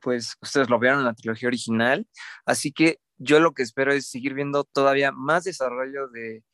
pues 0.00 0.36
ustedes 0.40 0.70
lo 0.70 0.78
vieron 0.78 1.00
en 1.00 1.06
la 1.06 1.14
trilogía 1.14 1.48
original, 1.48 2.06
así 2.46 2.70
que 2.70 3.00
yo 3.16 3.40
lo 3.40 3.52
que 3.52 3.64
espero 3.64 3.92
es 3.92 4.08
seguir 4.08 4.34
viendo 4.34 4.62
todavía 4.62 5.10
más 5.10 5.42
desarrollo 5.42 6.06
de 6.06 6.44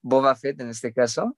Boba 0.00 0.34
Fett 0.34 0.58
en 0.62 0.70
este 0.70 0.94
caso, 0.94 1.36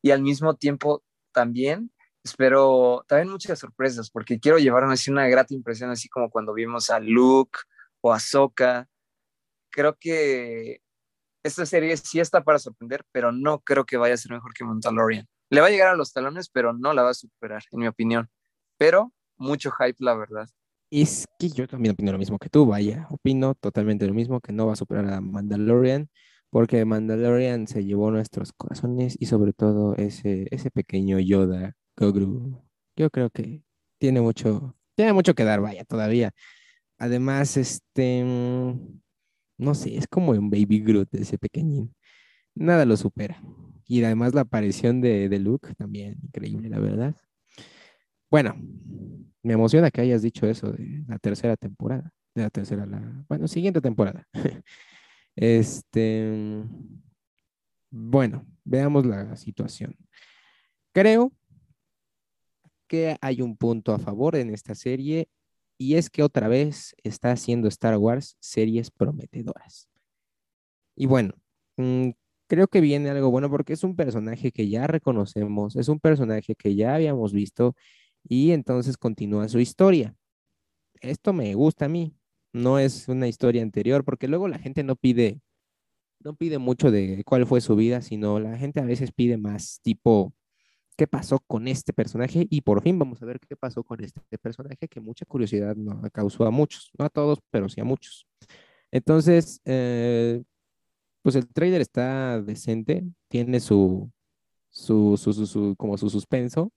y 0.00 0.12
al 0.12 0.22
mismo 0.22 0.56
tiempo 0.56 1.04
también 1.32 1.92
espero 2.22 3.04
también 3.08 3.30
muchas 3.30 3.58
sorpresas, 3.58 4.10
porque 4.10 4.38
quiero 4.38 4.58
llevarme 4.58 4.94
así 4.94 5.10
una 5.10 5.28
grata 5.28 5.54
impresión, 5.54 5.90
así 5.90 6.08
como 6.08 6.30
cuando 6.30 6.52
vimos 6.52 6.90
a 6.90 7.00
Luke 7.00 7.58
o 8.00 8.12
a 8.12 8.20
Soka. 8.20 8.86
Creo 9.70 9.96
que 9.98 10.82
esta 11.42 11.64
serie 11.64 11.96
sí 11.96 12.20
está 12.20 12.42
para 12.42 12.58
sorprender, 12.58 13.04
pero 13.12 13.32
no 13.32 13.60
creo 13.60 13.84
que 13.84 13.96
vaya 13.96 14.14
a 14.14 14.18
ser 14.18 14.32
mejor 14.32 14.52
que 14.52 14.64
Mandalorian. 14.64 15.26
Le 15.50 15.60
va 15.60 15.68
a 15.68 15.70
llegar 15.70 15.88
a 15.88 15.96
los 15.96 16.12
talones, 16.12 16.48
pero 16.48 16.72
no 16.72 16.92
la 16.92 17.02
va 17.02 17.10
a 17.10 17.14
superar, 17.14 17.62
en 17.72 17.80
mi 17.80 17.88
opinión. 17.88 18.28
Pero 18.78 19.12
mucho 19.36 19.70
hype, 19.72 19.96
la 19.98 20.14
verdad. 20.14 20.48
Es 20.90 21.24
que 21.38 21.48
yo 21.48 21.66
también 21.66 21.94
opino 21.94 22.12
lo 22.12 22.18
mismo 22.18 22.38
que 22.38 22.48
tú, 22.48 22.66
vaya, 22.66 23.06
opino 23.10 23.54
totalmente 23.54 24.06
lo 24.06 24.14
mismo, 24.14 24.40
que 24.40 24.52
no 24.52 24.66
va 24.66 24.74
a 24.74 24.76
superar 24.76 25.08
a 25.12 25.20
Mandalorian, 25.20 26.08
porque 26.50 26.84
Mandalorian 26.84 27.68
se 27.68 27.84
llevó 27.84 28.10
nuestros 28.10 28.52
corazones 28.52 29.16
y 29.18 29.26
sobre 29.26 29.52
todo 29.52 29.94
ese, 29.96 30.48
ese 30.50 30.70
pequeño 30.70 31.18
Yoda, 31.20 31.76
Yo 32.96 33.10
creo 33.10 33.30
que 33.30 33.62
tiene 33.98 34.20
mucho, 34.20 34.76
tiene 34.94 35.12
mucho 35.12 35.34
que 35.34 35.44
dar, 35.44 35.60
vaya, 35.60 35.84
todavía. 35.84 36.32
Además, 36.98 37.56
este, 37.56 38.24
mm, 38.24 39.00
no 39.58 39.74
sé, 39.74 39.96
es 39.96 40.06
como 40.08 40.32
un 40.32 40.50
Baby 40.50 40.80
Groot 40.80 41.14
ese 41.14 41.38
pequeñín. 41.38 41.94
Nada 42.54 42.84
lo 42.84 42.96
supera. 42.96 43.42
Y 43.86 44.02
además 44.04 44.34
la 44.34 44.42
aparición 44.42 45.00
de, 45.00 45.28
de 45.28 45.38
Luke 45.38 45.74
también, 45.74 46.18
increíble, 46.22 46.68
la 46.70 46.78
verdad. 46.78 47.14
Bueno, 48.30 48.54
me 49.42 49.54
emociona 49.54 49.90
que 49.90 50.00
hayas 50.00 50.22
dicho 50.22 50.46
eso 50.46 50.72
de 50.72 51.04
la 51.08 51.18
tercera 51.18 51.56
temporada, 51.56 52.12
de 52.34 52.42
la 52.42 52.50
tercera, 52.50 52.86
la, 52.86 53.24
bueno, 53.28 53.48
siguiente 53.48 53.80
temporada. 53.80 54.26
Este, 55.36 56.64
bueno, 57.90 58.44
veamos 58.64 59.06
la 59.06 59.36
situación. 59.36 59.96
Creo 60.92 61.32
que 62.90 63.16
hay 63.20 63.40
un 63.40 63.56
punto 63.56 63.94
a 63.94 64.00
favor 64.00 64.34
en 64.34 64.50
esta 64.50 64.74
serie 64.74 65.28
y 65.78 65.94
es 65.94 66.10
que 66.10 66.24
otra 66.24 66.48
vez 66.48 66.96
está 67.04 67.30
haciendo 67.30 67.68
Star 67.68 67.96
Wars 67.96 68.36
series 68.40 68.90
prometedoras. 68.90 69.88
Y 70.96 71.06
bueno, 71.06 71.34
mm, 71.76 72.10
creo 72.48 72.66
que 72.66 72.80
viene 72.80 73.08
algo 73.10 73.30
bueno 73.30 73.48
porque 73.48 73.74
es 73.74 73.84
un 73.84 73.94
personaje 73.94 74.50
que 74.50 74.68
ya 74.68 74.88
reconocemos, 74.88 75.76
es 75.76 75.88
un 75.88 76.00
personaje 76.00 76.56
que 76.56 76.74
ya 76.74 76.96
habíamos 76.96 77.32
visto 77.32 77.76
y 78.28 78.50
entonces 78.50 78.96
continúa 78.96 79.48
su 79.48 79.60
historia. 79.60 80.16
Esto 81.00 81.32
me 81.32 81.54
gusta 81.54 81.84
a 81.84 81.88
mí, 81.88 82.16
no 82.52 82.80
es 82.80 83.08
una 83.08 83.28
historia 83.28 83.62
anterior, 83.62 84.04
porque 84.04 84.26
luego 84.26 84.48
la 84.48 84.58
gente 84.58 84.82
no 84.82 84.96
pide, 84.96 85.40
no 86.20 86.34
pide 86.34 86.58
mucho 86.58 86.90
de 86.90 87.22
cuál 87.24 87.46
fue 87.46 87.60
su 87.60 87.76
vida, 87.76 88.02
sino 88.02 88.40
la 88.40 88.58
gente 88.58 88.80
a 88.80 88.84
veces 88.84 89.12
pide 89.12 89.36
más 89.36 89.80
tipo 89.82 90.34
qué 91.00 91.06
pasó 91.06 91.38
con 91.46 91.66
este 91.66 91.94
personaje 91.94 92.46
y 92.50 92.60
por 92.60 92.82
fin 92.82 92.98
vamos 92.98 93.22
a 93.22 93.24
ver 93.24 93.40
qué 93.40 93.56
pasó 93.56 93.82
con 93.82 94.04
este 94.04 94.36
personaje 94.36 94.86
que 94.86 95.00
mucha 95.00 95.24
curiosidad 95.24 95.74
nos 95.74 95.98
causó 96.12 96.44
a 96.44 96.50
muchos, 96.50 96.90
no 96.98 97.06
a 97.06 97.08
todos, 97.08 97.38
pero 97.50 97.70
sí 97.70 97.80
a 97.80 97.84
muchos. 97.84 98.26
Entonces, 98.90 99.62
eh, 99.64 100.42
pues 101.22 101.36
el 101.36 101.48
trailer 101.48 101.80
está 101.80 102.42
decente, 102.42 103.02
tiene 103.28 103.60
su, 103.60 104.10
su, 104.68 105.16
su, 105.16 105.32
su, 105.46 105.74
como 105.78 105.96
su 105.96 106.10
suspenso 106.10 106.70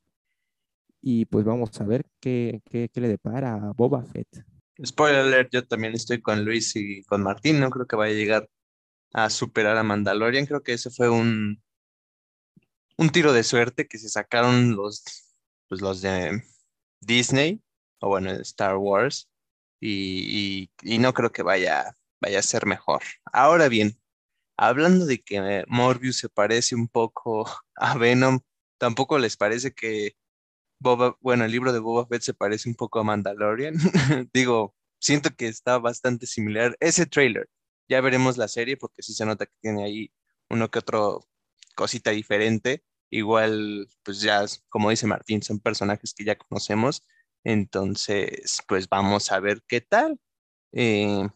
y 1.01 1.25
pues 1.25 1.43
vamos 1.43 1.81
a 1.81 1.83
ver 1.83 2.05
qué, 2.21 2.61
qué, 2.63 2.87
qué 2.87 3.01
le 3.01 3.09
depara 3.09 3.55
a 3.55 3.73
Boba 3.73 4.05
Fett. 4.05 4.45
Spoiler 4.85 5.19
alert, 5.19 5.51
yo 5.51 5.67
también 5.67 5.95
estoy 5.95 6.21
con 6.21 6.45
Luis 6.45 6.77
y 6.77 7.03
con 7.03 7.23
Martín, 7.23 7.59
no 7.59 7.69
creo 7.69 7.87
que 7.87 7.97
vaya 7.97 8.15
a 8.15 8.17
llegar 8.17 8.49
a 9.11 9.29
superar 9.29 9.75
a 9.75 9.83
Mandalorian, 9.83 10.45
creo 10.45 10.63
que 10.63 10.71
ese 10.71 10.91
fue 10.91 11.09
un, 11.09 11.61
un 12.97 13.09
tiro 13.09 13.33
de 13.33 13.43
suerte 13.43 13.87
que 13.87 13.97
se 13.97 14.09
sacaron 14.09 14.75
los, 14.75 15.03
pues 15.67 15.81
los 15.81 16.01
de 16.01 16.43
Disney, 17.01 17.61
o 17.99 18.09
bueno, 18.09 18.31
Star 18.31 18.77
Wars, 18.77 19.29
y, 19.79 20.69
no 20.99 21.13
creo 21.13 21.31
que 21.31 21.43
vaya, 21.43 21.95
vaya 22.21 22.39
a 22.39 22.43
ser 22.43 22.65
mejor. 22.65 23.01
Ahora 23.25 23.67
bien, 23.67 23.99
hablando 24.57 25.05
de 25.05 25.21
que 25.21 25.63
Morbius 25.67 26.17
se 26.17 26.29
parece 26.29 26.75
un 26.75 26.87
poco 26.87 27.45
a 27.75 27.97
Venom, 27.97 28.39
tampoco 28.77 29.19
les 29.19 29.37
parece 29.37 29.73
que 29.73 30.15
Boba, 30.79 31.17
bueno, 31.21 31.45
el 31.45 31.51
libro 31.51 31.71
de 31.71 31.79
Boba 31.79 32.05
Fett 32.07 32.23
se 32.23 32.33
parece 32.33 32.67
un 32.69 32.75
poco 32.75 32.99
a 32.99 33.03
Mandalorian. 33.03 33.75
Digo, 34.33 34.75
siento 34.99 35.29
que 35.35 35.47
está 35.47 35.77
bastante 35.79 36.27
similar. 36.27 36.75
Ese 36.81 37.05
trailer, 37.05 37.49
ya 37.87 38.01
veremos 38.01 38.37
la 38.37 38.49
serie 38.49 38.77
porque 38.77 39.01
sí 39.01 39.13
se 39.13 39.25
nota 39.25 39.45
que 39.45 39.53
tiene 39.61 39.85
ahí 39.85 40.11
uno 40.49 40.69
que 40.69 40.79
otro 40.79 41.25
cosita 41.75 42.11
diferente. 42.11 42.83
Igual, 43.09 43.87
pues 44.03 44.21
ya, 44.21 44.45
como 44.69 44.89
dice 44.89 45.07
Martín, 45.07 45.43
son 45.43 45.59
personajes 45.59 46.13
que 46.13 46.25
ya 46.25 46.35
conocemos. 46.37 47.03
Entonces, 47.43 48.59
pues 48.67 48.87
vamos 48.89 49.31
a 49.31 49.39
ver 49.39 49.61
qué 49.67 49.81
tal. 49.81 50.19
Eh, 50.71 51.27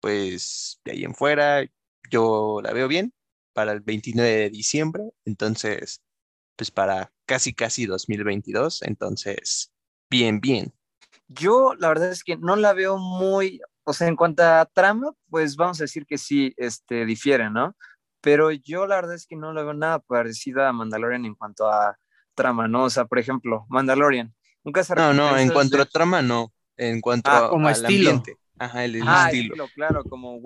pues 0.00 0.80
de 0.84 0.92
ahí 0.92 1.04
en 1.04 1.14
fuera, 1.14 1.64
yo 2.10 2.60
la 2.62 2.72
veo 2.72 2.88
bien 2.88 3.12
para 3.52 3.72
el 3.72 3.80
29 3.80 4.30
de 4.30 4.50
diciembre. 4.50 5.10
Entonces, 5.24 6.02
pues 6.56 6.70
para 6.70 7.12
casi, 7.26 7.54
casi 7.54 7.86
2022. 7.86 8.82
Entonces, 8.82 9.72
bien, 10.10 10.40
bien. 10.40 10.72
Yo 11.28 11.74
la 11.74 11.88
verdad 11.88 12.10
es 12.10 12.24
que 12.24 12.36
no 12.36 12.56
la 12.56 12.72
veo 12.72 12.98
muy, 12.98 13.60
o 13.84 13.92
sea, 13.92 14.08
en 14.08 14.16
cuanto 14.16 14.42
a 14.42 14.64
trama, 14.66 15.12
pues 15.28 15.56
vamos 15.56 15.80
a 15.80 15.84
decir 15.84 16.06
que 16.06 16.18
sí, 16.18 16.54
este, 16.56 17.04
difiere, 17.04 17.50
¿no? 17.50 17.76
Pero 18.20 18.50
yo 18.50 18.86
la 18.86 18.96
verdad 18.96 19.14
es 19.14 19.26
que 19.26 19.36
no 19.36 19.52
la 19.52 19.62
veo 19.62 19.74
nada 19.74 20.00
parecida 20.00 20.68
a 20.68 20.72
Mandalorian 20.72 21.24
en 21.24 21.34
cuanto 21.34 21.70
a 21.70 21.98
trama, 22.34 22.68
¿no? 22.68 22.84
O 22.84 22.90
sea, 22.90 23.04
por 23.04 23.18
ejemplo, 23.18 23.66
Mandalorian. 23.68 24.34
Nunca 24.64 24.84
se 24.84 24.94
No, 24.94 25.12
no, 25.12 25.36
en 25.36 25.50
cuanto 25.50 25.80
a 25.80 25.84
trama, 25.84 26.22
no. 26.22 26.52
En 26.76 27.00
cuanto 27.00 27.30
ah, 27.30 27.48
como 27.48 27.68
estilo. 27.68 28.10
Ambiente. 28.10 28.36
Ajá, 28.58 28.84
el, 28.84 29.00
ah, 29.06 29.30
estilo. 29.30 29.68
claro, 29.74 30.04
como 30.04 30.40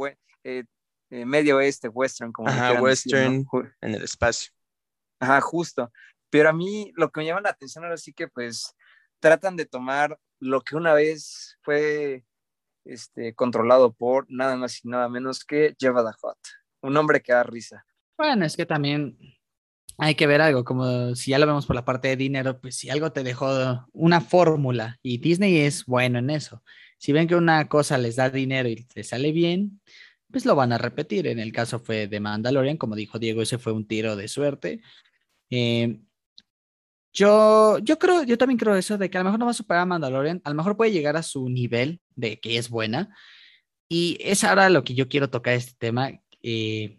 eh, 0.45 0.65
eh, 1.11 1.25
medio 1.25 1.57
oeste, 1.57 1.89
western, 1.89 2.33
como 2.33 2.49
Ajá, 2.49 2.81
western 2.81 3.47
en 3.81 3.95
el 3.95 4.03
espacio. 4.03 4.53
Ajá, 5.19 5.41
justo. 5.41 5.91
Pero 6.31 6.49
a 6.49 6.53
mí 6.53 6.93
lo 6.97 7.11
que 7.11 7.21
me 7.21 7.27
llama 7.27 7.43
la 7.43 7.51
atención 7.51 7.85
ahora 7.85 7.97
sí 7.97 8.13
que 8.13 8.29
pues 8.29 8.75
tratan 9.21 9.57
de 9.57 9.67
tomar 9.67 10.19
lo 10.41 10.63
que 10.63 10.77
una 10.77 10.95
vez 10.95 11.59
fue 11.63 12.25
este, 12.85 13.35
controlado 13.35 13.93
por 13.93 14.27
nada 14.29 14.57
más 14.57 14.85
y 14.85 14.89
nada 14.89 15.09
menos 15.09 15.45
que 15.45 15.77
Java 15.79 16.03
the 16.03 16.17
Hot, 16.21 16.39
un 16.83 16.97
hombre 16.97 17.23
que 17.23 17.33
da 17.33 17.43
risa. 17.43 17.85
Bueno, 18.19 18.45
es 18.45 18.57
que 18.57 18.67
también 18.67 19.17
hay 19.99 20.15
que 20.15 20.27
ver 20.27 20.41
algo, 20.41 20.65
como 20.65 21.15
si 21.15 21.31
ya 21.31 21.39
lo 21.39 21.47
vemos 21.47 21.67
por 21.67 21.77
la 21.77 21.85
parte 21.85 22.09
de 22.09 22.17
dinero, 22.17 22.61
pues 22.61 22.77
si 22.77 22.91
algo 22.91 23.13
te 23.13 23.23
dejó 23.23 23.87
una 23.93 24.21
fórmula 24.21 24.99
y 25.03 25.19
Disney 25.19 25.59
es 25.59 25.87
bueno 25.87 26.19
en 26.19 26.31
eso. 26.31 26.63
Si 26.99 27.13
ven 27.13 27.27
que 27.27 27.37
una 27.37 27.69
cosa 27.69 27.99
les 27.99 28.17
da 28.17 28.31
dinero 28.31 28.69
y 28.69 28.87
les 28.95 29.09
sale 29.09 29.33
bien, 29.33 29.81
pues 30.31 30.47
lo 30.47 30.55
van 30.57 30.73
a 30.73 30.79
repetir. 30.79 31.27
En 31.27 31.39
el 31.39 31.53
caso 31.53 31.79
fue 31.79 32.09
de 32.09 32.21
Mandalorian, 32.21 32.77
como 32.77 32.97
dijo 32.97 33.19
Diego, 33.19 33.43
ese 33.43 33.59
fue 33.59 33.73
un 33.73 33.87
tiro 33.87 34.17
de 34.17 34.29
suerte. 34.29 34.83
Eh, 35.51 36.01
yo, 37.13 37.79
yo 37.79 37.99
creo, 37.99 38.23
yo 38.25 38.39
también 38.39 38.59
creo 38.59 38.75
eso 38.75 38.97
de 38.97 39.11
que 39.11 39.19
a 39.19 39.21
lo 39.21 39.25
mejor 39.27 39.39
no 39.39 39.45
va 39.47 39.51
a 39.51 39.55
superar 39.55 39.83
a 39.83 39.87
Mandalorian, 39.87 40.41
a 40.45 40.51
lo 40.51 40.57
mejor 40.57 40.77
puede 40.77 40.93
llegar 40.93 41.17
a 41.17 41.23
su 41.23 41.49
nivel 41.49 42.01
de 42.17 42.41
que 42.41 42.57
es 42.57 42.71
buena. 42.71 43.15
Y 43.89 44.17
es 44.21 44.45
ahora 44.45 44.71
lo 44.71 44.85
que 44.85 44.95
yo 44.95 45.09
quiero 45.09 45.29
tocar 45.29 45.55
este 45.55 45.75
tema. 45.79 46.11
Eh, 46.43 46.99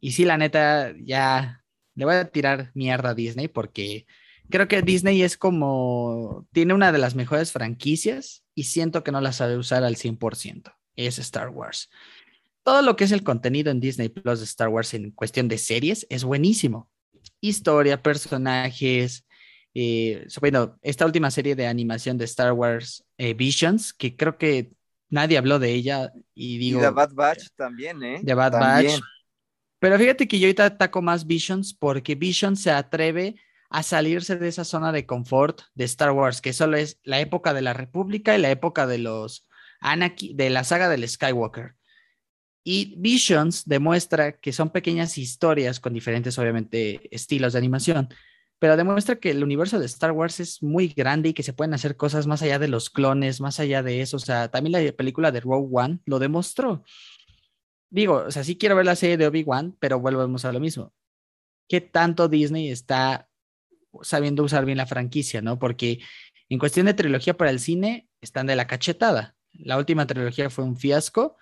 y 0.00 0.12
sí, 0.12 0.24
la 0.24 0.38
neta, 0.38 0.94
ya 1.02 1.64
le 1.94 2.04
voy 2.04 2.14
a 2.14 2.30
tirar 2.30 2.70
mierda 2.74 3.10
a 3.10 3.14
Disney 3.14 3.48
porque 3.48 4.06
creo 4.50 4.68
que 4.68 4.82
Disney 4.82 5.22
es 5.22 5.36
como, 5.36 6.46
tiene 6.52 6.74
una 6.74 6.92
de 6.92 6.98
las 6.98 7.14
mejores 7.14 7.52
franquicias 7.52 8.44
y 8.54 8.64
siento 8.64 9.04
que 9.04 9.12
no 9.12 9.20
la 9.20 9.32
sabe 9.32 9.56
usar 9.56 9.84
al 9.84 9.96
100%. 9.96 10.74
Es 10.96 11.18
Star 11.18 11.48
Wars. 11.48 11.90
Todo 12.62 12.80
lo 12.82 12.96
que 12.96 13.04
es 13.04 13.12
el 13.12 13.24
contenido 13.24 13.70
en 13.70 13.80
Disney 13.80 14.08
Plus 14.08 14.38
de 14.38 14.44
Star 14.44 14.68
Wars 14.68 14.94
en 14.94 15.10
cuestión 15.10 15.48
de 15.48 15.58
series 15.58 16.06
es 16.08 16.24
buenísimo 16.24 16.88
historia, 17.40 18.02
personajes. 18.02 19.26
Eh, 19.74 20.26
bueno, 20.40 20.78
esta 20.82 21.06
última 21.06 21.30
serie 21.30 21.56
de 21.56 21.66
animación 21.66 22.18
de 22.18 22.24
Star 22.24 22.52
Wars 22.52 23.04
eh, 23.18 23.34
Visions, 23.34 23.92
que 23.92 24.16
creo 24.16 24.38
que 24.38 24.72
nadie 25.14 25.38
habló 25.38 25.58
de 25.58 25.72
ella 25.72 26.12
y 26.34 26.58
digo... 26.58 26.80
Y 26.80 26.82
The 26.82 26.90
Bad 26.90 27.14
Batch 27.14 27.48
también, 27.56 28.02
¿eh? 28.02 28.20
The 28.24 28.34
Bad 28.34 28.52
Batch. 28.52 29.00
Pero 29.78 29.98
fíjate 29.98 30.28
que 30.28 30.38
yo 30.38 30.46
ahorita 30.46 30.66
ataco 30.66 31.00
más 31.00 31.26
Visions 31.26 31.72
porque 31.72 32.14
Visions 32.14 32.60
se 32.60 32.70
atreve 32.70 33.36
a 33.70 33.82
salirse 33.82 34.36
de 34.36 34.48
esa 34.48 34.64
zona 34.64 34.92
de 34.92 35.06
confort 35.06 35.62
de 35.74 35.84
Star 35.84 36.10
Wars, 36.10 36.40
que 36.40 36.52
solo 36.52 36.76
es 36.76 37.00
la 37.02 37.20
época 37.20 37.54
de 37.54 37.62
la 37.62 37.72
República 37.72 38.36
y 38.36 38.40
la 38.40 38.50
época 38.50 38.86
de 38.86 38.98
los 38.98 39.48
Anakin, 39.80 40.36
de 40.36 40.50
la 40.50 40.64
saga 40.64 40.88
del 40.88 41.08
Skywalker. 41.08 41.74
Y 42.62 42.94
Visions 42.98 43.64
demuestra 43.66 44.38
que 44.38 44.52
son 44.52 44.70
pequeñas 44.70 45.18
historias 45.18 45.80
con 45.80 45.92
diferentes, 45.92 46.38
obviamente, 46.38 47.08
estilos 47.14 47.52
de 47.52 47.58
animación, 47.58 48.08
pero 48.58 48.76
demuestra 48.76 49.16
que 49.16 49.30
el 49.30 49.42
universo 49.42 49.78
de 49.78 49.86
Star 49.86 50.12
Wars 50.12 50.40
es 50.40 50.62
muy 50.62 50.88
grande 50.88 51.30
y 51.30 51.34
que 51.34 51.42
se 51.42 51.52
pueden 51.52 51.74
hacer 51.74 51.96
cosas 51.96 52.26
más 52.26 52.42
allá 52.42 52.58
de 52.58 52.68
los 52.68 52.90
clones, 52.90 53.40
más 53.40 53.60
allá 53.60 53.82
de 53.82 54.00
eso. 54.00 54.16
O 54.16 54.20
sea, 54.20 54.50
también 54.50 54.84
la 54.84 54.92
película 54.92 55.32
de 55.32 55.40
Rogue 55.40 55.68
One 55.70 56.00
lo 56.06 56.18
demostró. 56.18 56.82
Digo, 57.90 58.24
o 58.26 58.30
sea, 58.30 58.44
sí 58.44 58.56
quiero 58.56 58.76
ver 58.76 58.86
la 58.86 58.96
serie 58.96 59.16
de 59.16 59.26
Obi-Wan, 59.26 59.76
pero 59.78 60.00
volvemos 60.00 60.44
a 60.44 60.52
lo 60.52 60.60
mismo. 60.60 60.92
¿Qué 61.68 61.80
tanto 61.80 62.28
Disney 62.28 62.70
está 62.70 63.28
sabiendo 64.02 64.42
usar 64.42 64.64
bien 64.64 64.78
la 64.78 64.86
franquicia, 64.86 65.42
no? 65.42 65.58
Porque 65.58 66.00
en 66.48 66.58
cuestión 66.58 66.86
de 66.86 66.94
trilogía 66.94 67.36
para 67.36 67.50
el 67.50 67.60
cine, 67.60 68.08
están 68.20 68.46
de 68.46 68.56
la 68.56 68.66
cachetada. 68.66 69.36
La 69.52 69.78
última 69.78 70.06
trilogía 70.06 70.50
fue 70.50 70.64
un 70.64 70.76
fiasco 70.76 71.36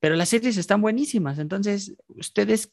pero 0.00 0.14
las 0.14 0.28
series 0.28 0.56
están 0.56 0.80
buenísimas. 0.80 1.38
Entonces, 1.38 1.96
¿ustedes 2.08 2.72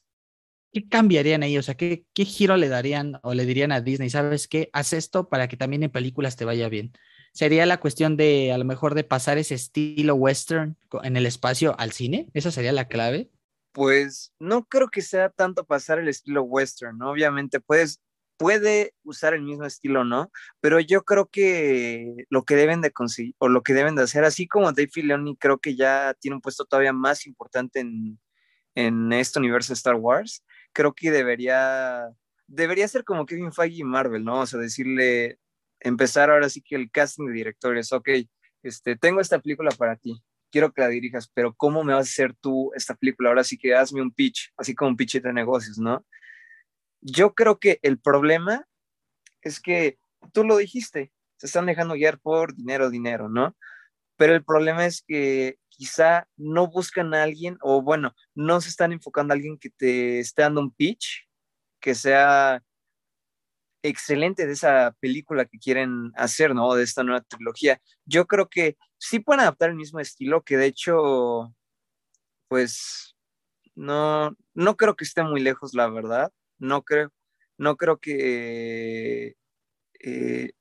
qué 0.73 0.89
cambiarían 0.89 1.43
ahí? 1.43 1.57
O 1.57 1.63
sea, 1.63 1.75
¿qué, 1.75 2.05
¿qué, 2.13 2.25
giro 2.25 2.57
le 2.57 2.67
darían 2.67 3.19
o 3.21 3.33
le 3.33 3.45
dirían 3.45 3.71
a 3.71 3.81
Disney? 3.81 4.09
¿Sabes 4.09 4.47
qué? 4.47 4.69
Haz 4.73 4.93
esto 4.93 5.29
para 5.29 5.47
que 5.47 5.55
también 5.55 5.83
en 5.83 5.91
películas 5.91 6.35
te 6.35 6.45
vaya 6.45 6.67
bien. 6.67 6.93
¿Sería 7.31 7.65
la 7.65 7.79
cuestión 7.79 8.17
de, 8.17 8.51
a 8.51 8.57
lo 8.57 8.65
mejor, 8.65 8.95
de 8.95 9.03
pasar 9.03 9.37
ese 9.37 9.55
estilo 9.55 10.15
western 10.15 10.77
en 11.03 11.15
el 11.15 11.25
espacio 11.25 11.75
al 11.79 11.91
cine? 11.91 12.27
¿Esa 12.33 12.51
sería 12.51 12.71
la 12.71 12.87
clave? 12.87 13.29
Pues 13.71 14.33
no 14.39 14.65
creo 14.65 14.89
que 14.89 15.01
sea 15.01 15.29
tanto 15.29 15.65
pasar 15.65 15.99
el 15.99 16.07
estilo 16.07 16.43
western, 16.43 16.97
¿no? 16.97 17.11
Obviamente 17.11 17.59
puedes 17.59 17.99
puede 18.37 18.93
usar 19.03 19.35
el 19.35 19.43
mismo 19.43 19.63
estilo, 19.63 20.03
¿no? 20.03 20.31
Pero 20.59 20.79
yo 20.79 21.03
creo 21.03 21.27
que 21.27 22.25
lo 22.29 22.43
que 22.43 22.55
deben 22.55 22.81
de 22.81 22.91
conseguir, 22.91 23.35
o 23.37 23.47
lo 23.47 23.61
que 23.61 23.73
deben 23.73 23.95
de 23.95 24.03
hacer, 24.03 24.25
así 24.25 24.47
como 24.47 24.71
Dave 24.71 24.89
Filoni 24.91 25.37
creo 25.37 25.59
que 25.59 25.75
ya 25.75 26.15
tiene 26.19 26.35
un 26.35 26.41
puesto 26.41 26.65
todavía 26.65 26.93
más 26.93 27.25
importante 27.25 27.79
en, 27.79 28.19
en 28.75 29.13
este 29.13 29.39
universo 29.39 29.71
de 29.71 29.75
Star 29.75 29.95
Wars, 29.95 30.43
creo 30.73 30.93
que 30.93 31.11
debería, 31.11 32.09
debería 32.47 32.87
ser 32.87 33.03
como 33.03 33.25
Kevin 33.25 33.53
Feige 33.53 33.81
y 33.81 33.83
Marvel, 33.83 34.23
¿no? 34.23 34.41
O 34.41 34.45
sea, 34.45 34.59
decirle, 34.59 35.39
empezar 35.79 36.29
ahora 36.29 36.49
sí 36.49 36.61
que 36.61 36.75
el 36.75 36.91
casting 36.91 37.27
de 37.27 37.33
directores, 37.33 37.93
ok, 37.93 38.09
este, 38.63 38.95
tengo 38.95 39.21
esta 39.21 39.39
película 39.39 39.71
para 39.71 39.95
ti, 39.95 40.21
quiero 40.51 40.71
que 40.71 40.81
la 40.81 40.87
dirijas, 40.87 41.29
pero 41.33 41.53
¿cómo 41.53 41.83
me 41.83 41.93
vas 41.93 42.07
a 42.07 42.11
hacer 42.11 42.33
tú 42.35 42.71
esta 42.75 42.95
película? 42.95 43.29
Ahora 43.29 43.43
sí 43.43 43.57
que 43.57 43.75
hazme 43.75 44.01
un 44.01 44.11
pitch, 44.11 44.51
así 44.57 44.75
como 44.75 44.89
un 44.89 44.97
pitch 44.97 45.21
de 45.21 45.33
negocios, 45.33 45.77
¿no? 45.77 46.05
Yo 47.01 47.33
creo 47.33 47.59
que 47.59 47.79
el 47.81 47.99
problema 47.99 48.65
es 49.41 49.59
que 49.59 49.97
tú 50.31 50.43
lo 50.43 50.57
dijiste, 50.57 51.11
se 51.37 51.47
están 51.47 51.65
dejando 51.65 51.95
guiar 51.95 52.19
por 52.19 52.55
dinero, 52.55 52.89
dinero, 52.89 53.29
¿no? 53.29 53.55
Pero 54.17 54.35
el 54.35 54.43
problema 54.43 54.85
es 54.85 55.03
que 55.07 55.57
quizá 55.69 56.27
no 56.37 56.67
buscan 56.67 57.13
a 57.13 57.23
alguien, 57.23 57.57
o 57.61 57.81
bueno, 57.81 58.15
no 58.35 58.61
se 58.61 58.69
están 58.69 58.91
enfocando 58.91 59.33
a 59.33 59.35
alguien 59.35 59.57
que 59.57 59.69
te 59.69 60.19
esté 60.19 60.43
dando 60.43 60.61
un 60.61 60.71
pitch, 60.71 61.27
que 61.79 61.95
sea 61.95 62.63
excelente 63.83 64.47
de 64.47 64.53
esa 64.53 64.95
película 64.99 65.45
que 65.45 65.59
quieren 65.59 66.11
hacer, 66.15 66.55
¿no? 66.55 66.73
De 66.75 66.83
esta 66.83 67.03
nueva 67.03 67.21
trilogía. 67.21 67.81
Yo 68.05 68.27
creo 68.27 68.49
que 68.49 68.77
sí 68.97 69.19
pueden 69.19 69.41
adaptar 69.41 69.69
el 69.69 69.75
mismo 69.75 69.99
estilo, 69.99 70.43
que 70.43 70.57
de 70.57 70.67
hecho, 70.67 71.53
pues, 72.47 73.15
no, 73.75 74.35
no 74.53 74.77
creo 74.77 74.95
que 74.95 75.03
esté 75.05 75.23
muy 75.23 75.41
lejos, 75.41 75.73
la 75.73 75.89
verdad 75.89 76.31
no 76.63 76.83
creo, 76.83 77.11
no 77.57 77.77
creo 77.77 77.99
que 77.99 79.35
eh, 79.99 80.51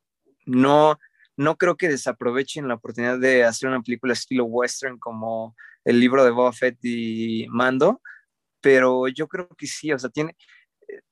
no, 0.47 0.99
no 1.37 1.57
creo 1.57 1.77
que 1.77 1.89
desaprovechen 1.89 2.69
la 2.69 2.75
oportunidad 2.75 3.19
de 3.19 3.45
hacer 3.45 3.69
una 3.69 3.83
película 3.83 4.13
estilo 4.13 4.45
western 4.45 4.99
como 4.99 5.57
el 5.85 6.01
libro 6.01 6.25
de 6.25 6.31
Boba 6.31 6.53
Fett 6.53 6.79
y 6.83 7.47
Mando, 7.49 8.01
pero 8.61 9.09
yo 9.09 9.29
creo 9.29 9.49
que 9.49 9.67
sí, 9.67 9.93
o 9.93 9.99
sea, 9.99 10.11
tiene, 10.11 10.37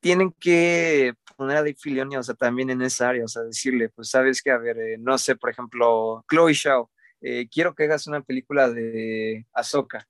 tienen 0.01 0.33
que 0.39 1.15
poner 1.37 1.57
a 1.57 1.61
Dave 1.61 1.77
Filoni, 1.79 2.17
o 2.17 2.23
sea, 2.23 2.35
también 2.35 2.71
en 2.71 2.83
esa 2.83 3.09
área, 3.09 3.25
o 3.25 3.29
sea, 3.29 3.43
decirle, 3.43 3.89
pues 3.89 4.11
sabes 4.11 4.43
que, 4.43 4.51
a 4.51 4.59
ver, 4.59 4.79
eh, 4.79 4.97
no 4.99 5.19
sé, 5.19 5.37
por 5.37 5.51
ejemplo, 5.51 6.25
Chloe 6.31 6.53
Shaw, 6.53 6.89
eh, 7.23 7.49
quiero 7.51 7.75
que 7.75 7.85
hagas 7.85 8.07
una 8.07 8.23
película 8.23 8.71
de 8.71 9.47
Ahsoka, 9.53 10.07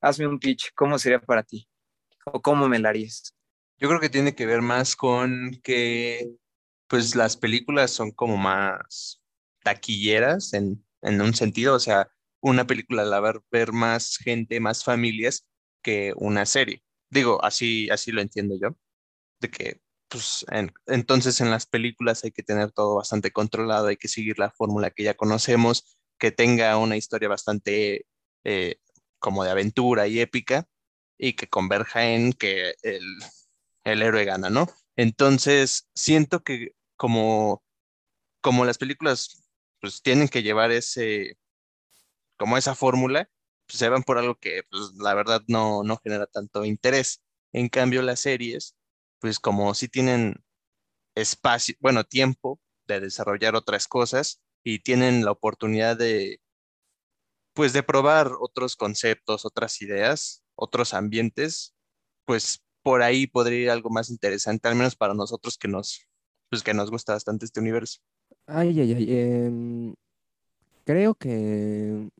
hazme 0.00 0.26
un 0.26 0.38
pitch, 0.38 0.72
¿cómo 0.74 0.98
sería 0.98 1.20
para 1.20 1.42
ti? 1.42 1.68
¿O 2.26 2.40
cómo 2.40 2.68
me 2.68 2.78
la 2.78 2.90
harías? 2.90 3.34
Yo 3.78 3.88
creo 3.88 4.00
que 4.00 4.08
tiene 4.08 4.34
que 4.34 4.46
ver 4.46 4.62
más 4.62 4.94
con 4.96 5.60
que, 5.62 6.36
pues, 6.86 7.16
las 7.16 7.36
películas 7.36 7.90
son 7.90 8.12
como 8.12 8.36
más 8.36 9.23
taquilleras 9.64 10.52
en, 10.54 10.84
en 11.02 11.20
un 11.20 11.34
sentido, 11.34 11.74
o 11.74 11.80
sea, 11.80 12.08
una 12.40 12.66
película 12.66 13.04
la 13.04 13.20
va 13.20 13.30
a 13.30 13.40
ver 13.50 13.72
más 13.72 14.18
gente, 14.18 14.60
más 14.60 14.84
familias 14.84 15.46
que 15.82 16.12
una 16.16 16.46
serie. 16.46 16.82
Digo, 17.10 17.42
así, 17.44 17.90
así 17.90 18.12
lo 18.12 18.20
entiendo 18.20 18.56
yo 18.60 18.76
de 19.40 19.50
que, 19.50 19.80
pues, 20.08 20.44
entonces 20.86 21.40
en 21.40 21.50
las 21.50 21.66
películas 21.66 22.24
hay 22.24 22.32
que 22.32 22.42
tener 22.42 22.72
todo 22.72 22.96
bastante 22.96 23.32
controlado, 23.32 23.88
hay 23.88 23.96
que 23.96 24.08
seguir 24.08 24.38
la 24.38 24.50
fórmula 24.50 24.90
que 24.90 25.04
ya 25.04 25.14
conocemos, 25.14 25.98
que 26.18 26.32
tenga 26.32 26.76
una 26.78 26.96
historia 26.96 27.28
bastante 27.28 28.06
eh, 28.44 28.76
como 29.18 29.44
de 29.44 29.50
aventura 29.50 30.06
y 30.06 30.20
épica 30.20 30.66
y 31.18 31.34
que 31.34 31.48
converja 31.48 32.10
en 32.10 32.32
que 32.32 32.74
el, 32.82 33.04
el 33.84 34.02
héroe 34.02 34.24
gana, 34.24 34.50
¿no? 34.50 34.68
Entonces, 34.96 35.88
siento 35.94 36.42
que 36.42 36.72
como, 36.96 37.62
como 38.40 38.64
las 38.64 38.78
películas 38.78 39.43
pues 39.84 40.00
tienen 40.02 40.28
que 40.28 40.42
llevar 40.42 40.72
ese, 40.72 41.36
como 42.38 42.56
esa 42.56 42.74
fórmula, 42.74 43.28
pues 43.66 43.78
se 43.78 43.88
van 43.88 44.02
por 44.02 44.18
algo 44.18 44.36
que 44.36 44.62
pues 44.70 44.92
la 44.96 45.14
verdad 45.14 45.42
no, 45.46 45.82
no 45.84 45.98
genera 45.98 46.26
tanto 46.26 46.64
interés. 46.64 47.22
En 47.52 47.68
cambio, 47.68 48.02
las 48.02 48.20
series 48.20 48.76
pues 49.20 49.38
como 49.40 49.74
si 49.74 49.88
tienen 49.88 50.36
espacio, 51.14 51.76
bueno, 51.80 52.04
tiempo 52.04 52.60
de 52.86 53.00
desarrollar 53.00 53.56
otras 53.56 53.88
cosas 53.88 54.42
y 54.64 54.80
tienen 54.80 55.24
la 55.24 55.32
oportunidad 55.32 55.96
de, 55.98 56.40
pues 57.54 57.72
de 57.72 57.82
probar 57.82 58.32
otros 58.40 58.76
conceptos, 58.76 59.44
otras 59.44 59.80
ideas, 59.82 60.42
otros 60.56 60.94
ambientes, 60.94 61.74
pues 62.26 62.62
por 62.82 63.02
ahí 63.02 63.26
podría 63.26 63.58
ir 63.60 63.70
algo 63.70 63.90
más 63.90 64.10
interesante, 64.10 64.68
al 64.68 64.76
menos 64.76 64.96
para 64.96 65.14
nosotros 65.14 65.58
que 65.58 65.68
nos, 65.68 66.06
pues 66.50 66.62
que 66.62 66.74
nos 66.74 66.90
gusta 66.90 67.14
bastante 67.14 67.46
este 67.46 67.60
universo. 67.60 68.00
Ay, 68.46 68.78
ay, 68.80 68.92
ay. 68.92 69.06
Em, 69.08 69.94
creo 70.84 71.14
que 71.14 72.10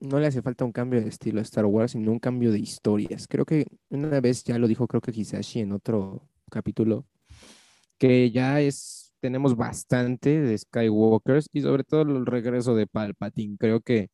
no 0.00 0.18
le 0.20 0.26
hace 0.26 0.42
falta 0.42 0.64
un 0.64 0.72
cambio 0.72 1.00
de 1.00 1.08
estilo 1.08 1.40
a 1.40 1.42
Star 1.42 1.66
Wars, 1.66 1.92
sino 1.92 2.12
un 2.12 2.18
cambio 2.20 2.52
de 2.52 2.58
historias. 2.58 3.26
Creo 3.28 3.44
que 3.46 3.66
una 3.90 4.20
vez 4.20 4.44
ya 4.44 4.58
lo 4.58 4.68
dijo, 4.68 4.86
creo 4.88 5.00
que 5.00 5.12
Hisashi 5.12 5.60
en 5.60 5.72
otro 5.72 6.28
capítulo, 6.50 7.06
que 7.98 8.30
ya 8.30 8.60
es, 8.60 9.14
tenemos 9.20 9.56
bastante 9.56 10.40
de 10.40 10.58
Skywalkers 10.58 11.48
y 11.52 11.62
sobre 11.62 11.84
todo 11.84 12.02
el 12.02 12.26
regreso 12.26 12.74
de 12.76 12.86
Palpatine. 12.86 13.56
Creo 13.58 13.80
que 13.80 14.10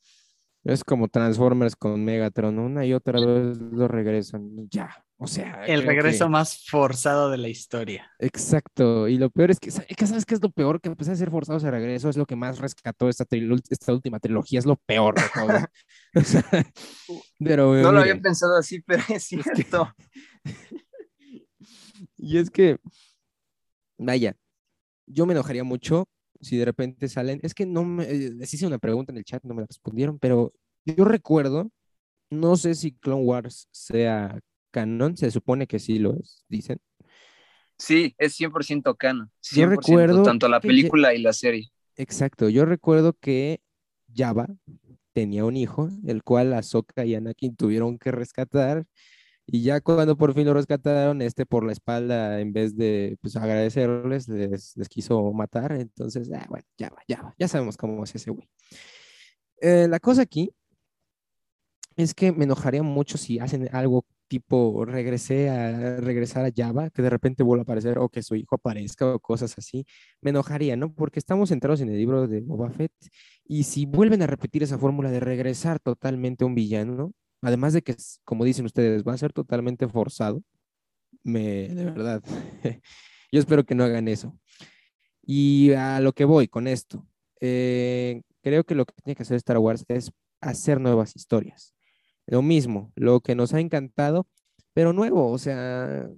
es 0.64 0.85
como 0.85 1.09
Transformers 1.09 1.77
con 1.77 2.05
Megatron, 2.05 2.59
una 2.59 2.87
y 2.87 2.95
otra 2.95 3.21
vez 3.21 3.59
lo 3.59 3.89
regresan, 3.89 4.68
ya, 4.71 5.05
o 5.23 5.27
sea. 5.27 5.64
El 5.66 5.83
regreso 5.83 6.31
más 6.31 6.66
forzado 6.66 7.31
de 7.31 7.37
la 7.37 7.49
historia. 7.49 8.11
Exacto, 8.18 9.07
y 9.07 9.18
lo 9.18 9.29
peor 9.29 9.51
es 9.51 9.61
que, 9.61 9.71
¿sabes 9.71 10.25
qué 10.25 10.35
es 10.35 10.43
lo 10.43 10.51
peor? 10.51 10.81
Que 10.81 10.89
a 10.89 10.95
pesar 10.95 11.12
de 11.12 11.18
ser 11.18 11.31
forzado 11.31 11.59
ese 11.59 11.71
regreso, 11.71 12.09
es 12.09 12.16
lo 12.16 12.25
que 12.25 12.37
más 12.37 12.59
rescató 12.59 13.09
esta, 13.09 13.27
esta 13.68 13.93
última 13.93 14.18
trilogía, 14.18 14.59
es 14.59 14.64
lo 14.64 14.77
peor 14.77 15.14
de 15.16 15.23
todo. 15.35 15.59
pero, 17.39 17.75
no 17.75 17.93
lo 17.93 18.01
había 18.01 18.18
pensado 18.18 18.57
así, 18.57 18.81
pero 18.87 19.03
es 19.09 19.23
cierto. 19.25 19.95
Y 22.16 22.39
es 22.39 22.51
que, 22.51 22.79
vaya, 23.99 24.37
yo 25.07 25.27
me 25.27 25.35
enojaría 25.35 25.64
mucho 25.64 26.09
si 26.41 26.57
de 26.57 26.64
repente 26.64 27.09
salen. 27.09 27.41
Es 27.43 27.55
que 27.55 27.66
no 27.66 27.85
me. 27.85 28.05
Eh, 28.05 28.31
les 28.35 28.53
hice 28.55 28.66
una 28.66 28.79
pregunta 28.79 29.12
en 29.12 29.18
el 29.18 29.25
chat, 29.25 29.43
no 29.45 29.55
me 29.55 29.62
la 29.62 29.66
respondieron, 29.66 30.18
pero 30.18 30.53
yo 30.85 31.05
recuerdo, 31.05 31.71
no 32.31 32.57
sé 32.57 32.75
si 32.75 32.93
Clone 32.93 33.23
Wars 33.23 33.68
sea 33.71 34.39
canon, 34.71 35.16
se 35.16 35.31
supone 35.31 35.66
que 35.66 35.79
sí 35.79 35.99
lo 35.99 36.16
es, 36.16 36.45
dicen. 36.49 36.79
Sí, 37.79 38.14
es 38.18 38.39
100% 38.39 38.97
canon. 38.97 39.31
yo 39.53 39.66
recuerdo. 39.66 40.23
Tanto 40.23 40.49
la 40.49 40.61
película 40.61 41.14
y 41.14 41.23
la 41.23 41.33
serie. 41.33 41.71
Exacto, 41.97 42.49
yo 42.49 42.64
recuerdo 42.64 43.14
que 43.14 43.61
Java 44.14 44.49
tenía 45.12 45.45
un 45.45 45.57
hijo, 45.57 45.89
el 46.07 46.23
cual 46.23 46.53
Ahsoka 46.53 47.05
y 47.05 47.14
Anakin 47.14 47.57
tuvieron 47.57 47.99
que 47.99 48.12
rescatar 48.12 48.87
y 49.53 49.62
ya 49.62 49.81
cuando 49.81 50.16
por 50.16 50.33
fin 50.33 50.47
lo 50.47 50.55
rescataron, 50.55 51.23
este 51.23 51.45
por 51.45 51.64
la 51.64 51.73
espalda, 51.73 52.41
en 52.41 52.53
vez 52.53 52.77
de 52.77 53.18
pues, 53.21 53.35
agradecerles, 53.35 54.29
les, 54.29 54.89
quiso 54.89 55.33
matar. 55.33 55.73
Entonces, 55.73 56.31
ah, 56.33 56.47
bueno, 56.49 56.64
ya 56.79 56.89
va, 56.91 57.03
ya 57.09 57.21
va, 57.21 57.35
ya 57.37 57.49
sabemos 57.49 57.77
cómo 57.77 58.05
es 58.05 58.14
ese 58.14 58.31
güey. 58.31 58.49
Eh, 59.61 59.89
la 59.89 59.99
cosa 59.99 60.23
aquí 60.23 60.53
es 61.97 62.14
que 62.14 62.31
me 62.31 62.45
enojaría 62.45 62.85
mucho 62.85 63.18
si 63.18 63.41
hacen 63.41 63.68
algo 63.73 64.07
tipo 64.31 64.85
regresé 64.85 65.51
a 65.51 65.97
regresar 66.01 66.45
a 66.45 66.53
Java, 66.55 66.91
que 66.91 67.03
de 67.03 67.11
repente 67.11 67.43
vuelva 67.43 67.62
a 67.62 67.64
aparecer 67.64 67.99
o 67.99 68.09
que 68.09 68.22
su 68.22 68.37
hijo 68.37 68.55
aparezca 68.55 69.14
o 69.14 69.18
cosas 69.18 69.59
así. 69.59 69.85
Me 70.20 70.31
enojaría, 70.31 70.76
¿no? 70.76 70.95
Porque 70.95 71.18
estamos 71.18 71.49
centrados 71.51 71.81
en 71.81 71.91
el 71.91 71.99
libro 71.99 72.28
de 72.28 72.41
Boba 72.41 72.70
Fett 72.70 72.93
y 73.45 73.64
si 73.64 73.87
vuelven 73.87 74.22
a 74.22 74.26
repetir 74.26 74.62
esa 74.62 74.78
fórmula 74.78 75.11
de 75.11 75.20
regresar 75.20 75.81
totalmente 75.81 76.45
a 76.45 76.47
un 76.47 76.55
villano, 76.55 77.12
Además 77.43 77.72
de 77.72 77.83
que, 77.83 77.97
como 78.24 78.45
dicen 78.45 78.66
ustedes, 78.66 79.03
va 79.05 79.14
a 79.14 79.18
ser 79.18 79.33
totalmente 79.33 79.89
forzado. 79.89 80.43
Me, 81.22 81.68
de 81.68 81.85
verdad, 81.85 82.22
yo 83.33 83.41
espero 83.41 83.64
que 83.64 83.74
no 83.74 83.85
hagan 83.85 84.09
eso. 84.09 84.39
Y 85.22 85.72
a 85.72 86.01
lo 86.01 86.12
que 86.12 86.24
voy 86.24 86.49
con 86.49 86.66
esto, 86.66 87.07
eh, 87.41 88.22
creo 88.43 88.64
que 88.64 88.74
lo 88.74 88.85
que 88.85 88.95
tiene 89.03 89.16
que 89.16 89.22
hacer 89.22 89.37
Star 89.37 89.59
Wars 89.59 89.85
es 89.89 90.12
hacer 90.41 90.81
nuevas 90.81 91.16
historias. 91.16 91.74
Lo 92.31 92.43
mismo, 92.43 92.93
lo 92.95 93.20
que 93.20 93.35
nos 93.35 93.53
ha 93.55 93.61
encantado, 93.61 94.28
pero 94.72 94.93
nuevo, 94.93 95.31
o 95.33 95.39
sea, 95.39 96.09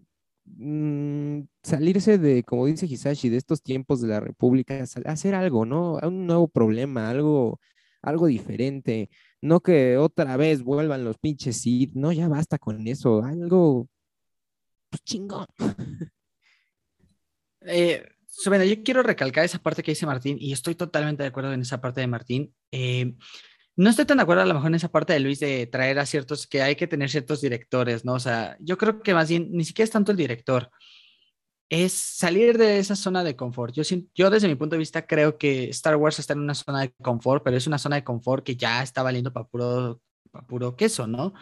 mm, 0.45 1.41
salirse 1.63 2.19
de, 2.19 2.43
como 2.45 2.67
dice 2.67 2.87
Hisashi, 2.87 3.31
de 3.31 3.39
estos 3.39 3.63
tiempos 3.63 4.03
de 4.03 4.09
la 4.09 4.21
República, 4.21 4.85
hacer 5.07 5.35
algo, 5.35 5.65
¿no? 5.65 5.99
Un 6.03 6.27
nuevo 6.27 6.49
problema, 6.49 7.09
algo, 7.09 7.61
algo 8.03 8.27
diferente. 8.27 9.09
No 9.41 9.61
que 9.61 9.97
otra 9.97 10.37
vez 10.37 10.63
vuelvan 10.63 11.03
los 11.05 11.17
pinches 11.19 11.63
Sith, 11.63 11.95
no, 11.95 12.13
ya 12.13 12.29
basta 12.29 12.59
con 12.59 12.87
eso, 12.87 13.23
algo 13.25 13.89
pues, 14.91 15.03
chingón. 15.05 15.47
Eh, 17.65 18.03
bueno, 18.47 18.65
yo 18.65 18.83
quiero 18.83 19.05
recalcar 19.05 19.45
esa 19.45 19.61
parte 19.61 19.85
que 19.85 19.93
dice 19.93 20.05
Martín 20.05 20.37
y 20.41 20.53
estoy 20.53 20.75
totalmente 20.75 21.23
de 21.23 21.29
acuerdo 21.29 21.53
en 21.53 21.61
esa 21.61 21.81
parte 21.81 22.01
de 22.01 22.09
Martín. 22.09 22.53
Eh, 22.73 23.15
no 23.77 23.91
estoy 23.91 24.05
tan 24.05 24.19
de 24.19 24.23
acuerdo 24.25 24.43
a 24.43 24.47
lo 24.47 24.55
mejor 24.55 24.69
en 24.69 24.75
esa 24.75 24.91
parte 24.91 25.13
de 25.13 25.21
Luis 25.21 25.41
de 25.41 25.67
traer 25.67 25.99
a 25.99 26.07
ciertos, 26.07 26.47
que 26.47 26.63
hay 26.63 26.77
que 26.77 26.87
tener 26.87 27.09
ciertos 27.11 27.41
directores, 27.41 28.05
¿no? 28.05 28.15
O 28.15 28.21
sea, 28.21 28.57
yo 28.61 28.77
creo 28.77 29.03
que 29.03 29.15
más 29.15 29.29
bien 29.29 29.49
ni 29.53 29.65
siquiera 29.65 29.85
es 29.85 29.91
tanto 29.91 30.13
el 30.13 30.19
director, 30.19 30.71
es 31.71 31.93
salir 31.95 32.59
de 32.59 32.79
esa 32.79 32.95
zona 32.97 33.25
de 33.25 33.35
confort. 33.35 33.75
Yo, 33.75 34.31
desde 34.31 34.49
mi 34.49 34.57
punto 34.57 34.75
de 34.75 34.81
vista 34.81 35.07
creo 35.07 35.39
que 35.39 35.71
Star 35.71 35.97
Wars 35.97 36.19
está 36.19 36.35
en 36.35 36.41
una 36.41 36.55
zona 36.55 36.83
de 36.83 36.93
confort, 37.01 37.43
pero 37.43 37.57
es 37.57 37.67
una 37.67 37.79
zona 37.79 37.97
de 37.97 38.05
confort 38.05 38.45
que 38.45 38.57
ya 38.57 38.83
está 38.83 39.03
valiendo 39.03 39.33
para 39.33 39.47
puro, 39.47 40.03
puro 40.47 40.77
queso, 40.77 41.07
¿no? 41.07 41.33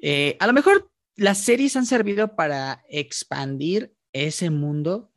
Eh, 0.00 0.36
a 0.40 0.46
lo 0.48 0.52
mejor 0.52 0.90
las 1.14 1.38
series 1.38 1.76
han 1.76 1.86
servido 1.86 2.34
para 2.34 2.82
expandir 2.88 3.94
ese 4.12 4.50
mundo 4.50 5.12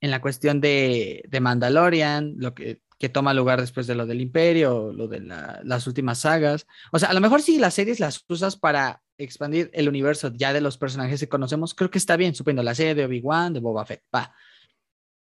en 0.00 0.10
la 0.10 0.20
cuestión 0.20 0.60
de, 0.60 1.22
de 1.28 1.40
Mandalorian, 1.40 2.34
lo 2.38 2.54
que, 2.54 2.82
que, 2.98 3.08
toma 3.08 3.34
lugar 3.34 3.60
después 3.60 3.86
de 3.86 3.94
lo 3.94 4.06
del 4.06 4.20
Imperio, 4.20 4.92
lo 4.92 5.08
de 5.08 5.20
las 5.20 5.86
últimas 5.86 6.20
sagas. 6.20 6.66
O 6.92 6.98
sea, 6.98 7.10
a 7.10 7.14
lo 7.14 7.20
mejor 7.20 7.42
si 7.42 7.58
las 7.58 7.74
series 7.74 8.00
las 8.00 8.24
usas 8.28 8.56
para 8.56 9.02
expandir 9.16 9.70
el 9.72 9.88
universo 9.88 10.32
ya 10.34 10.52
de 10.52 10.60
los 10.60 10.78
personajes 10.78 11.20
que 11.20 11.28
conocemos, 11.28 11.74
creo 11.74 11.90
que 11.90 11.98
está 11.98 12.16
bien, 12.16 12.34
supiendo 12.34 12.62
la 12.62 12.74
serie 12.74 12.94
de 12.94 13.04
Obi-Wan, 13.04 13.52
de 13.52 13.60
Boba 13.60 13.86
Fett, 13.86 14.02
va. 14.14 14.34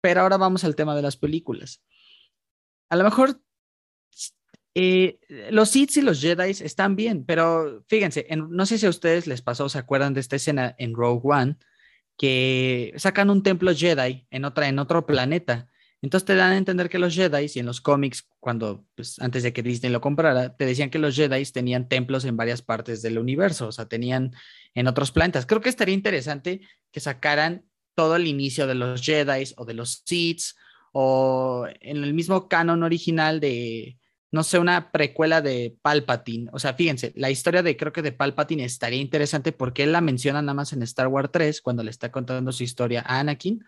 Pero 0.01 0.21
ahora 0.21 0.37
vamos 0.37 0.63
al 0.63 0.75
tema 0.75 0.95
de 0.95 1.01
las 1.01 1.17
películas. 1.17 1.81
A 2.89 2.95
lo 2.95 3.03
mejor 3.03 3.41
eh, 4.75 5.19
los 5.49 5.69
Sith 5.69 5.97
y 5.97 6.01
los 6.01 6.21
Jedi 6.21 6.51
están 6.51 6.95
bien, 6.95 7.25
pero 7.25 7.83
fíjense, 7.87 8.27
no 8.35 8.65
sé 8.65 8.77
si 8.77 8.85
a 8.85 8.89
ustedes 8.89 9.25
les 9.25 9.41
pasó, 9.41 9.69
se 9.69 9.79
acuerdan 9.79 10.13
de 10.13 10.19
esta 10.19 10.35
escena 10.35 10.75
en 10.77 10.93
Rogue 10.93 11.21
One, 11.23 11.57
que 12.15 12.93
sacan 12.97 13.29
un 13.29 13.41
templo 13.41 13.73
Jedi 13.73 14.27
en, 14.29 14.45
otra, 14.45 14.67
en 14.67 14.79
otro 14.79 15.05
planeta 15.05 15.67
entonces 16.01 16.25
te 16.25 16.35
dan 16.35 16.51
a 16.51 16.57
entender 16.57 16.89
que 16.89 16.99
los 16.99 17.15
Jedi, 17.15 17.47
y 17.53 17.59
en 17.59 17.65
los 17.65 17.81
cómics, 17.81 18.27
cuando 18.39 18.85
pues, 18.95 19.19
antes 19.19 19.43
de 19.43 19.51
que 19.51 19.63
Disney 19.63 19.91
lo 19.91 20.01
comprara, 20.01 20.55
te 20.55 20.65
decían 20.65 20.89
que 20.89 20.99
los 20.99 21.15
Jedi 21.15 21.43
tenían 21.45 21.89
templos 21.89 22.25
en 22.25 22.37
varias 22.37 22.61
partes 22.61 23.01
del 23.01 23.17
universo, 23.17 23.67
o 23.67 23.71
sea, 23.71 23.87
tenían 23.87 24.33
en 24.75 24.87
otros 24.87 25.11
planetas. 25.11 25.45
Creo 25.47 25.61
que 25.61 25.69
estaría 25.69 25.95
interesante 25.95 26.61
que 26.91 26.99
sacaran 26.99 27.65
todo 27.95 28.15
el 28.15 28.27
inicio 28.27 28.67
de 28.67 28.75
los 28.75 29.01
Jedi 29.01 29.43
o 29.57 29.65
de 29.65 29.73
los 29.73 30.03
Sith 30.05 30.41
o 30.91 31.67
en 31.81 32.03
el 32.03 32.13
mismo 32.13 32.47
canon 32.47 32.83
original 32.83 33.39
de, 33.39 33.97
no 34.31 34.43
sé, 34.43 34.59
una 34.59 34.91
precuela 34.91 35.41
de 35.41 35.75
Palpatine. 35.81 36.49
O 36.53 36.59
sea, 36.59 36.75
fíjense, 36.75 37.11
la 37.15 37.31
historia 37.31 37.63
de 37.63 37.75
creo 37.75 37.91
que 37.91 38.03
de 38.03 38.11
Palpatine 38.11 38.65
estaría 38.65 39.01
interesante 39.01 39.51
porque 39.51 39.83
él 39.83 39.93
la 39.93 40.01
menciona 40.01 40.43
nada 40.43 40.53
más 40.53 40.73
en 40.73 40.83
Star 40.83 41.07
Wars 41.07 41.29
3 41.33 41.59
cuando 41.61 41.81
le 41.81 41.89
está 41.89 42.11
contando 42.11 42.51
su 42.51 42.63
historia 42.63 43.01
a 43.01 43.19
Anakin 43.19 43.63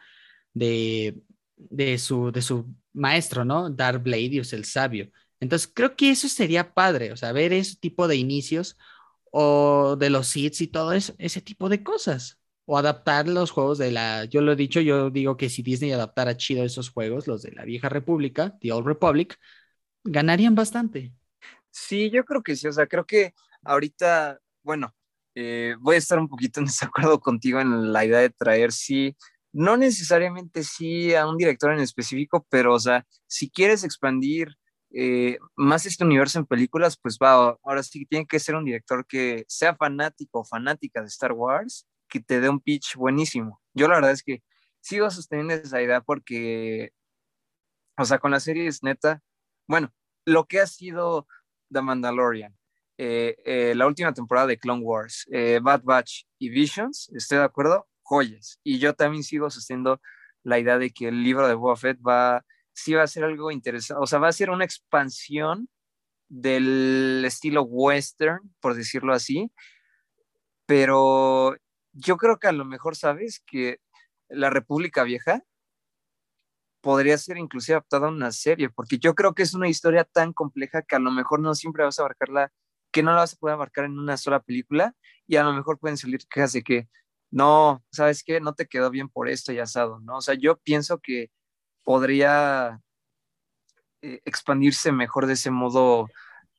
de, 0.53 1.15
de, 1.59 1.97
su, 1.97 2.31
de 2.31 2.41
su 2.41 2.73
maestro, 2.93 3.45
¿no? 3.45 3.69
Darth 3.69 4.03
Bladius, 4.03 4.53
el 4.53 4.65
sabio. 4.65 5.11
Entonces, 5.39 5.71
creo 5.73 5.95
que 5.95 6.11
eso 6.11 6.27
sería 6.27 6.73
padre, 6.73 7.11
o 7.11 7.17
sea, 7.17 7.31
ver 7.31 7.53
ese 7.53 7.77
tipo 7.77 8.07
de 8.07 8.15
inicios 8.15 8.77
o 9.31 9.95
de 9.97 10.09
los 10.09 10.27
Sith 10.27 10.61
y 10.61 10.67
todo 10.67 10.93
eso, 10.93 11.13
ese 11.17 11.41
tipo 11.41 11.69
de 11.69 11.83
cosas. 11.83 12.39
O 12.65 12.77
adaptar 12.77 13.27
los 13.27 13.49
juegos 13.51 13.79
de 13.79 13.91
la, 13.91 14.25
yo 14.25 14.41
lo 14.41 14.51
he 14.51 14.55
dicho, 14.55 14.79
yo 14.79 15.09
digo 15.09 15.37
que 15.37 15.49
si 15.49 15.63
Disney 15.63 15.91
adaptara 15.91 16.37
chido 16.37 16.63
esos 16.63 16.89
juegos, 16.89 17.27
los 17.27 17.41
de 17.41 17.51
la 17.51 17.65
vieja 17.65 17.89
república, 17.89 18.57
The 18.59 18.71
Old 18.73 18.85
Republic, 18.85 19.37
ganarían 20.03 20.55
bastante. 20.55 21.13
Sí, 21.71 22.09
yo 22.11 22.23
creo 22.25 22.43
que 22.43 22.55
sí, 22.55 22.67
o 22.67 22.73
sea, 22.73 22.87
creo 22.87 23.05
que 23.05 23.33
ahorita, 23.63 24.39
bueno, 24.63 24.93
eh, 25.35 25.75
voy 25.79 25.95
a 25.95 25.97
estar 25.99 26.19
un 26.19 26.27
poquito 26.27 26.59
en 26.59 26.65
desacuerdo 26.67 27.19
contigo 27.19 27.59
en 27.59 27.91
la 27.93 28.05
idea 28.05 28.19
de 28.19 28.29
traer, 28.29 28.71
sí, 28.71 29.15
no 29.51 29.77
necesariamente 29.77 30.63
sí 30.63 31.15
a 31.15 31.27
un 31.27 31.37
director 31.37 31.73
en 31.73 31.79
específico, 31.79 32.45
pero, 32.49 32.73
o 32.73 32.79
sea, 32.79 33.05
si 33.27 33.49
quieres 33.49 33.83
expandir 33.83 34.55
eh, 34.91 35.37
más 35.55 35.85
este 35.85 36.03
universo 36.03 36.39
en 36.39 36.45
películas, 36.45 36.97
pues 37.01 37.17
va, 37.21 37.57
ahora 37.63 37.83
sí 37.83 38.05
tiene 38.05 38.25
que 38.25 38.39
ser 38.39 38.55
un 38.55 38.65
director 38.65 39.05
que 39.07 39.45
sea 39.47 39.75
fanático 39.75 40.39
o 40.39 40.45
fanática 40.45 41.01
de 41.01 41.07
Star 41.07 41.33
Wars, 41.33 41.87
que 42.07 42.19
te 42.19 42.41
dé 42.41 42.49
un 42.49 42.59
pitch 42.59 42.95
buenísimo. 42.95 43.61
Yo 43.73 43.87
la 43.87 43.95
verdad 43.95 44.11
es 44.11 44.23
que 44.23 44.43
sigo 44.81 45.09
sosteniendo 45.11 45.53
esa 45.53 45.81
idea 45.81 46.01
porque, 46.01 46.91
o 47.97 48.05
sea, 48.05 48.19
con 48.19 48.31
la 48.31 48.39
serie 48.39 48.67
es 48.67 48.83
neta, 48.83 49.21
bueno, 49.67 49.93
lo 50.25 50.45
que 50.45 50.59
ha 50.59 50.67
sido 50.67 51.27
The 51.71 51.81
Mandalorian, 51.81 52.57
eh, 52.97 53.35
eh, 53.45 53.73
la 53.75 53.87
última 53.87 54.13
temporada 54.13 54.47
de 54.47 54.57
Clone 54.57 54.83
Wars, 54.83 55.27
Bad 55.61 55.83
Batch 55.83 56.23
y 56.39 56.49
Visions, 56.49 57.09
estoy 57.13 57.37
de 57.37 57.43
acuerdo, 57.43 57.87
joyas. 58.09 58.59
Y 58.63 58.79
yo 58.79 58.93
también 58.95 59.23
sigo 59.23 59.49
sosteniendo 59.49 60.01
la 60.43 60.59
idea 60.59 60.77
de 60.77 60.89
que 60.91 61.09
el 61.09 61.23
libro 61.23 61.47
de 61.47 61.53
Boba 61.53 61.75
Fett 61.75 61.99
va 62.05 62.43
sí 62.73 62.93
va 62.93 63.03
a 63.03 63.07
ser 63.07 63.23
algo 63.25 63.51
interesante, 63.51 64.01
o 64.01 64.07
sea, 64.07 64.19
va 64.19 64.29
a 64.29 64.33
ser 64.33 64.49
una 64.49 64.63
expansión 64.65 65.69
del 66.29 67.23
estilo 67.25 67.63
western, 67.63 68.39
por 68.61 68.75
decirlo 68.75 69.13
así, 69.13 69.51
pero 70.65 71.57
yo 71.93 72.17
creo 72.17 72.39
que 72.39 72.47
a 72.47 72.51
lo 72.53 72.65
mejor 72.65 72.95
sabes 72.95 73.43
que 73.45 73.79
la 74.29 74.49
República 74.49 75.03
Vieja 75.03 75.43
podría 76.81 77.17
ser 77.17 77.37
inclusive 77.37 77.75
adaptada 77.75 78.07
a 78.07 78.11
una 78.11 78.31
serie, 78.31 78.69
porque 78.69 78.97
yo 78.99 79.13
creo 79.15 79.33
que 79.33 79.43
es 79.43 79.53
una 79.53 79.67
historia 79.67 80.05
tan 80.05 80.31
compleja 80.31 80.81
que 80.83 80.95
a 80.95 80.99
lo 80.99 81.11
mejor 81.11 81.41
no 81.41 81.55
siempre 81.55 81.83
vas 81.83 81.99
a 81.99 82.03
abarcarla, 82.03 82.53
que 82.91 83.03
no 83.03 83.11
la 83.11 83.17
vas 83.17 83.33
a 83.33 83.37
poder 83.37 83.55
abarcar 83.55 83.85
en 83.85 83.99
una 83.99 84.15
sola 84.15 84.39
película, 84.41 84.95
y 85.27 85.35
a 85.35 85.43
lo 85.43 85.53
mejor 85.53 85.79
pueden 85.79 85.97
salir 85.97 86.21
quejas 86.29 86.53
de 86.53 86.63
que 86.63 86.87
no, 87.31 87.83
¿sabes 87.91 88.23
qué? 88.23 88.39
No 88.39 88.53
te 88.53 88.67
quedó 88.67 88.89
bien 88.89 89.09
por 89.09 89.29
esto 89.29 89.51
y 89.51 89.59
asado, 89.59 89.99
¿no? 89.99 90.17
O 90.17 90.21
sea, 90.21 90.35
yo 90.35 90.57
pienso 90.57 90.99
que 90.99 91.29
podría 91.83 92.81
eh, 94.01 94.21
expandirse 94.25 94.91
mejor 94.91 95.27
de 95.27 95.33
ese 95.33 95.51
modo 95.51 96.07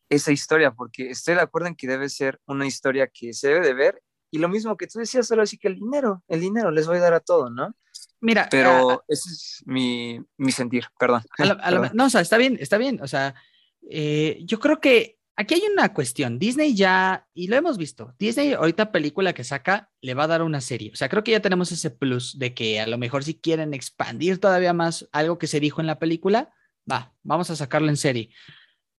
esa 0.09 0.33
historia, 0.33 0.73
porque 0.73 1.11
estoy 1.11 1.37
de 1.37 1.41
acuerdo 1.41 1.69
en 1.69 1.77
que 1.77 1.87
debe 1.87 2.09
ser 2.09 2.41
una 2.47 2.67
historia 2.67 3.07
que 3.07 3.33
se 3.33 3.49
debe 3.49 3.67
de 3.67 3.75
ver, 3.75 4.03
y 4.31 4.39
lo 4.39 4.49
mismo 4.49 4.77
que 4.77 4.87
tú 4.87 4.99
decías, 4.99 5.27
solo 5.27 5.43
así 5.43 5.57
que 5.59 5.69
el 5.69 5.77
dinero, 5.77 6.23
el 6.29 6.41
dinero 6.41 6.71
les 6.71 6.87
voy 6.87 6.99
a 6.99 7.01
dar 7.01 7.15
a 7.15 7.21
todo, 7.21 7.51
¿no? 7.51 7.75
Mira, 8.21 8.49
pero 8.51 8.91
ah, 8.91 9.05
ese 9.09 9.31
es 9.31 9.63
mi, 9.67 10.21
mi 10.37 10.53
sentir, 10.53 10.87
perdón. 10.99 11.23
no, 11.95 12.07
o 12.07 12.11
sea, 12.11 12.21
está 12.21 12.37
bien, 12.37 12.57
está 12.61 12.77
bien, 12.77 13.01
o 13.03 13.09
sea, 13.09 13.35
eh, 13.89 14.39
yo 14.45 14.59
creo 14.59 14.81
que 14.81 15.20
aquí 15.41 15.55
hay 15.55 15.63
una 15.73 15.93
cuestión. 15.95 16.39
Disney 16.39 16.75
ya, 16.75 17.27
y 17.35 17.49
lo 17.49 17.57
hemos 17.57 17.79
visto, 17.79 18.15
Disney 18.19 18.53
ahorita 18.53 18.93
película 18.93 19.33
que 19.33 19.45
saca 19.45 19.91
le 20.03 20.15
va 20.15 20.25
a 20.25 20.29
dar 20.29 20.43
una 20.43 20.61
serie. 20.61 20.91
O 20.93 20.97
sea, 20.97 21.09
creo 21.09 21.25
que 21.25 21.33
ya 21.33 21.41
tenemos 21.41 21.73
ese 21.73 21.91
plus 21.91 22.39
de 22.39 22.55
que 22.55 22.81
a 22.81 22.87
lo 22.87 22.99
mejor 22.99 23.25
si 23.25 23.35
quieren 23.35 23.73
expandir 23.75 24.39
todavía 24.39 24.73
más 24.73 25.09
algo 25.13 25.39
que 25.39 25.47
se 25.47 25.61
dijo 25.61 25.81
en 25.81 25.87
la 25.87 25.99
película, 25.99 26.53
va, 26.91 27.15
vamos 27.23 27.51
a 27.51 27.57
sacarlo 27.57 27.89
en 27.89 27.97
serie. 27.97 28.31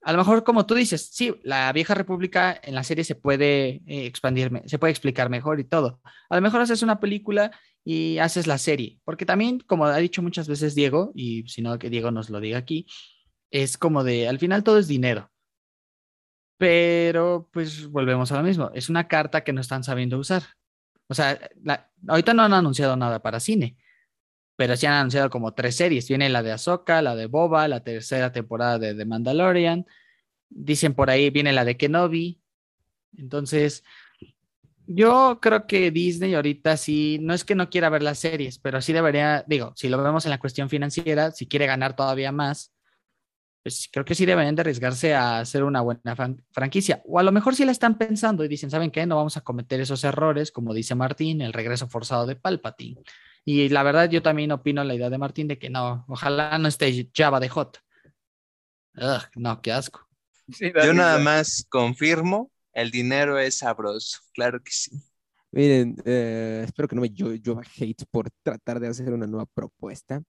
A 0.04 0.14
lo 0.14 0.18
mejor, 0.18 0.44
como 0.44 0.66
tú 0.66 0.74
dices, 0.74 1.10
sí, 1.14 1.36
la 1.44 1.72
vieja 1.74 1.94
república 1.94 2.60
en 2.64 2.74
la 2.74 2.84
serie 2.84 3.04
se 3.04 3.14
puede 3.14 3.82
eh, 3.86 4.06
expandir, 4.08 4.64
se 4.66 4.80
puede 4.80 4.92
explicar 4.92 5.30
mejor 5.30 5.60
y 5.60 5.64
todo. 5.64 6.02
A 6.30 6.36
lo 6.36 6.42
mejor 6.42 6.60
haces 6.62 6.82
una 6.82 7.00
película 7.00 7.52
y 7.84 8.18
haces 8.18 8.48
la 8.48 8.58
serie, 8.58 9.00
porque 9.04 9.26
también, 9.26 9.60
como 9.60 9.86
ha 9.86 9.98
dicho 9.98 10.24
muchas 10.24 10.48
veces 10.48 10.74
Diego, 10.74 11.12
y 11.14 11.48
si 11.48 11.62
no 11.62 11.78
que 11.78 11.92
Diego 11.92 12.10
nos 12.10 12.32
lo 12.32 12.40
diga 12.40 12.58
aquí, 12.58 12.88
es 13.52 13.78
como 13.78 14.04
de, 14.04 14.28
al 14.28 14.40
final 14.40 14.64
todo 14.64 14.80
es 14.80 14.88
dinero. 14.88 15.32
Pero 16.62 17.50
pues 17.52 17.88
volvemos 17.88 18.32
a 18.32 18.38
lo 18.38 18.44
mismo, 18.44 18.70
es 18.76 18.88
una 18.88 19.08
carta 19.08 19.44
que 19.44 19.52
no 19.52 19.62
están 19.62 19.84
sabiendo 19.84 20.20
usar. 20.20 20.44
O 21.08 21.16
sea, 21.16 21.40
ahorita 22.08 22.36
no 22.36 22.44
han 22.44 22.54
anunciado 22.54 22.96
nada 22.96 23.20
para 23.20 23.40
cine, 23.40 23.78
pero 24.56 24.78
sí 24.78 24.86
han 24.86 24.94
anunciado 24.94 25.32
como 25.32 25.56
tres 25.56 25.76
series. 25.76 26.08
Viene 26.08 26.30
la 26.30 26.44
de 26.44 26.52
Ahsoka, 26.52 27.02
la 27.02 27.16
de 27.16 27.26
Boba, 27.26 27.68
la 27.68 27.84
tercera 27.84 28.32
temporada 28.32 28.78
de 28.78 28.94
The 28.94 29.06
Mandalorian. 29.06 29.88
Dicen 30.50 30.94
por 30.94 31.10
ahí 31.10 31.32
viene 31.32 31.52
la 31.52 31.66
de 31.66 31.78
Kenobi. 31.78 32.40
Entonces, 33.18 33.84
yo 34.86 35.40
creo 35.42 35.66
que 35.66 35.90
Disney 35.90 36.36
ahorita 36.36 36.78
sí, 36.78 37.18
no 37.24 37.34
es 37.34 37.44
que 37.44 37.56
no 37.56 37.72
quiera 37.72 37.90
ver 37.90 38.04
las 38.04 38.20
series, 38.20 38.60
pero 38.60 38.84
sí 38.84 38.94
debería, 38.94 39.44
digo, 39.48 39.74
si 39.76 39.90
lo 39.90 39.98
vemos 40.04 40.26
en 40.26 40.30
la 40.30 40.40
cuestión 40.40 40.70
financiera, 40.70 41.32
si 41.32 41.48
quiere 41.48 41.66
ganar 41.66 41.96
todavía 41.96 42.32
más, 42.32 42.72
pues 43.64 43.90
creo 43.92 44.04
que 44.04 44.16
sí 44.16 44.26
deberían 44.26 44.56
de 44.56 44.62
arriesgarse 44.62 45.14
a 45.14 45.40
hacer 45.40 45.64
una 45.64 45.82
buena 45.82 46.16
franquicia. 46.52 47.02
O 47.06 47.20
a 47.20 47.24
lo 47.24 47.32
mejor 47.32 47.56
sí 47.56 47.64
la 47.64 47.72
están 47.72 47.98
pensando 47.98 48.44
y 48.44 48.48
dicen, 48.48 48.72
¿saben 48.72 48.92
qué? 48.92 49.06
No 49.06 49.18
vamos 49.18 49.38
a 49.38 49.42
cometer 49.42 49.80
esos 49.80 50.04
errores, 50.04 50.52
como 50.52 50.74
dice 50.74 50.96
Martín, 50.96 51.42
el 51.42 51.54
regreso 51.54 51.88
forzado 51.88 52.26
de 52.26 52.36
Palpatine. 52.36 53.02
Y 53.46 53.70
la 53.70 53.84
verdad, 53.84 54.10
yo 54.10 54.22
también 54.22 54.52
opino 54.52 54.84
la 54.84 54.96
idea 54.96 55.10
de 55.10 55.18
Martín 55.18 55.48
de 55.48 55.60
que 55.60 55.70
no, 55.70 56.06
ojalá 56.08 56.58
no 56.58 56.68
esté 56.68 57.10
Java 57.16 57.40
de 57.40 57.50
Hot. 57.50 57.80
Ugh, 58.96 59.22
no, 59.36 59.62
qué 59.62 59.72
asco. 59.72 60.08
yo 60.48 60.94
nada 60.94 61.20
más 61.20 61.66
confirmo, 61.70 62.52
el 62.74 62.92
dinero 62.92 63.40
es 63.40 63.60
sabroso, 63.60 64.20
claro 64.34 64.62
que 64.62 64.72
sí. 64.72 64.92
Miren, 65.52 65.98
eh, 66.06 66.64
espero 66.66 66.88
que 66.88 66.96
no 66.96 67.02
me 67.02 67.10
llueva 67.10 67.62
hate 67.62 68.06
por 68.10 68.30
tratar 68.42 68.80
de 68.80 68.88
hacer 68.88 69.12
una 69.12 69.28
nueva 69.28 69.46
propuesta. 69.46 70.24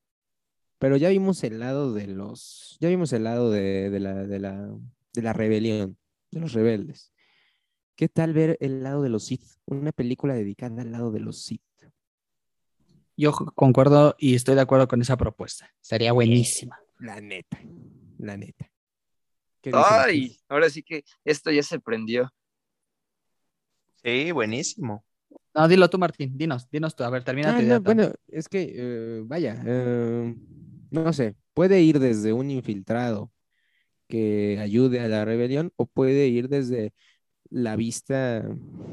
Pero 0.83 0.97
ya 0.97 1.11
vimos 1.11 1.45
el 1.45 1.61
lado 1.61 1.93
de 1.95 2.09
los, 2.09 2.77
ya 2.81 2.89
vimos 2.89 3.13
el 3.13 3.23
lado 3.23 3.53
de, 3.53 3.89
la, 4.01 4.15
de, 4.15 4.41
la, 4.41 4.69
de 5.13 5.23
la 5.23 5.33
rebelión, 5.33 5.97
de 6.33 6.41
los 6.41 6.55
rebeldes. 6.55 7.13
¿Qué 7.95 8.09
tal 8.09 8.33
ver 8.33 8.59
el 8.59 8.83
lado 8.83 9.01
de 9.01 9.09
los 9.09 9.27
Sith? 9.27 9.45
Una 9.65 9.93
película 9.93 10.35
dedicada 10.35 10.83
al 10.83 10.91
lado 10.91 11.13
de 11.13 11.21
los 11.21 11.45
Sith. 11.45 11.63
Yo 13.17 13.31
concuerdo 13.31 14.17
y 14.19 14.35
estoy 14.35 14.57
de 14.57 14.63
acuerdo 14.63 14.89
con 14.89 15.01
esa 15.01 15.17
propuesta. 15.17 15.73
Sería 15.81 16.11
buenísima. 16.11 16.81
La 16.99 17.21
neta, 17.21 17.61
la 18.19 18.37
neta. 18.37 18.69
Ay, 19.73 20.37
ahora 20.49 20.69
sí 20.69 20.83
que 20.83 21.05
esto 21.25 21.53
ya 21.53 21.63
se 21.63 21.79
prendió. 21.79 22.29
Sí, 24.03 24.33
buenísimo. 24.33 25.05
No, 25.55 25.69
dilo 25.69 25.89
tú, 25.89 25.97
Martín. 25.97 26.37
Dinos, 26.37 26.69
dinos 26.71 26.97
tú. 26.97 27.05
A 27.05 27.11
ver, 27.11 27.23
termina 27.23 27.57
ah, 27.57 27.79
bueno, 27.79 28.11
es 28.27 28.49
que, 28.49 28.73
eh, 28.75 29.23
vaya, 29.25 29.63
eh, 29.65 30.35
no 30.93 31.13
sé, 31.13 31.37
puede 31.55 31.83
ir 31.83 31.99
desde 32.01 32.33
un 32.33 32.51
infiltrado 32.51 33.33
que 34.09 34.59
ayude 34.61 35.01
a 35.01 35.09
la 35.09 35.25
rebelión 35.25 35.73
o 35.77 35.87
puede 35.87 36.29
ir 36.29 36.49
desde 36.49 36.93
la 37.51 37.77
vista, 37.77 38.45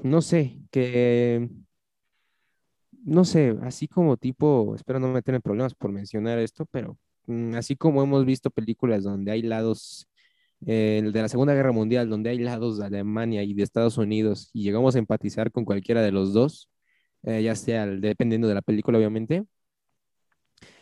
no 0.03 0.21
sé, 0.21 0.59
que, 0.71 1.49
no 3.03 3.25
sé, 3.25 3.55
así 3.63 3.87
como 3.87 4.17
tipo, 4.17 4.75
espero 4.75 4.99
no 4.99 5.09
meterme 5.09 5.41
problemas 5.41 5.73
por 5.75 5.91
mencionar 5.91 6.39
esto, 6.39 6.65
pero 6.71 6.97
mm, 7.27 7.55
así 7.55 7.75
como 7.75 8.03
hemos 8.03 8.25
visto 8.25 8.51
películas 8.51 9.03
donde 9.03 9.31
hay 9.31 9.41
lados 9.41 10.07
eh, 10.65 11.01
de 11.13 11.21
la 11.21 11.29
Segunda 11.29 11.53
Guerra 11.53 11.71
Mundial, 11.71 12.09
donde 12.09 12.29
hay 12.29 12.39
lados 12.39 12.77
de 12.79 12.85
Alemania 12.85 13.43
y 13.43 13.53
de 13.53 13.63
Estados 13.63 13.97
Unidos 13.97 14.49
y 14.53 14.63
llegamos 14.63 14.95
a 14.95 14.99
empatizar 14.99 15.51
con 15.51 15.65
cualquiera 15.65 16.01
de 16.01 16.11
los 16.11 16.33
dos, 16.33 16.69
eh, 17.23 17.43
ya 17.43 17.55
sea 17.55 17.87
dependiendo 17.87 18.47
de 18.47 18.55
la 18.55 18.61
película, 18.61 18.97
obviamente, 18.97 19.45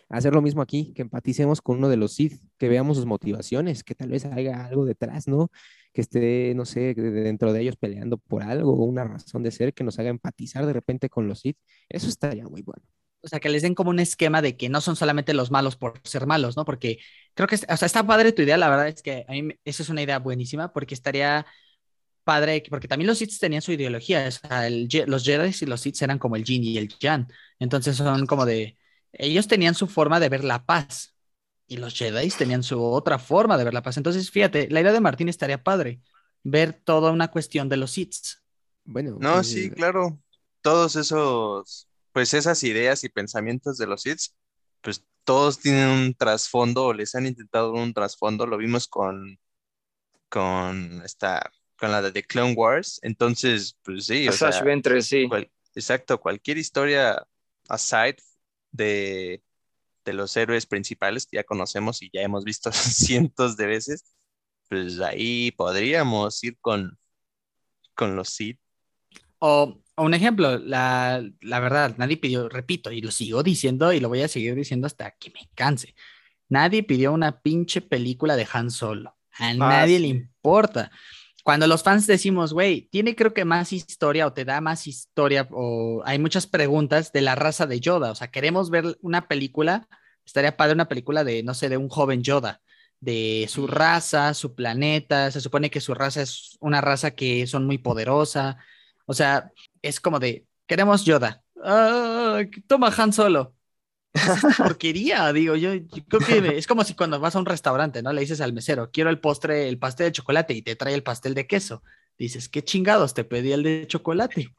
hacer 0.09 0.33
lo 0.33 0.41
mismo 0.41 0.61
aquí, 0.61 0.93
que 0.93 1.01
empaticemos 1.01 1.61
con 1.61 1.77
uno 1.77 1.89
de 1.89 1.97
los 1.97 2.13
Sith, 2.13 2.41
que 2.57 2.69
veamos 2.69 2.97
sus 2.97 3.05
motivaciones, 3.05 3.83
que 3.83 3.95
tal 3.95 4.09
vez 4.09 4.25
haya 4.25 4.65
algo 4.65 4.85
detrás, 4.85 5.27
¿no? 5.27 5.51
Que 5.93 6.01
esté, 6.01 6.53
no 6.55 6.65
sé, 6.65 6.93
dentro 6.93 7.53
de 7.53 7.61
ellos 7.61 7.75
peleando 7.75 8.17
por 8.17 8.43
algo, 8.43 8.73
una 8.85 9.03
razón 9.03 9.43
de 9.43 9.51
ser 9.51 9.73
que 9.73 9.83
nos 9.83 9.99
haga 9.99 10.09
empatizar 10.09 10.65
de 10.65 10.73
repente 10.73 11.09
con 11.09 11.27
los 11.27 11.39
Sith. 11.41 11.57
Eso 11.89 12.07
estaría 12.07 12.47
muy 12.47 12.61
bueno. 12.61 12.83
O 13.21 13.27
sea, 13.27 13.39
que 13.39 13.49
les 13.49 13.63
den 13.63 13.75
como 13.75 13.89
un 13.89 13.99
esquema 13.99 14.41
de 14.41 14.55
que 14.55 14.69
no 14.69 14.79
son 14.79 14.95
solamente 14.95 15.33
los 15.33 15.51
malos 15.51 15.75
por 15.75 15.99
ser 16.03 16.27
malos, 16.27 16.55
¿no? 16.55 16.65
Porque 16.65 16.99
creo 17.33 17.47
que, 17.47 17.55
o 17.55 17.77
sea, 17.77 17.85
está 17.85 18.05
padre 18.05 18.31
tu 18.31 18.41
idea, 18.43 18.57
la 18.57 18.69
verdad 18.69 18.87
es 18.87 19.01
que 19.01 19.25
a 19.27 19.31
mí 19.31 19.49
esa 19.65 19.83
es 19.83 19.89
una 19.89 20.03
idea 20.03 20.19
buenísima 20.19 20.71
porque 20.71 20.93
estaría 20.93 21.45
padre, 22.23 22.63
porque 22.69 22.87
también 22.87 23.07
los 23.07 23.17
Sith 23.17 23.39
tenían 23.39 23.61
su 23.61 23.71
ideología, 23.71 24.27
o 24.27 24.31
sea, 24.31 24.69
los 24.69 25.23
Jedi 25.23 25.51
y 25.61 25.65
los 25.65 25.81
Sith 25.81 26.01
eran 26.01 26.19
como 26.19 26.35
el 26.35 26.43
Yin 26.43 26.63
y 26.63 26.77
el 26.77 26.89
Yang, 26.99 27.27
entonces 27.59 27.95
son 27.97 28.25
como 28.27 28.45
de, 28.45 28.77
ellos 29.13 29.47
tenían 29.47 29.75
su 29.75 29.87
forma 29.87 30.19
de 30.19 30.29
ver 30.29 30.43
la 30.43 30.65
paz 30.65 31.15
y 31.67 31.77
los 31.77 31.95
Jedi 31.95 32.29
tenían 32.29 32.63
su 32.63 32.81
otra 32.83 33.19
forma 33.19 33.57
de 33.57 33.63
ver 33.65 33.73
la 33.73 33.81
paz. 33.83 33.97
Entonces, 33.97 34.31
fíjate, 34.31 34.69
la 34.69 34.81
idea 34.81 34.93
de 34.93 35.01
Martín 35.01 35.29
estaría 35.29 35.63
padre, 35.63 36.01
ver 36.43 36.73
toda 36.73 37.11
una 37.11 37.29
cuestión 37.29 37.69
de 37.69 37.77
los 37.77 37.91
Sith. 37.91 38.15
Bueno, 38.85 39.17
No, 39.19 39.31
pues, 39.33 39.47
sí, 39.47 39.69
claro. 39.71 40.19
Todos 40.61 40.95
esos, 40.95 41.87
pues 42.11 42.33
esas 42.33 42.63
ideas 42.63 43.03
y 43.03 43.09
pensamientos 43.09 43.77
de 43.77 43.87
los 43.87 44.01
Sith, 44.03 44.19
pues 44.81 45.03
todos 45.23 45.59
tienen 45.59 45.89
un 45.89 46.13
trasfondo 46.13 46.85
o 46.85 46.93
les 46.93 47.15
han 47.15 47.25
intentado 47.25 47.73
un 47.73 47.93
trasfondo. 47.93 48.45
Lo 48.47 48.57
vimos 48.57 48.87
con, 48.87 49.39
con 50.29 51.01
esta, 51.03 51.51
con 51.77 51.91
la 51.91 52.01
de 52.01 52.11
The 52.11 52.23
Clone 52.23 52.53
Wars. 52.53 52.99
Entonces, 53.03 53.77
pues 53.83 54.05
sí, 54.05 54.27
o 54.27 54.31
sea, 54.31 54.61
Ventress, 54.61 55.07
sí. 55.07 55.27
cual- 55.29 55.51
exacto, 55.75 56.19
cualquier 56.19 56.57
historia 56.57 57.25
aside 57.69 58.17
de, 58.71 59.43
de 60.05 60.13
los 60.13 60.35
héroes 60.37 60.65
principales 60.65 61.25
que 61.25 61.37
ya 61.37 61.43
conocemos 61.43 62.01
y 62.01 62.09
ya 62.11 62.21
hemos 62.21 62.43
visto 62.43 62.71
cientos 62.73 63.57
de 63.57 63.67
veces, 63.67 64.05
pues 64.69 64.99
ahí 64.99 65.51
podríamos 65.51 66.43
ir 66.43 66.57
con, 66.59 66.97
con 67.93 68.15
los 68.15 68.29
Sith. 68.29 68.59
O, 69.39 69.81
o 69.95 70.03
un 70.03 70.13
ejemplo, 70.13 70.57
la, 70.57 71.23
la 71.41 71.59
verdad, 71.59 71.95
nadie 71.97 72.17
pidió, 72.17 72.49
repito, 72.49 72.91
y 72.91 73.01
lo 73.01 73.11
sigo 73.11 73.43
diciendo 73.43 73.93
y 73.93 73.99
lo 73.99 74.09
voy 74.09 74.21
a 74.21 74.27
seguir 74.27 74.55
diciendo 74.55 74.87
hasta 74.87 75.11
que 75.11 75.31
me 75.31 75.49
canse. 75.55 75.95
Nadie 76.49 76.83
pidió 76.83 77.11
una 77.11 77.41
pinche 77.41 77.81
película 77.81 78.35
de 78.35 78.47
Han 78.51 78.71
Solo. 78.71 79.17
A 79.39 79.53
nadie 79.53 79.99
le 79.99 80.07
importa. 80.07 80.91
Cuando 81.47 81.65
los 81.65 81.81
fans 81.81 82.07
decimos, 82.07 82.51
güey, 82.51 82.89
tiene 82.91 83.15
creo 83.15 83.33
que 83.33 83.45
más 83.45 83.71
historia 83.71 84.27
o 84.27 84.33
te 84.33 84.43
da 84.43 84.59
más 84.59 84.85
historia 84.85 85.47
o 85.51 86.01
hay 86.03 86.19
muchas 86.19 86.45
preguntas 86.45 87.13
de 87.13 87.21
la 87.21 87.35
raza 87.35 87.65
de 87.65 87.79
Yoda. 87.79 88.11
O 88.11 88.15
sea, 88.15 88.27
queremos 88.31 88.69
ver 88.69 88.97
una 89.01 89.29
película, 89.29 89.87
estaría 90.25 90.57
padre 90.57 90.73
una 90.73 90.89
película 90.89 91.23
de, 91.23 91.43
no 91.43 91.53
sé, 91.53 91.69
de 91.69 91.77
un 91.77 91.87
joven 91.87 92.21
Yoda, 92.21 92.59
de 92.99 93.45
su 93.49 93.65
raza, 93.65 94.33
su 94.33 94.55
planeta. 94.55 95.31
Se 95.31 95.39
supone 95.39 95.69
que 95.69 95.79
su 95.79 95.93
raza 95.93 96.21
es 96.21 96.57
una 96.59 96.81
raza 96.81 97.11
que 97.11 97.47
son 97.47 97.65
muy 97.65 97.77
poderosa. 97.77 98.57
O 99.05 99.13
sea, 99.13 99.49
es 99.81 100.01
como 100.01 100.19
de, 100.19 100.45
queremos 100.65 101.05
Yoda. 101.05 101.43
Ah, 101.63 102.41
toma 102.67 102.93
Han 102.97 103.13
Solo. 103.13 103.56
Es 104.13 104.57
porquería, 104.57 105.31
digo, 105.31 105.55
yo, 105.55 105.73
yo 105.73 106.03
creo 106.07 106.21
que 106.21 106.57
es 106.57 106.67
como 106.67 106.83
si 106.83 106.95
cuando 106.95 107.19
vas 107.19 107.35
a 107.35 107.39
un 107.39 107.45
restaurante, 107.45 108.01
¿no? 108.01 108.11
Le 108.11 108.21
dices 108.21 108.41
al 108.41 108.53
mesero, 108.53 108.89
quiero 108.91 109.09
el 109.09 109.19
postre, 109.19 109.67
el 109.69 109.77
pastel 109.77 110.07
de 110.07 110.11
chocolate 110.13 110.53
y 110.53 110.61
te 110.61 110.75
trae 110.75 110.93
el 110.93 111.03
pastel 111.03 111.33
de 111.33 111.47
queso. 111.47 111.83
Dices, 112.17 112.49
¿qué 112.49 112.63
chingados 112.63 113.13
te 113.13 113.23
pedí 113.23 113.51
el 113.51 113.63
de 113.63 113.85
chocolate? 113.87 114.55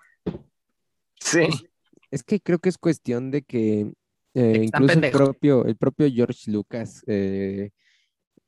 Sí. 1.21 1.49
Es 2.11 2.23
que 2.23 2.41
creo 2.41 2.59
que 2.59 2.69
es 2.69 2.79
cuestión 2.79 3.31
de 3.31 3.43
que 3.43 3.93
eh, 4.35 4.61
incluso 4.65 4.99
el 4.99 5.11
propio, 5.11 5.65
el 5.67 5.77
propio 5.77 6.09
George 6.11 6.51
Lucas 6.51 7.03
eh, 7.07 7.71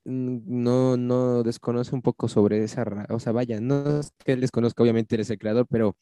no, 0.05 0.97
no 0.97 1.43
desconoce 1.43 1.93
un 1.93 2.01
poco 2.01 2.27
sobre 2.27 2.63
esa 2.63 2.83
raza. 2.83 3.13
O 3.13 3.19
sea, 3.19 3.33
vaya, 3.33 3.59
no 3.59 3.99
es 3.99 4.11
que 4.23 4.33
él 4.33 4.41
desconozca, 4.41 4.81
obviamente 4.81 5.15
eres 5.15 5.29
el 5.29 5.37
creador, 5.37 5.67
pero 5.69 5.95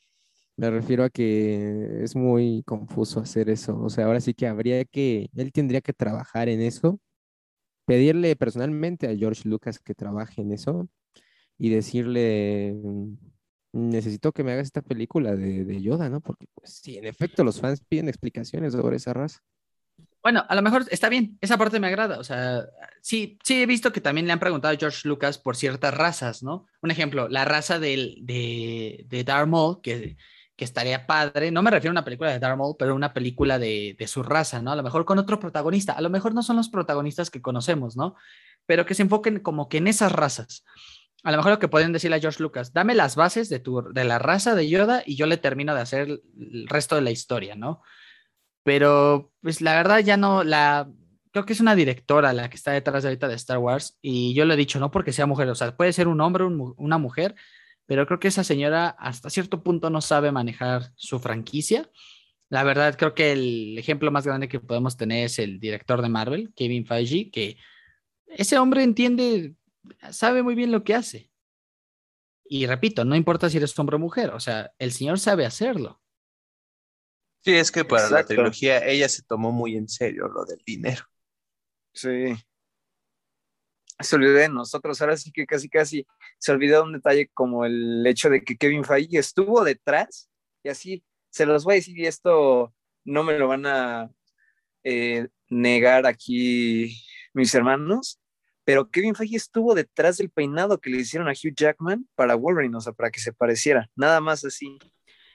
me 0.60 0.70
refiero 0.70 1.06
a 1.06 1.10
que 1.10 2.04
es 2.04 2.18
muy 2.18 2.64
confuso 2.66 3.22
hacer 3.22 3.50
eso. 3.50 3.80
O 3.82 3.90
sea, 3.90 4.06
ahora 4.06 4.20
sí 4.20 4.34
que 4.34 4.46
habría 4.46 4.84
que, 4.84 5.30
él 5.34 5.54
tendría 5.54 5.80
que 5.80 5.94
trabajar 5.94 6.50
en 6.50 6.62
eso, 6.62 7.00
pedirle 7.86 8.36
personalmente 8.36 9.08
a 9.08 9.16
George 9.16 9.48
Lucas 9.48 9.80
que 9.80 9.96
trabaje 9.96 10.42
en 10.42 10.52
eso 10.52 10.90
y 11.58 11.70
decirle, 11.70 12.74
mm, 12.76 13.14
necesito 13.72 14.34
que 14.34 14.44
me 14.44 14.52
hagas 14.52 14.68
esta 14.68 14.82
película 14.82 15.34
de, 15.34 15.82
Yoda, 15.82 16.10
¿no? 16.10 16.20
Porque, 16.20 16.48
pues, 16.54 16.74
sí, 16.84 16.98
en 16.98 17.06
efecto, 17.06 17.46
los 17.46 17.62
fans 17.62 17.82
piden 17.88 18.10
explicaciones 18.10 18.74
sobre 18.74 18.98
esa 18.98 19.14
raza. 19.14 19.40
Bueno, 20.22 20.44
a 20.46 20.56
lo 20.56 20.62
mejor 20.62 20.86
está 20.92 21.08
bien, 21.08 21.38
esa 21.40 21.58
parte 21.58 21.80
me 21.80 21.88
agrada. 21.88 22.20
O 22.20 22.24
sea, 22.26 22.66
sí, 23.02 23.40
sí 23.46 23.62
he 23.62 23.66
visto 23.66 23.94
que 23.94 24.02
también 24.02 24.28
le 24.28 24.34
han 24.34 24.40
preguntado 24.40 24.74
a 24.74 24.78
George 24.78 25.08
Lucas 25.08 25.38
por 25.38 25.56
ciertas 25.56 25.94
razas, 25.94 26.44
¿no? 26.44 26.66
Un 26.82 26.92
ejemplo, 26.92 27.30
la 27.30 27.46
raza 27.46 27.80
del, 27.80 28.18
de, 28.24 29.06
de 29.08 29.24
Darth 29.24 29.48
Maul, 29.48 29.80
que, 29.82 30.18
que 30.60 30.66
estaría 30.66 31.08
padre. 31.08 31.52
No 31.52 31.64
me 31.64 31.72
refiero 31.72 31.92
a 31.92 31.94
una 31.94 32.04
película 32.04 32.32
de 32.32 32.40
Darth 32.40 32.60
pero 32.78 32.94
una 32.94 33.14
película 33.14 33.58
de, 33.58 33.96
su 34.08 34.24
raza, 34.24 34.62
¿no? 34.62 34.74
A 34.74 34.76
lo 34.76 34.84
mejor 34.84 35.06
con 35.06 35.18
otro 35.18 35.40
protagonista. 35.40 35.94
A 35.94 36.02
lo 36.02 36.10
mejor 36.10 36.34
no 36.34 36.44
son 36.44 36.58
los 36.58 36.68
protagonistas 36.68 37.32
que 37.32 37.42
conocemos, 37.42 37.96
¿no? 37.96 38.16
Pero 38.66 38.86
que 38.86 38.94
se 38.94 39.04
enfoquen 39.04 39.40
como 39.40 39.70
que 39.70 39.78
en 39.78 39.88
esas 39.88 40.12
razas. 40.12 40.66
A 41.24 41.32
lo 41.32 41.38
mejor 41.38 41.54
lo 41.54 41.60
que 41.60 41.70
pueden 41.70 41.94
decirle 41.94 42.18
a 42.18 42.20
George 42.20 42.44
Lucas, 42.44 42.74
dame 42.74 42.94
las 42.94 43.16
bases 43.16 43.48
de, 43.48 43.60
tu, 43.60 43.82
de 43.94 44.04
la 44.04 44.20
raza 44.20 44.54
de 44.54 44.68
Yoda 44.68 45.02
y 45.06 45.16
yo 45.16 45.28
le 45.28 45.38
termino 45.38 45.74
de 45.74 45.82
hacer 45.82 46.10
el 46.10 46.68
resto 46.68 46.96
de 46.96 47.02
la 47.02 47.12
historia, 47.12 47.56
¿no? 47.56 47.82
Pero, 48.64 49.32
pues 49.42 49.62
la 49.62 49.76
verdad 49.76 50.00
ya 50.00 50.18
no, 50.18 50.44
la, 50.44 50.90
creo 51.32 51.46
que 51.46 51.54
es 51.54 51.62
una 51.62 51.76
directora 51.76 52.34
la 52.34 52.50
que 52.50 52.58
está 52.58 52.72
detrás 52.72 53.04
de 53.04 53.10
ahorita 53.10 53.30
de 53.30 53.36
Star 53.36 53.60
Wars 53.60 53.98
y 54.02 54.34
yo 54.34 54.44
lo 54.44 54.56
he 54.56 54.58
dicho, 54.58 54.80
no 54.80 54.92
porque 54.92 55.14
sea 55.14 55.26
mujer, 55.26 55.48
o 55.50 55.56
sea, 55.56 55.76
puede 55.78 55.94
ser 55.94 56.10
un 56.10 56.20
hombre, 56.20 56.44
un 56.44 56.74
una 56.78 56.98
mujer, 56.98 57.36
pero 57.90 58.06
creo 58.06 58.20
que 58.20 58.28
esa 58.28 58.44
señora 58.44 58.90
hasta 58.90 59.32
cierto 59.32 59.64
punto 59.64 59.90
no 59.90 60.00
sabe 60.00 60.32
manejar 60.32 60.94
su 60.96 61.18
franquicia. 61.20 61.90
La 62.48 62.64
verdad, 62.64 62.96
creo 62.96 63.16
que 63.16 63.32
el 63.32 63.80
ejemplo 63.80 64.12
más 64.12 64.28
grande 64.28 64.48
que 64.48 64.60
podemos 64.60 64.96
tener 64.96 65.26
es 65.26 65.40
el 65.40 65.60
director 65.60 66.04
de 66.04 66.10
Marvel, 66.10 66.54
Kevin 66.56 66.86
Feige, 66.86 67.32
que 67.32 67.58
ese 68.28 68.60
hombre 68.60 68.84
entiende, 68.84 69.56
sabe 70.12 70.44
muy 70.44 70.54
bien 70.54 70.72
lo 70.72 70.84
que 70.84 70.94
hace. 70.94 71.32
Y 72.46 72.68
repito, 72.68 73.06
no 73.06 73.16
importa 73.16 73.50
si 73.50 73.58
eres 73.58 73.78
hombre 73.80 73.96
o 73.96 74.00
mujer, 74.00 74.30
o 74.36 74.40
sea, 74.40 74.72
el 74.78 74.92
señor 74.92 75.18
sabe 75.18 75.48
hacerlo. 75.48 76.00
Sí, 77.44 77.56
es 77.56 77.72
que 77.72 77.86
para 77.86 78.08
la 78.12 78.24
trilogía 78.24 78.86
ella 78.86 79.10
se 79.10 79.24
tomó 79.24 79.52
muy 79.52 79.76
en 79.76 79.90
serio 79.90 80.28
lo 80.28 80.46
del 80.46 80.62
dinero. 80.64 81.06
Sí. 81.92 82.36
Se 84.00 84.16
olvidó 84.16 84.34
de 84.34 84.50
nosotros, 84.50 85.02
ahora 85.02 85.18
sí 85.18 85.32
que 85.32 85.46
casi 85.46 85.70
casi 85.70 86.08
se 86.38 86.52
olvidó 86.52 86.84
un 86.84 86.94
detalle 86.94 87.30
como 87.34 87.66
el 87.66 88.06
hecho 88.08 88.30
de 88.30 88.44
que 88.44 88.58
Kevin 88.58 88.86
Feige 88.86 89.20
estuvo 89.20 89.64
detrás 89.64 90.30
y 90.64 90.70
así 90.70 91.04
se 91.30 91.46
los 91.46 91.64
voy 91.64 91.74
a 91.74 91.76
decir 91.76 91.98
y 91.98 92.06
esto 92.06 92.74
no 93.04 93.24
me 93.24 93.38
lo 93.38 93.48
van 93.48 93.66
a 93.66 94.10
eh, 94.84 95.28
negar 95.50 96.06
aquí 96.06 96.96
mis 97.34 97.54
hermanos, 97.54 98.20
pero 98.64 98.90
Kevin 98.90 99.16
Feige 99.16 99.38
estuvo 99.38 99.76
detrás 99.76 100.18
del 100.18 100.30
peinado 100.30 100.80
que 100.80 100.90
le 100.90 100.98
hicieron 100.98 101.28
a 101.28 101.32
Hugh 101.32 101.56
Jackman 101.56 102.08
para 102.16 102.36
Wolverine, 102.36 102.78
o 102.78 102.82
sea, 102.82 102.94
para 102.94 103.10
que 103.12 103.20
se 103.20 103.34
pareciera, 103.34 103.90
nada 103.96 104.22
más 104.22 104.46
así. 104.46 104.78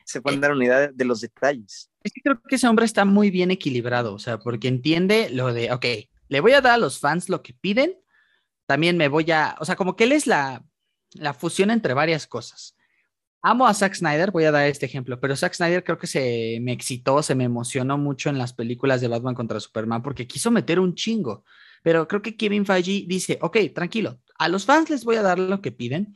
Se 0.07 0.21
pueden 0.21 0.41
dar 0.41 0.53
una 0.53 0.67
idea 0.67 0.89
de 0.89 1.05
los 1.07 1.23
detalles. 1.23 1.91
Es 2.03 2.13
que 2.13 2.21
creo 2.21 2.41
que 2.43 2.57
ese 2.57 2.69
hombre 2.69 2.85
está 2.85 3.07
muy 3.07 3.31
bien 3.31 3.51
equilibrado, 3.51 4.15
o 4.15 4.19
sea, 4.19 4.39
porque 4.39 4.69
entiende 4.69 5.31
lo 5.31 5.53
de, 5.55 5.73
ok, 5.73 5.87
le 6.29 6.41
voy 6.41 6.53
a 6.53 6.61
dar 6.61 6.75
a 6.75 6.79
los 6.79 7.01
fans 7.01 7.29
lo 7.29 7.43
que 7.43 7.55
piden, 7.55 7.97
también 8.67 8.97
me 8.97 9.09
voy 9.09 9.31
a, 9.31 9.57
o 9.61 9.65
sea, 9.65 9.77
como 9.77 9.97
que 9.97 10.05
él 10.05 10.13
es 10.13 10.27
la, 10.27 10.65
la 11.13 11.35
fusión 11.35 11.71
entre 11.71 11.95
varias 11.95 12.27
cosas. 12.27 12.77
Amo 13.43 13.67
a 13.67 13.75
Zack 13.75 13.95
Snyder, 13.95 14.31
voy 14.31 14.45
a 14.45 14.51
dar 14.51 14.67
este 14.67 14.87
ejemplo, 14.87 15.21
pero 15.21 15.37
Zack 15.37 15.53
Snyder 15.53 15.85
creo 15.85 15.99
que 15.99 16.07
se 16.07 16.59
me 16.63 16.73
excitó, 16.73 17.23
se 17.23 17.35
me 17.35 17.45
emocionó 17.45 17.99
mucho 17.99 18.31
en 18.31 18.39
las 18.39 18.55
películas 18.55 19.03
de 19.03 19.09
Batman 19.09 19.35
contra 19.35 19.61
Superman 19.61 20.03
porque 20.03 20.27
quiso 20.27 20.51
meter 20.51 20.81
un 20.81 20.95
chingo. 20.95 21.45
Pero 21.83 22.09
creo 22.09 22.23
que 22.23 22.37
Kevin 22.37 22.65
Feige 22.65 23.05
dice, 23.07 23.39
ok, 23.43 23.59
tranquilo, 23.75 24.19
a 24.39 24.49
los 24.49 24.65
fans 24.65 24.89
les 24.89 25.05
voy 25.05 25.17
a 25.17 25.23
dar 25.23 25.39
lo 25.39 25.61
que 25.61 25.73
piden, 25.73 26.15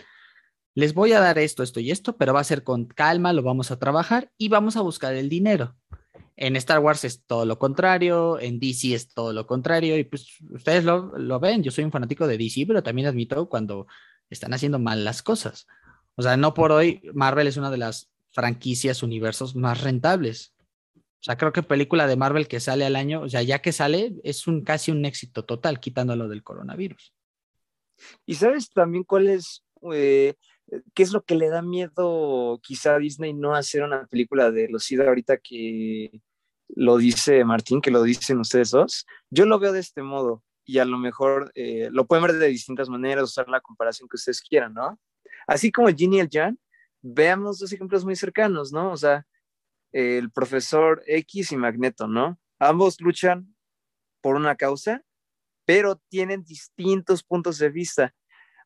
les 0.74 0.94
voy 0.94 1.12
a 1.12 1.20
dar 1.20 1.38
esto, 1.38 1.62
esto 1.62 1.80
y 1.80 1.90
esto, 1.90 2.16
pero 2.16 2.32
va 2.32 2.40
a 2.40 2.44
ser 2.44 2.62
con 2.64 2.86
calma, 2.86 3.34
lo 3.34 3.42
vamos 3.42 3.70
a 3.70 3.78
trabajar 3.78 4.32
y 4.38 4.48
vamos 4.48 4.78
a 4.78 4.80
buscar 4.80 5.14
el 5.14 5.28
dinero. 5.28 5.76
En 6.40 6.54
Star 6.54 6.78
Wars 6.78 7.02
es 7.02 7.24
todo 7.24 7.44
lo 7.44 7.58
contrario, 7.58 8.38
en 8.38 8.60
DC 8.60 8.94
es 8.94 9.12
todo 9.12 9.32
lo 9.32 9.44
contrario, 9.44 9.98
y 9.98 10.04
pues 10.04 10.36
ustedes 10.50 10.84
lo, 10.84 11.18
lo 11.18 11.40
ven, 11.40 11.64
yo 11.64 11.72
soy 11.72 11.82
un 11.82 11.90
fanático 11.90 12.28
de 12.28 12.38
DC, 12.38 12.64
pero 12.64 12.80
también 12.80 13.08
admito 13.08 13.48
cuando 13.48 13.88
están 14.30 14.54
haciendo 14.54 14.78
mal 14.78 15.04
las 15.04 15.20
cosas. 15.20 15.66
O 16.14 16.22
sea, 16.22 16.36
no 16.36 16.54
por 16.54 16.70
hoy, 16.70 17.02
Marvel 17.12 17.48
es 17.48 17.56
una 17.56 17.72
de 17.72 17.78
las 17.78 18.12
franquicias, 18.30 19.02
universos 19.02 19.56
más 19.56 19.82
rentables. 19.82 20.54
O 20.94 21.22
sea, 21.22 21.36
creo 21.36 21.52
que 21.52 21.64
película 21.64 22.06
de 22.06 22.14
Marvel 22.14 22.46
que 22.46 22.60
sale 22.60 22.84
al 22.84 22.94
año, 22.94 23.22
o 23.22 23.28
sea, 23.28 23.42
ya 23.42 23.58
que 23.58 23.72
sale, 23.72 24.14
es 24.22 24.46
un 24.46 24.62
casi 24.62 24.92
un 24.92 25.04
éxito 25.06 25.44
total, 25.44 25.80
quitándolo 25.80 26.28
del 26.28 26.44
coronavirus. 26.44 27.12
¿Y 28.26 28.36
sabes 28.36 28.70
también 28.70 29.02
cuál 29.02 29.28
es, 29.28 29.64
eh, 29.92 30.34
qué 30.94 31.02
es 31.02 31.10
lo 31.10 31.24
que 31.24 31.34
le 31.34 31.48
da 31.48 31.62
miedo 31.62 32.60
quizá 32.62 32.94
a 32.94 32.98
Disney 33.00 33.34
no 33.34 33.56
hacer 33.56 33.82
una 33.82 34.06
película 34.06 34.52
de 34.52 34.68
los 34.68 34.84
SIDA 34.84 35.08
ahorita 35.08 35.38
que 35.38 36.20
lo 36.68 36.96
dice 36.96 37.44
Martín, 37.44 37.80
que 37.80 37.90
lo 37.90 38.02
dicen 38.02 38.38
ustedes 38.40 38.70
dos? 38.70 39.06
Yo 39.30 39.46
lo 39.46 39.58
veo 39.58 39.72
de 39.72 39.80
este 39.80 40.02
modo 40.02 40.42
y 40.64 40.78
a 40.78 40.84
lo 40.84 40.98
mejor 40.98 41.50
eh, 41.54 41.88
lo 41.90 42.06
pueden 42.06 42.26
ver 42.26 42.34
de 42.34 42.48
distintas 42.48 42.88
maneras, 42.88 43.24
usar 43.24 43.48
la 43.48 43.60
comparación 43.60 44.08
que 44.08 44.16
ustedes 44.16 44.42
quieran, 44.42 44.74
¿no? 44.74 44.98
Así 45.46 45.72
como 45.72 45.88
Ginny 45.88 46.18
y 46.18 46.20
el 46.20 46.28
Jan, 46.30 46.58
veamos 47.00 47.58
dos 47.58 47.72
ejemplos 47.72 48.04
muy 48.04 48.16
cercanos, 48.16 48.70
¿no? 48.72 48.92
O 48.92 48.96
sea, 48.96 49.26
el 49.92 50.30
profesor 50.30 51.02
X 51.06 51.52
y 51.52 51.56
Magneto, 51.56 52.06
¿no? 52.06 52.38
Ambos 52.58 53.00
luchan 53.00 53.54
por 54.20 54.36
una 54.36 54.56
causa, 54.56 55.02
pero 55.64 56.00
tienen 56.08 56.44
distintos 56.44 57.22
puntos 57.22 57.58
de 57.58 57.70
vista. 57.70 58.14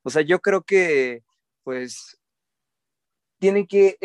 O 0.03 0.11
sea, 0.11 0.22
yo 0.22 0.40
creo 0.40 0.62
que, 0.62 1.22
pues, 1.62 2.18
tienen 3.43 3.66
que, 3.66 3.99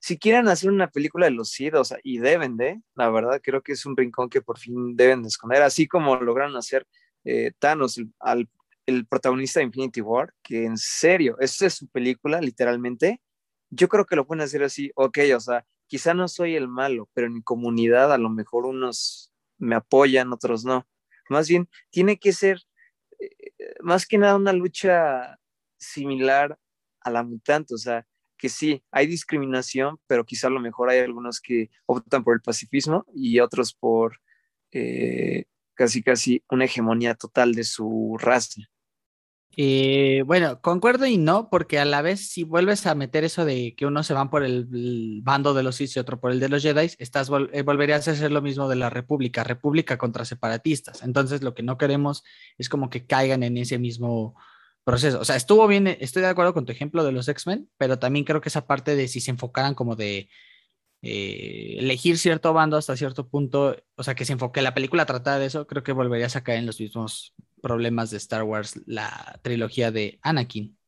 si 0.00 0.18
quieren 0.18 0.48
hacer 0.48 0.70
una 0.70 0.88
película 0.90 1.26
de 1.26 1.32
los 1.32 1.50
Sith, 1.50 1.74
o 1.74 1.84
sea, 1.84 1.98
y 2.02 2.20
deben 2.20 2.56
de, 2.56 2.80
la 2.94 3.10
verdad, 3.10 3.38
creo 3.42 3.62
que 3.62 3.72
es 3.72 3.84
un 3.84 3.94
rincón 3.94 4.30
que 4.30 4.40
por 4.40 4.58
fin 4.58 4.96
deben 4.96 5.20
de 5.20 5.28
esconder, 5.28 5.60
así 5.60 5.86
como 5.86 6.16
lograron 6.16 6.56
hacer 6.56 6.86
eh, 7.22 7.52
Thanos, 7.58 7.98
el, 7.98 8.10
al, 8.18 8.48
el 8.86 9.06
protagonista 9.06 9.60
de 9.60 9.66
Infinity 9.66 10.00
War, 10.00 10.32
que 10.42 10.64
en 10.64 10.78
serio, 10.78 11.36
esa 11.38 11.66
es 11.66 11.74
su 11.74 11.88
película, 11.88 12.40
literalmente, 12.40 13.20
yo 13.68 13.88
creo 13.88 14.06
que 14.06 14.16
lo 14.16 14.26
pueden 14.26 14.42
hacer 14.42 14.62
así, 14.62 14.90
ok, 14.94 15.18
o 15.36 15.40
sea, 15.40 15.66
quizá 15.86 16.14
no 16.14 16.26
soy 16.26 16.56
el 16.56 16.66
malo, 16.66 17.10
pero 17.12 17.26
en 17.26 17.34
mi 17.34 17.42
comunidad 17.42 18.10
a 18.10 18.16
lo 18.16 18.30
mejor 18.30 18.64
unos 18.64 19.34
me 19.58 19.74
apoyan, 19.74 20.32
otros 20.32 20.64
no. 20.64 20.88
Más 21.28 21.46
bien, 21.46 21.68
tiene 21.90 22.18
que 22.18 22.32
ser 22.32 22.62
eh, 23.20 23.28
más 23.82 24.06
que 24.06 24.16
nada 24.16 24.36
una 24.36 24.54
lucha 24.54 25.38
similar 25.76 26.58
a 27.02 27.10
la 27.10 27.22
mutante, 27.22 27.74
o 27.74 27.78
sea, 27.78 28.06
que 28.38 28.48
sí, 28.48 28.82
hay 28.90 29.06
discriminación, 29.06 29.98
pero 30.06 30.24
quizá 30.24 30.46
a 30.46 30.50
lo 30.50 30.60
mejor 30.60 30.90
hay 30.90 31.00
algunos 31.00 31.40
que 31.40 31.70
optan 31.86 32.24
por 32.24 32.34
el 32.34 32.40
pacifismo 32.40 33.04
y 33.14 33.40
otros 33.40 33.74
por 33.74 34.20
eh, 34.72 35.44
casi 35.74 36.02
casi 36.02 36.42
una 36.50 36.64
hegemonía 36.64 37.14
total 37.14 37.54
de 37.54 37.64
su 37.64 38.16
raza. 38.18 38.62
Eh, 39.60 40.22
bueno, 40.24 40.60
concuerdo 40.60 41.06
y 41.06 41.18
no, 41.18 41.50
porque 41.50 41.80
a 41.80 41.84
la 41.84 42.00
vez 42.00 42.28
si 42.30 42.44
vuelves 42.44 42.86
a 42.86 42.94
meter 42.94 43.24
eso 43.24 43.44
de 43.44 43.74
que 43.76 43.86
uno 43.86 44.04
se 44.04 44.14
van 44.14 44.30
por 44.30 44.44
el, 44.44 45.20
bando 45.24 45.52
de 45.52 45.64
los 45.64 45.74
Sith 45.74 45.96
y 45.96 45.98
otro 45.98 46.20
por 46.20 46.30
el 46.30 46.38
de 46.38 46.48
los 46.48 46.62
Jedi, 46.62 46.92
estás 46.98 47.28
eh, 47.52 47.62
volverías 47.62 48.06
a 48.06 48.12
hacer 48.12 48.30
lo 48.30 48.40
mismo 48.40 48.68
de 48.68 48.76
la 48.76 48.88
República, 48.88 49.42
República 49.42 49.98
contra 49.98 50.24
separatistas. 50.24 51.02
Entonces 51.02 51.42
lo 51.42 51.54
que 51.54 51.64
no 51.64 51.76
queremos 51.76 52.22
es 52.56 52.68
como 52.68 52.88
que 52.88 53.04
caigan 53.04 53.42
en 53.42 53.56
ese 53.56 53.80
mismo 53.80 54.36
proceso. 54.88 55.20
O 55.20 55.24
sea, 55.26 55.36
estuvo 55.36 55.66
bien, 55.66 55.86
estoy 55.86 56.22
de 56.22 56.28
acuerdo 56.28 56.54
con 56.54 56.64
tu 56.64 56.72
ejemplo 56.72 57.04
de 57.04 57.12
los 57.12 57.28
X-Men, 57.28 57.70
pero 57.76 57.98
también 57.98 58.24
creo 58.24 58.40
que 58.40 58.48
esa 58.48 58.66
parte 58.66 58.96
de 58.96 59.06
si 59.06 59.20
se 59.20 59.30
enfocaran 59.30 59.74
como 59.74 59.96
de 59.96 60.30
eh, 61.02 61.76
elegir 61.78 62.16
cierto 62.16 62.54
bando 62.54 62.78
hasta 62.78 62.96
cierto 62.96 63.28
punto, 63.28 63.76
o 63.96 64.02
sea, 64.02 64.14
que 64.14 64.24
se 64.24 64.32
enfoque 64.32 64.62
la 64.62 64.72
película 64.72 65.04
tratada 65.04 65.38
de 65.38 65.44
eso, 65.44 65.66
creo 65.66 65.82
que 65.82 65.92
volverías 65.92 66.36
a 66.36 66.42
caer 66.42 66.60
en 66.60 66.66
los 66.66 66.80
mismos 66.80 67.34
problemas 67.60 68.10
de 68.10 68.16
Star 68.16 68.44
Wars, 68.44 68.80
la 68.86 69.38
trilogía 69.42 69.90
de 69.90 70.18
Anakin. 70.22 70.78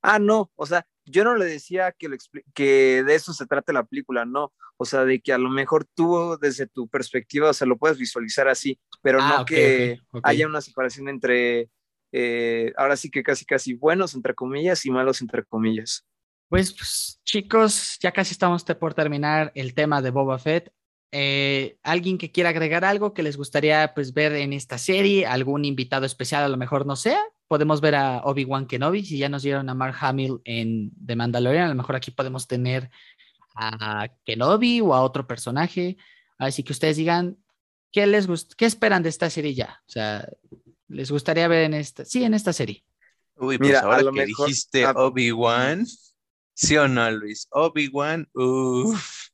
Ah, 0.00 0.18
no, 0.18 0.50
o 0.56 0.64
sea, 0.64 0.86
yo 1.04 1.22
no 1.24 1.36
le 1.36 1.44
decía 1.44 1.92
que, 1.92 2.08
que 2.54 3.04
de 3.04 3.14
eso 3.14 3.34
se 3.34 3.44
trate 3.44 3.74
la 3.74 3.84
película, 3.84 4.24
no, 4.24 4.54
o 4.78 4.86
sea, 4.86 5.04
de 5.04 5.20
que 5.20 5.34
a 5.34 5.38
lo 5.38 5.50
mejor 5.50 5.84
tú 5.84 6.38
desde 6.40 6.66
tu 6.66 6.88
perspectiva, 6.88 7.50
o 7.50 7.52
sea, 7.52 7.66
lo 7.66 7.76
puedes 7.76 7.98
visualizar 7.98 8.48
así, 8.48 8.80
pero 9.02 9.18
ah, 9.20 9.34
no 9.40 9.44
que 9.44 10.00
haya 10.22 10.46
una 10.46 10.62
separación 10.62 11.10
entre, 11.10 11.68
eh, 12.12 12.72
ahora 12.76 12.96
sí 12.96 13.10
que 13.10 13.22
casi, 13.22 13.44
casi 13.44 13.74
buenos, 13.74 14.14
entre 14.14 14.34
comillas, 14.34 14.84
y 14.86 14.90
malos, 14.90 15.20
entre 15.20 15.44
comillas. 15.44 16.04
Pues, 16.48 16.72
pues, 16.72 17.20
chicos, 17.24 17.96
ya 18.00 18.12
casi 18.12 18.32
estamos 18.32 18.64
por 18.64 18.94
terminar 18.94 19.52
el 19.54 19.74
tema 19.74 20.02
de 20.02 20.10
Boba 20.10 20.38
Fett. 20.38 20.72
Eh, 21.12 21.78
¿Alguien 21.82 22.18
que 22.18 22.30
quiera 22.30 22.50
agregar 22.50 22.84
algo 22.84 23.14
que 23.14 23.22
les 23.22 23.36
gustaría 23.36 23.92
pues, 23.94 24.12
ver 24.12 24.32
en 24.32 24.52
esta 24.52 24.78
serie? 24.78 25.26
¿Algún 25.26 25.64
invitado 25.64 26.06
especial? 26.06 26.42
A 26.42 26.48
lo 26.48 26.56
mejor 26.56 26.86
no 26.86 26.96
sea. 26.96 27.20
Podemos 27.46 27.80
ver 27.80 27.96
a 27.96 28.22
Obi-Wan 28.24 28.66
Kenobi, 28.66 29.04
si 29.04 29.18
ya 29.18 29.28
nos 29.28 29.42
dieron 29.42 29.68
a 29.68 29.74
Mark 29.74 29.96
Hamill 30.00 30.40
en 30.44 30.92
The 31.04 31.16
Mandalorian, 31.16 31.66
a 31.66 31.68
lo 31.70 31.74
mejor 31.74 31.96
aquí 31.96 32.12
podemos 32.12 32.46
tener 32.46 32.90
a 33.56 34.08
Kenobi 34.24 34.80
o 34.80 34.94
a 34.94 35.02
otro 35.02 35.26
personaje. 35.26 35.96
Así 36.38 36.62
que 36.62 36.72
ustedes 36.72 36.96
digan, 36.96 37.38
¿qué 37.92 38.06
les 38.06 38.26
qué 38.56 38.66
esperan 38.66 39.02
de 39.02 39.08
esta 39.08 39.30
serie 39.30 39.54
ya? 39.54 39.82
O 39.86 39.90
sea, 39.90 40.28
¿les 40.90 41.10
gustaría 41.10 41.48
ver 41.48 41.64
en 41.64 41.74
esta? 41.74 42.04
Sí, 42.04 42.24
en 42.24 42.34
esta 42.34 42.52
serie. 42.52 42.84
Uy, 43.36 43.56
pues 43.56 43.68
Mira, 43.68 43.80
ahora 43.80 44.10
que 44.12 44.26
dijiste 44.26 44.86
Obi-Wan, 44.86 45.86
¿sí 46.52 46.76
o 46.76 46.88
no, 46.88 47.10
Luis? 47.10 47.48
Obi-Wan, 47.50 48.28
uff. 48.34 49.28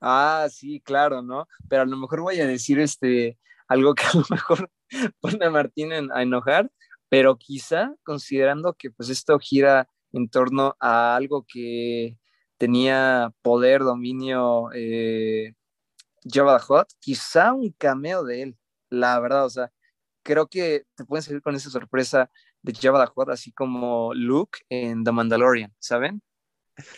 Ah, 0.00 0.48
sí, 0.50 0.80
claro, 0.80 1.22
¿no? 1.22 1.46
Pero 1.68 1.82
a 1.82 1.86
lo 1.86 1.96
mejor 1.96 2.22
voy 2.22 2.40
a 2.40 2.46
decir 2.46 2.80
este, 2.80 3.38
algo 3.68 3.94
que 3.94 4.04
a 4.04 4.10
lo 4.14 4.24
mejor 4.30 4.70
pone 5.20 5.44
a 5.44 5.50
Martín 5.50 5.92
a 5.92 6.22
enojar, 6.22 6.70
pero 7.08 7.36
quizá 7.36 7.94
considerando 8.04 8.74
que 8.74 8.90
pues 8.90 9.10
esto 9.10 9.38
gira 9.38 9.88
en 10.12 10.28
torno 10.28 10.76
a 10.80 11.16
algo 11.16 11.44
que 11.46 12.16
tenía 12.56 13.32
poder, 13.42 13.80
dominio 13.80 14.70
eh, 14.74 15.54
Jabba 16.24 16.58
the 16.58 16.64
Hutt, 16.72 16.88
quizá 17.00 17.52
un 17.52 17.70
cameo 17.72 18.24
de 18.24 18.42
él, 18.42 18.58
la 18.88 19.18
verdad, 19.20 19.46
o 19.46 19.50
sea, 19.50 19.72
creo 20.22 20.46
que 20.46 20.84
te 20.94 21.04
pueden 21.04 21.22
salir 21.22 21.42
con 21.42 21.54
esa 21.54 21.70
sorpresa 21.70 22.30
de 22.62 22.72
Jabba 22.74 23.06
the 23.06 23.12
Hutt, 23.14 23.30
así 23.30 23.52
como 23.52 24.14
Luke 24.14 24.60
en 24.68 25.04
The 25.04 25.12
Mandalorian, 25.12 25.74
¿saben? 25.78 26.22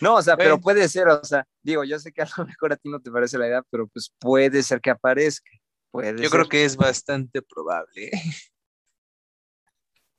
No, 0.01 0.16
o 0.16 0.22
sea, 0.22 0.37
pero 0.37 0.61
puede 0.61 0.89
ser, 0.89 1.09
o 1.09 1.25
sea, 1.25 1.47
digo, 1.62 1.85
yo 1.85 1.99
sé 1.99 2.12
que 2.12 2.22
a 2.22 2.29
lo 2.37 2.47
mejor 2.47 2.72
a 2.72 2.77
ti 2.77 2.89
no 2.89 3.01
te 3.01 3.11
parece 3.11 3.39
la 3.39 3.49
idea, 3.49 3.62
pero 3.70 3.89
pues 3.89 4.12
puede 4.18 4.62
ser 4.62 4.81
que 4.81 4.91
aparezca. 4.91 5.51
Puede 5.91 6.22
yo 6.22 6.31
creo 6.31 6.49
que 6.49 6.64
es 6.64 6.77
bastante 6.77 7.43
probable. 7.43 8.11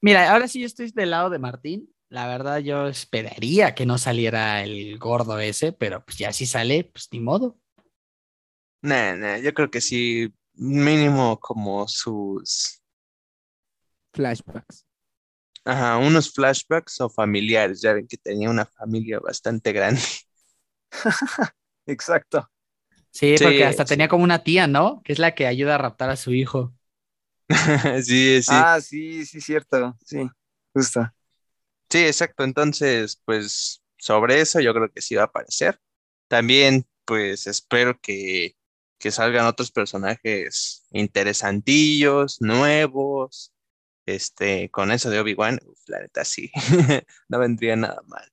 Mira, 0.01 0.31
ahora 0.31 0.47
sí 0.47 0.59
yo 0.59 0.65
estoy 0.65 0.91
del 0.91 1.11
lado 1.11 1.29
de 1.29 1.39
Martín. 1.39 1.89
La 2.09 2.27
verdad, 2.27 2.59
yo 2.59 2.87
esperaría 2.87 3.73
que 3.73 3.85
no 3.85 3.97
saliera 3.97 4.63
el 4.63 4.99
gordo 4.99 5.39
ese, 5.39 5.73
pero 5.73 6.05
pues 6.05 6.17
ya 6.17 6.31
si 6.31 6.45
sale, 6.45 6.83
pues 6.93 7.07
ni 7.11 7.19
modo. 7.19 7.59
No, 8.83 9.15
no, 9.15 9.37
yo 9.39 9.53
creo 9.53 9.71
que 9.71 9.81
sí, 9.81 10.31
mínimo 10.53 11.39
como 11.39 11.87
sus 11.87 12.83
flashbacks. 14.15 14.85
Ajá, 15.63 15.97
unos 15.97 16.31
flashbacks 16.31 17.01
o 17.01 17.09
familiares. 17.09 17.81
Ya 17.81 17.93
ven 17.93 18.07
que 18.07 18.17
tenía 18.17 18.49
una 18.49 18.65
familia 18.65 19.19
bastante 19.19 19.71
grande. 19.71 20.01
Exacto. 21.87 22.49
Sí, 23.11 23.35
porque 23.41 23.63
hasta 23.63 23.85
tenía 23.85 24.07
como 24.07 24.23
una 24.23 24.43
tía, 24.43 24.67
¿no? 24.67 25.01
Que 25.03 25.13
es 25.13 25.19
la 25.19 25.33
que 25.35 25.47
ayuda 25.47 25.75
a 25.75 25.77
raptar 25.77 26.09
a 26.09 26.15
su 26.15 26.33
hijo. 26.33 26.73
sí, 28.03 28.41
sí. 28.41 28.53
Ah, 28.53 28.79
sí, 28.81 29.25
sí, 29.25 29.39
cierto. 29.39 29.97
Sí, 30.05 30.27
justo. 30.73 31.09
Sí, 31.89 31.99
exacto. 31.99 32.43
Entonces, 32.43 33.21
pues 33.25 33.81
sobre 33.97 34.41
eso 34.41 34.59
yo 34.59 34.73
creo 34.73 34.91
que 34.91 35.01
sí 35.01 35.15
va 35.15 35.23
a 35.23 35.25
aparecer. 35.25 35.79
También, 36.27 36.85
pues 37.05 37.47
espero 37.47 37.99
que, 38.01 38.55
que 38.99 39.11
salgan 39.11 39.45
otros 39.45 39.71
personajes 39.71 40.85
interesantillos, 40.91 42.41
nuevos, 42.41 43.53
este, 44.05 44.69
con 44.69 44.91
eso 44.91 45.09
de 45.09 45.19
Obi-Wan, 45.19 45.59
la 45.87 45.99
neta 46.01 46.25
sí, 46.25 46.51
no 47.29 47.39
vendría 47.39 47.75
nada 47.75 48.01
mal. 48.07 48.29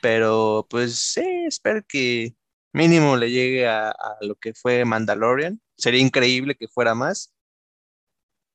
Pero 0.00 0.66
pues 0.70 0.98
sí, 0.98 1.44
espero 1.46 1.82
que 1.86 2.34
mínimo 2.72 3.16
le 3.16 3.30
llegue 3.30 3.66
a, 3.66 3.94
lo 4.20 4.36
que 4.36 4.54
fue 4.54 4.84
Mandalorian. 4.84 5.60
Sería 5.76 6.00
increíble 6.00 6.54
que 6.54 6.68
fuera 6.68 6.94
más. 6.94 7.34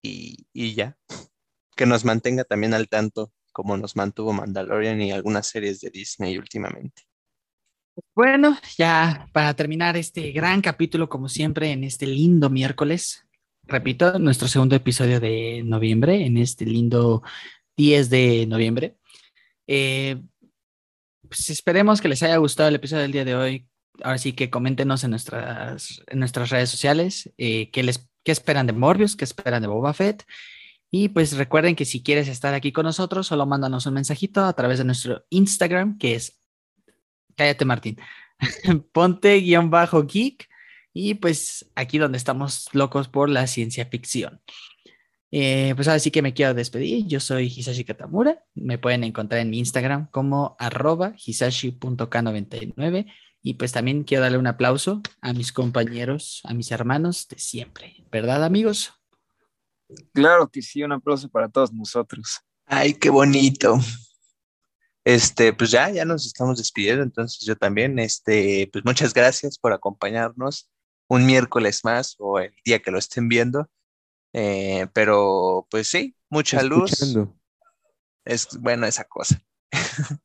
Y, 0.04 0.48
y, 0.54 0.74
ya, 0.74 0.98
que 1.76 1.86
nos 1.86 2.06
mantenga 2.06 2.44
también 2.44 2.74
al 2.74 2.90
tanto 2.90 3.34
como 3.52 3.78
nos 3.78 3.96
mantuvo 3.96 4.34
Mandalorian 4.34 5.02
y 5.02 5.12
algunas 5.12 5.48
series 5.48 5.82
de 5.82 5.90
Disney 5.90 6.38
últimamente. 6.38 7.04
Bueno, 8.16 8.58
ya 8.78 9.28
para 9.34 9.54
terminar 9.54 9.98
este 9.98 10.32
gran 10.32 10.62
capítulo, 10.62 11.10
como 11.10 11.28
siempre, 11.28 11.72
en 11.72 11.84
este 11.84 12.08
lindo 12.08 12.50
miércoles, 12.50 13.26
repito, 13.72 14.20
nuestro 14.20 14.48
segundo 14.48 14.76
episodio 14.76 15.20
de 15.20 15.64
noviembre, 15.66 16.26
en 16.26 16.38
este 16.38 16.66
lindo 16.66 17.24
10 17.78 18.10
de 18.10 18.46
noviembre. 18.48 18.98
Eh, 19.68 20.22
pues 21.28 21.50
esperemos 21.50 22.02
que 22.02 22.10
les 22.10 22.22
haya 22.24 22.38
gustado 22.38 22.70
el 22.70 22.76
episodio 22.76 23.04
del 23.04 23.12
día 23.12 23.26
de 23.26 23.36
hoy. 23.36 23.68
Ahora 24.04 24.18
sí 24.18 24.34
que 24.34 24.50
coméntenos 24.50 25.04
en 25.04 25.12
nuestras, 25.12 26.02
en 26.08 26.20
nuestras 26.20 26.50
redes 26.50 26.70
sociales 26.70 27.32
eh, 27.38 27.72
qué, 27.72 27.84
les, 27.84 28.10
qué 28.24 28.32
esperan 28.32 28.68
de 28.68 28.74
Morbius, 28.74 29.16
qué 29.16 29.24
esperan 29.24 29.62
de 29.62 29.68
Boba 29.68 29.94
Fett. 29.94 30.26
Y 30.92 31.10
pues 31.10 31.38
recuerden 31.38 31.76
que 31.76 31.86
si 31.86 32.04
quieres 32.04 32.28
estar 32.28 32.54
aquí 32.54 32.74
con 32.74 32.86
nosotros, 32.86 33.28
solo 33.28 33.46
mándanos 33.46 33.86
un 33.86 33.94
mensajito 33.94 34.44
a 34.44 34.54
través 34.54 34.78
de 34.78 34.84
nuestro 34.84 35.26
Instagram, 35.30 35.98
que 35.98 36.16
es, 36.16 36.42
cállate 37.36 37.64
Martín, 37.64 37.98
ponte-geek 38.92 40.51
y 40.94 41.16
pues 41.16 41.70
aquí 41.76 41.98
donde 41.98 42.18
estamos 42.18 42.68
locos 42.74 43.08
por 43.08 43.30
la 43.30 43.48
ciencia 43.48 43.86
ficción. 43.86 44.42
Eh, 45.34 45.72
pues 45.76 45.88
ahora 45.88 46.00
sí 46.00 46.12
que 46.12 46.22
me 46.22 46.34
quiero 46.34 46.54
despedir. 46.54 47.08
Yo 47.08 47.20
soy 47.22 47.46
Hisashi 47.46 47.86
Katamura. 47.86 48.44
Me 48.54 48.78
pueden 48.78 49.04
encontrar 49.06 49.40
en 49.40 49.50
mi 49.50 49.60
Instagram 49.60 50.10
como 50.12 50.58
arroba 50.60 51.14
hisashi.k99. 51.16 53.12
Y 53.42 53.54
pues 53.56 53.72
también 53.72 54.04
quiero 54.04 54.24
darle 54.24 54.38
un 54.38 54.48
aplauso 54.48 55.02
a 55.22 55.34
mis 55.34 55.52
compañeros, 55.52 56.42
a 56.44 56.54
mis 56.54 56.72
hermanos 56.72 57.28
de 57.28 57.40
siempre. 57.40 58.06
¿Verdad, 58.12 58.44
amigos? 58.44 58.94
Claro 60.14 60.50
que 60.50 60.62
sí, 60.62 60.84
un 60.84 60.92
aplauso 60.92 61.30
para 61.30 61.50
todos 61.50 61.74
nosotros. 61.74 62.42
Ay, 62.66 62.94
qué 62.94 63.10
bonito. 63.10 63.80
Este, 65.04 65.54
pues 65.54 65.72
ya, 65.72 65.90
ya 65.90 66.06
nos 66.06 66.28
estamos 66.28 66.60
despidiendo, 66.60 67.02
entonces 67.02 67.44
yo 67.44 67.56
también, 67.56 67.98
este, 67.98 68.70
pues 68.72 68.86
muchas 68.86 69.14
gracias 69.16 69.58
por 69.58 69.74
acompañarnos 69.74 70.70
un 71.12 71.26
miércoles 71.26 71.84
más 71.84 72.16
o 72.20 72.40
el 72.40 72.56
día 72.64 72.82
que 72.82 72.90
lo 72.90 72.98
estén 72.98 73.28
viendo. 73.28 73.70
Eh, 74.32 74.88
pero 74.94 75.68
pues 75.70 75.90
sí, 75.90 76.16
mucha 76.30 76.64
luz. 76.64 76.94
Es 78.24 78.48
bueno 78.58 78.88
esa 78.88 79.04
cosa. 79.04 79.44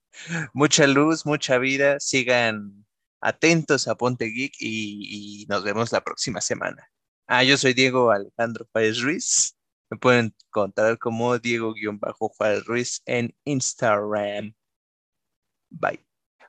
mucha 0.54 0.86
luz, 0.86 1.26
mucha 1.26 1.58
vida. 1.58 1.98
Sigan 1.98 2.86
atentos 3.20 3.88
a 3.88 3.96
Ponte 3.96 4.26
Geek 4.26 4.54
y, 4.60 5.42
y 5.42 5.46
nos 5.46 5.64
vemos 5.64 5.90
la 5.90 6.04
próxima 6.04 6.40
semana. 6.40 6.88
Ah, 7.26 7.42
yo 7.42 7.56
soy 7.56 7.74
Diego 7.74 8.12
Alejandro 8.12 8.68
Páez 8.70 9.00
Ruiz. 9.00 9.56
Me 9.90 9.98
pueden 9.98 10.32
encontrar 10.46 10.98
como 11.00 11.36
Diego-Juárez 11.36 12.64
Ruiz 12.64 13.02
en 13.06 13.34
Instagram. 13.44 14.54
Bye. 15.68 16.06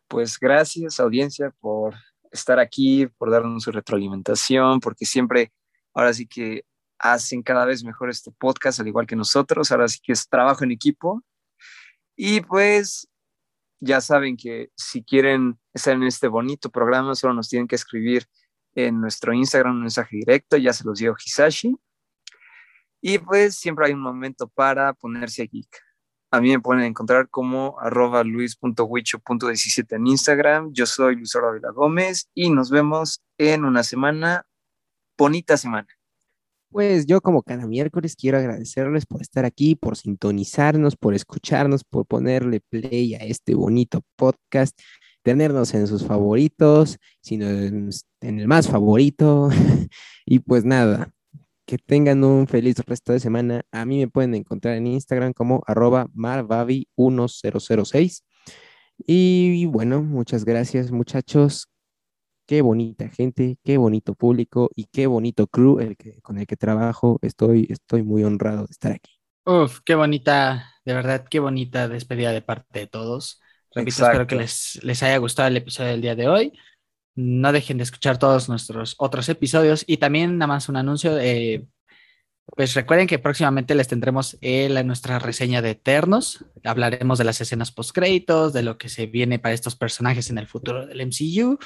Pues 0.08 0.40
gracias, 0.40 1.00
audiencia, 1.00 1.50
por 1.60 1.96
estar 2.32 2.60
aquí, 2.60 3.08
por 3.18 3.32
darnos 3.32 3.64
su 3.64 3.72
retroalimentación, 3.72 4.80
porque 4.80 5.06
siempre, 5.06 5.52
ahora 5.94 6.14
sí 6.14 6.28
que 6.28 6.64
hacen 7.00 7.44
cada 7.44 7.66
vez 7.66 7.84
mejor 7.84 8.10
este 8.10 8.32
podcast, 8.32 8.80
al 8.80 8.88
igual 8.88 9.08
que 9.08 9.16
nosotros. 9.16 9.72
Ahora 9.72 9.88
sí 9.88 10.00
que 10.02 10.14
es 10.14 10.28
trabajo 10.28 10.64
en 10.64 10.72
equipo. 10.72 11.24
Y 12.16 12.42
pues 12.42 13.08
ya 13.80 14.02
saben 14.02 14.38
que 14.38 14.70
si 14.76 15.04
quieren 15.04 15.60
estar 15.74 15.94
en 15.94 16.04
este 16.04 16.28
bonito 16.28 16.70
programa, 16.70 17.16
solo 17.16 17.34
nos 17.34 17.50
tienen 17.50 17.68
que 17.68 17.76
escribir 17.76 18.26
en 18.74 19.00
nuestro 19.00 19.34
Instagram 19.34 19.76
un 19.76 19.82
mensaje 19.82 20.18
directo, 20.18 20.58
ya 20.58 20.74
se 20.74 20.84
los 20.84 21.00
dio 21.00 21.16
Hisashi. 21.16 21.76
Y 23.02 23.20
pues 23.20 23.56
siempre 23.56 23.88
hay 23.88 23.94
un 23.94 24.02
momento 24.02 24.48
para 24.48 24.94
ponerse 24.94 25.48
geek. 25.48 25.87
A 26.30 26.42
mí 26.42 26.50
me 26.50 26.60
pueden 26.60 26.84
encontrar 26.84 27.30
como 27.30 27.80
arroba 27.80 28.24
luis.huicho.17 28.24 29.96
en 29.96 30.08
Instagram. 30.08 30.74
Yo 30.74 30.86
soy 30.86 31.16
Luis 31.16 31.34
Ávila 31.36 31.72
Gómez 31.72 32.30
y 32.34 32.50
nos 32.50 32.70
vemos 32.70 33.22
en 33.38 33.64
una 33.64 33.84
semana, 33.84 34.46
bonita 35.18 35.56
semana. 35.56 35.88
Pues 36.70 37.06
yo 37.06 37.22
como 37.22 37.44
cada 37.44 37.66
miércoles 37.66 38.18
quiero 38.18 38.40
agradecerles 38.40 39.06
por 39.06 39.22
estar 39.22 39.46
aquí, 39.46 39.76
por 39.76 39.96
sintonizarnos, 39.96 40.98
por 40.98 41.14
escucharnos, 41.14 41.86
por 41.86 42.06
ponerle 42.06 42.60
play 42.60 43.16
a 43.16 43.20
este 43.20 43.56
bonito 43.56 44.02
podcast, 44.18 44.78
tenernos 45.24 45.74
en 45.74 45.88
sus 45.88 46.06
favoritos, 46.06 46.98
sino 47.22 47.48
en, 47.48 47.90
en 48.20 48.40
el 48.40 48.50
más 48.50 48.68
favorito. 48.68 49.50
y 50.26 50.40
pues 50.40 50.66
nada, 50.66 51.14
que 51.68 51.78
tengan 51.78 52.24
un 52.24 52.48
feliz 52.48 52.78
resto 52.88 53.14
de 53.14 53.20
semana. 53.20 53.64
A 53.72 53.86
mí 53.86 54.00
me 54.00 54.08
pueden 54.08 54.34
encontrar 54.34 54.76
en 54.76 54.88
Instagram 54.88 55.34
como 55.34 55.62
arroba 55.68 56.08
marbabi1006. 56.16 58.24
Y 59.06 59.66
bueno, 59.68 60.02
muchas 60.02 60.46
gracias 60.46 60.92
muchachos. 60.92 61.68
Qué 62.48 62.62
bonita 62.62 63.10
gente, 63.10 63.58
qué 63.64 63.78
bonito 63.78 64.16
público 64.16 64.70
y 64.74 64.86
qué 64.86 65.08
bonito 65.08 65.48
crew 65.48 65.82
el 65.82 65.98
que, 65.98 66.22
con 66.22 66.38
el 66.38 66.48
que 66.48 66.56
trabajo. 66.56 67.20
Estoy, 67.22 67.68
estoy 67.70 68.02
muy 68.02 68.24
honrado 68.24 68.66
de 68.66 68.72
estar 68.72 68.94
aquí. 68.94 69.12
Uf, 69.46 69.82
qué 69.86 69.96
bonita, 69.96 70.74
de 70.86 70.94
verdad, 70.94 71.26
qué 71.30 71.40
bonita 71.40 71.90
despedida 71.90 72.32
de 72.32 72.42
parte 72.42 72.80
de 72.80 72.88
todos. 72.88 73.42
Repito, 73.76 74.06
espero 74.06 74.26
que 74.26 74.36
les, 74.36 74.80
les 74.84 75.04
haya 75.04 75.18
gustado 75.18 75.50
el 75.50 75.58
episodio 75.58 75.92
del 75.92 76.02
día 76.02 76.16
de 76.16 76.30
hoy. 76.30 76.54
No 77.18 77.52
dejen 77.52 77.78
de 77.78 77.84
escuchar 77.84 78.20
todos 78.20 78.48
nuestros 78.48 78.96
otros 79.00 79.28
episodios 79.28 79.84
y 79.88 79.98
también 79.98 80.38
nada 80.38 80.48
más 80.48 80.70
un 80.70 80.78
anuncio. 80.78 81.14
de 81.14 81.68
pues 82.56 82.76
recuerden 82.76 83.08
que 83.08 83.20
próximamente 83.20 83.76
les 83.76 83.90
tendremos 83.90 84.38
la, 84.42 84.84
nuestra 84.84 85.20
reseña 85.20 85.62
de 85.62 85.72
Eternos. 85.72 86.46
Hablaremos 86.64 87.18
de 87.18 87.26
las 87.26 87.42
escenas 87.42 87.72
post 87.72 87.92
créditos, 87.92 88.54
de 88.54 88.64
lo 88.64 88.78
que 88.78 88.88
se 88.88 89.06
viene 89.06 89.38
para 89.38 89.54
estos 89.54 89.76
personajes 89.76 90.30
en 90.30 90.38
el 90.38 90.48
futuro 90.48 90.86
del 90.86 91.06
MCU. 91.06 91.58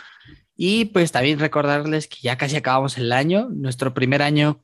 Y 0.55 0.85
pues 0.85 1.11
también 1.11 1.37
recordarles 1.37 2.07
que 2.07 2.17
ya 2.21 2.37
casi 2.37 2.55
acabamos 2.55 2.97
el 2.97 3.11
año, 3.11 3.49
nuestro 3.51 3.93
primer 3.93 4.21
año, 4.21 4.63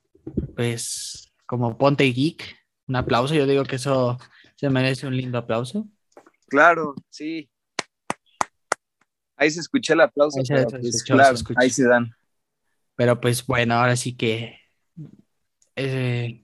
pues 0.55 1.31
como 1.45 1.77
Ponte 1.77 2.05
Geek. 2.05 2.43
Un 2.87 2.95
aplauso, 2.95 3.35
yo 3.35 3.45
digo 3.45 3.63
que 3.65 3.75
eso 3.75 4.17
se 4.55 4.69
merece 4.69 5.05
un 5.05 5.15
lindo 5.15 5.37
aplauso. 5.37 5.87
Claro, 6.47 6.95
sí. 7.09 7.49
Ahí 9.37 9.51
se 9.51 9.61
escuchó 9.61 9.93
el 9.93 10.01
aplauso. 10.01 10.39
Ahí 10.39 10.45
se, 10.45 10.65
pues, 10.65 11.03
claro, 11.03 11.37
ahí 11.55 11.69
se 11.69 11.87
dan. 11.87 12.11
Pero 12.95 13.21
pues 13.21 13.45
bueno, 13.45 13.75
ahora 13.75 13.95
sí 13.95 14.17
que. 14.17 14.59
Eh, 15.75 16.43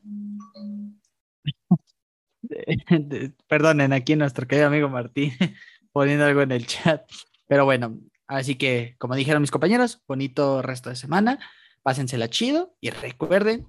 perdonen 3.47 3.93
aquí 3.93 4.15
nuestro 4.15 4.47
querido 4.47 4.67
amigo 4.67 4.89
Martín 4.89 5.33
poniendo 5.91 6.25
algo 6.25 6.41
en 6.41 6.51
el 6.51 6.67
chat. 6.67 7.03
Pero 7.47 7.65
bueno, 7.65 7.99
así 8.27 8.55
que 8.55 8.95
como 8.99 9.15
dijeron 9.15 9.41
mis 9.41 9.51
compañeros, 9.51 10.01
bonito 10.07 10.61
resto 10.61 10.89
de 10.89 10.95
semana. 10.95 11.39
Pásensela 11.81 12.29
chido 12.29 12.75
y 12.79 12.91
recuerden, 12.91 13.67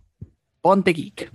ponte 0.61 0.93
geek. 0.93 1.33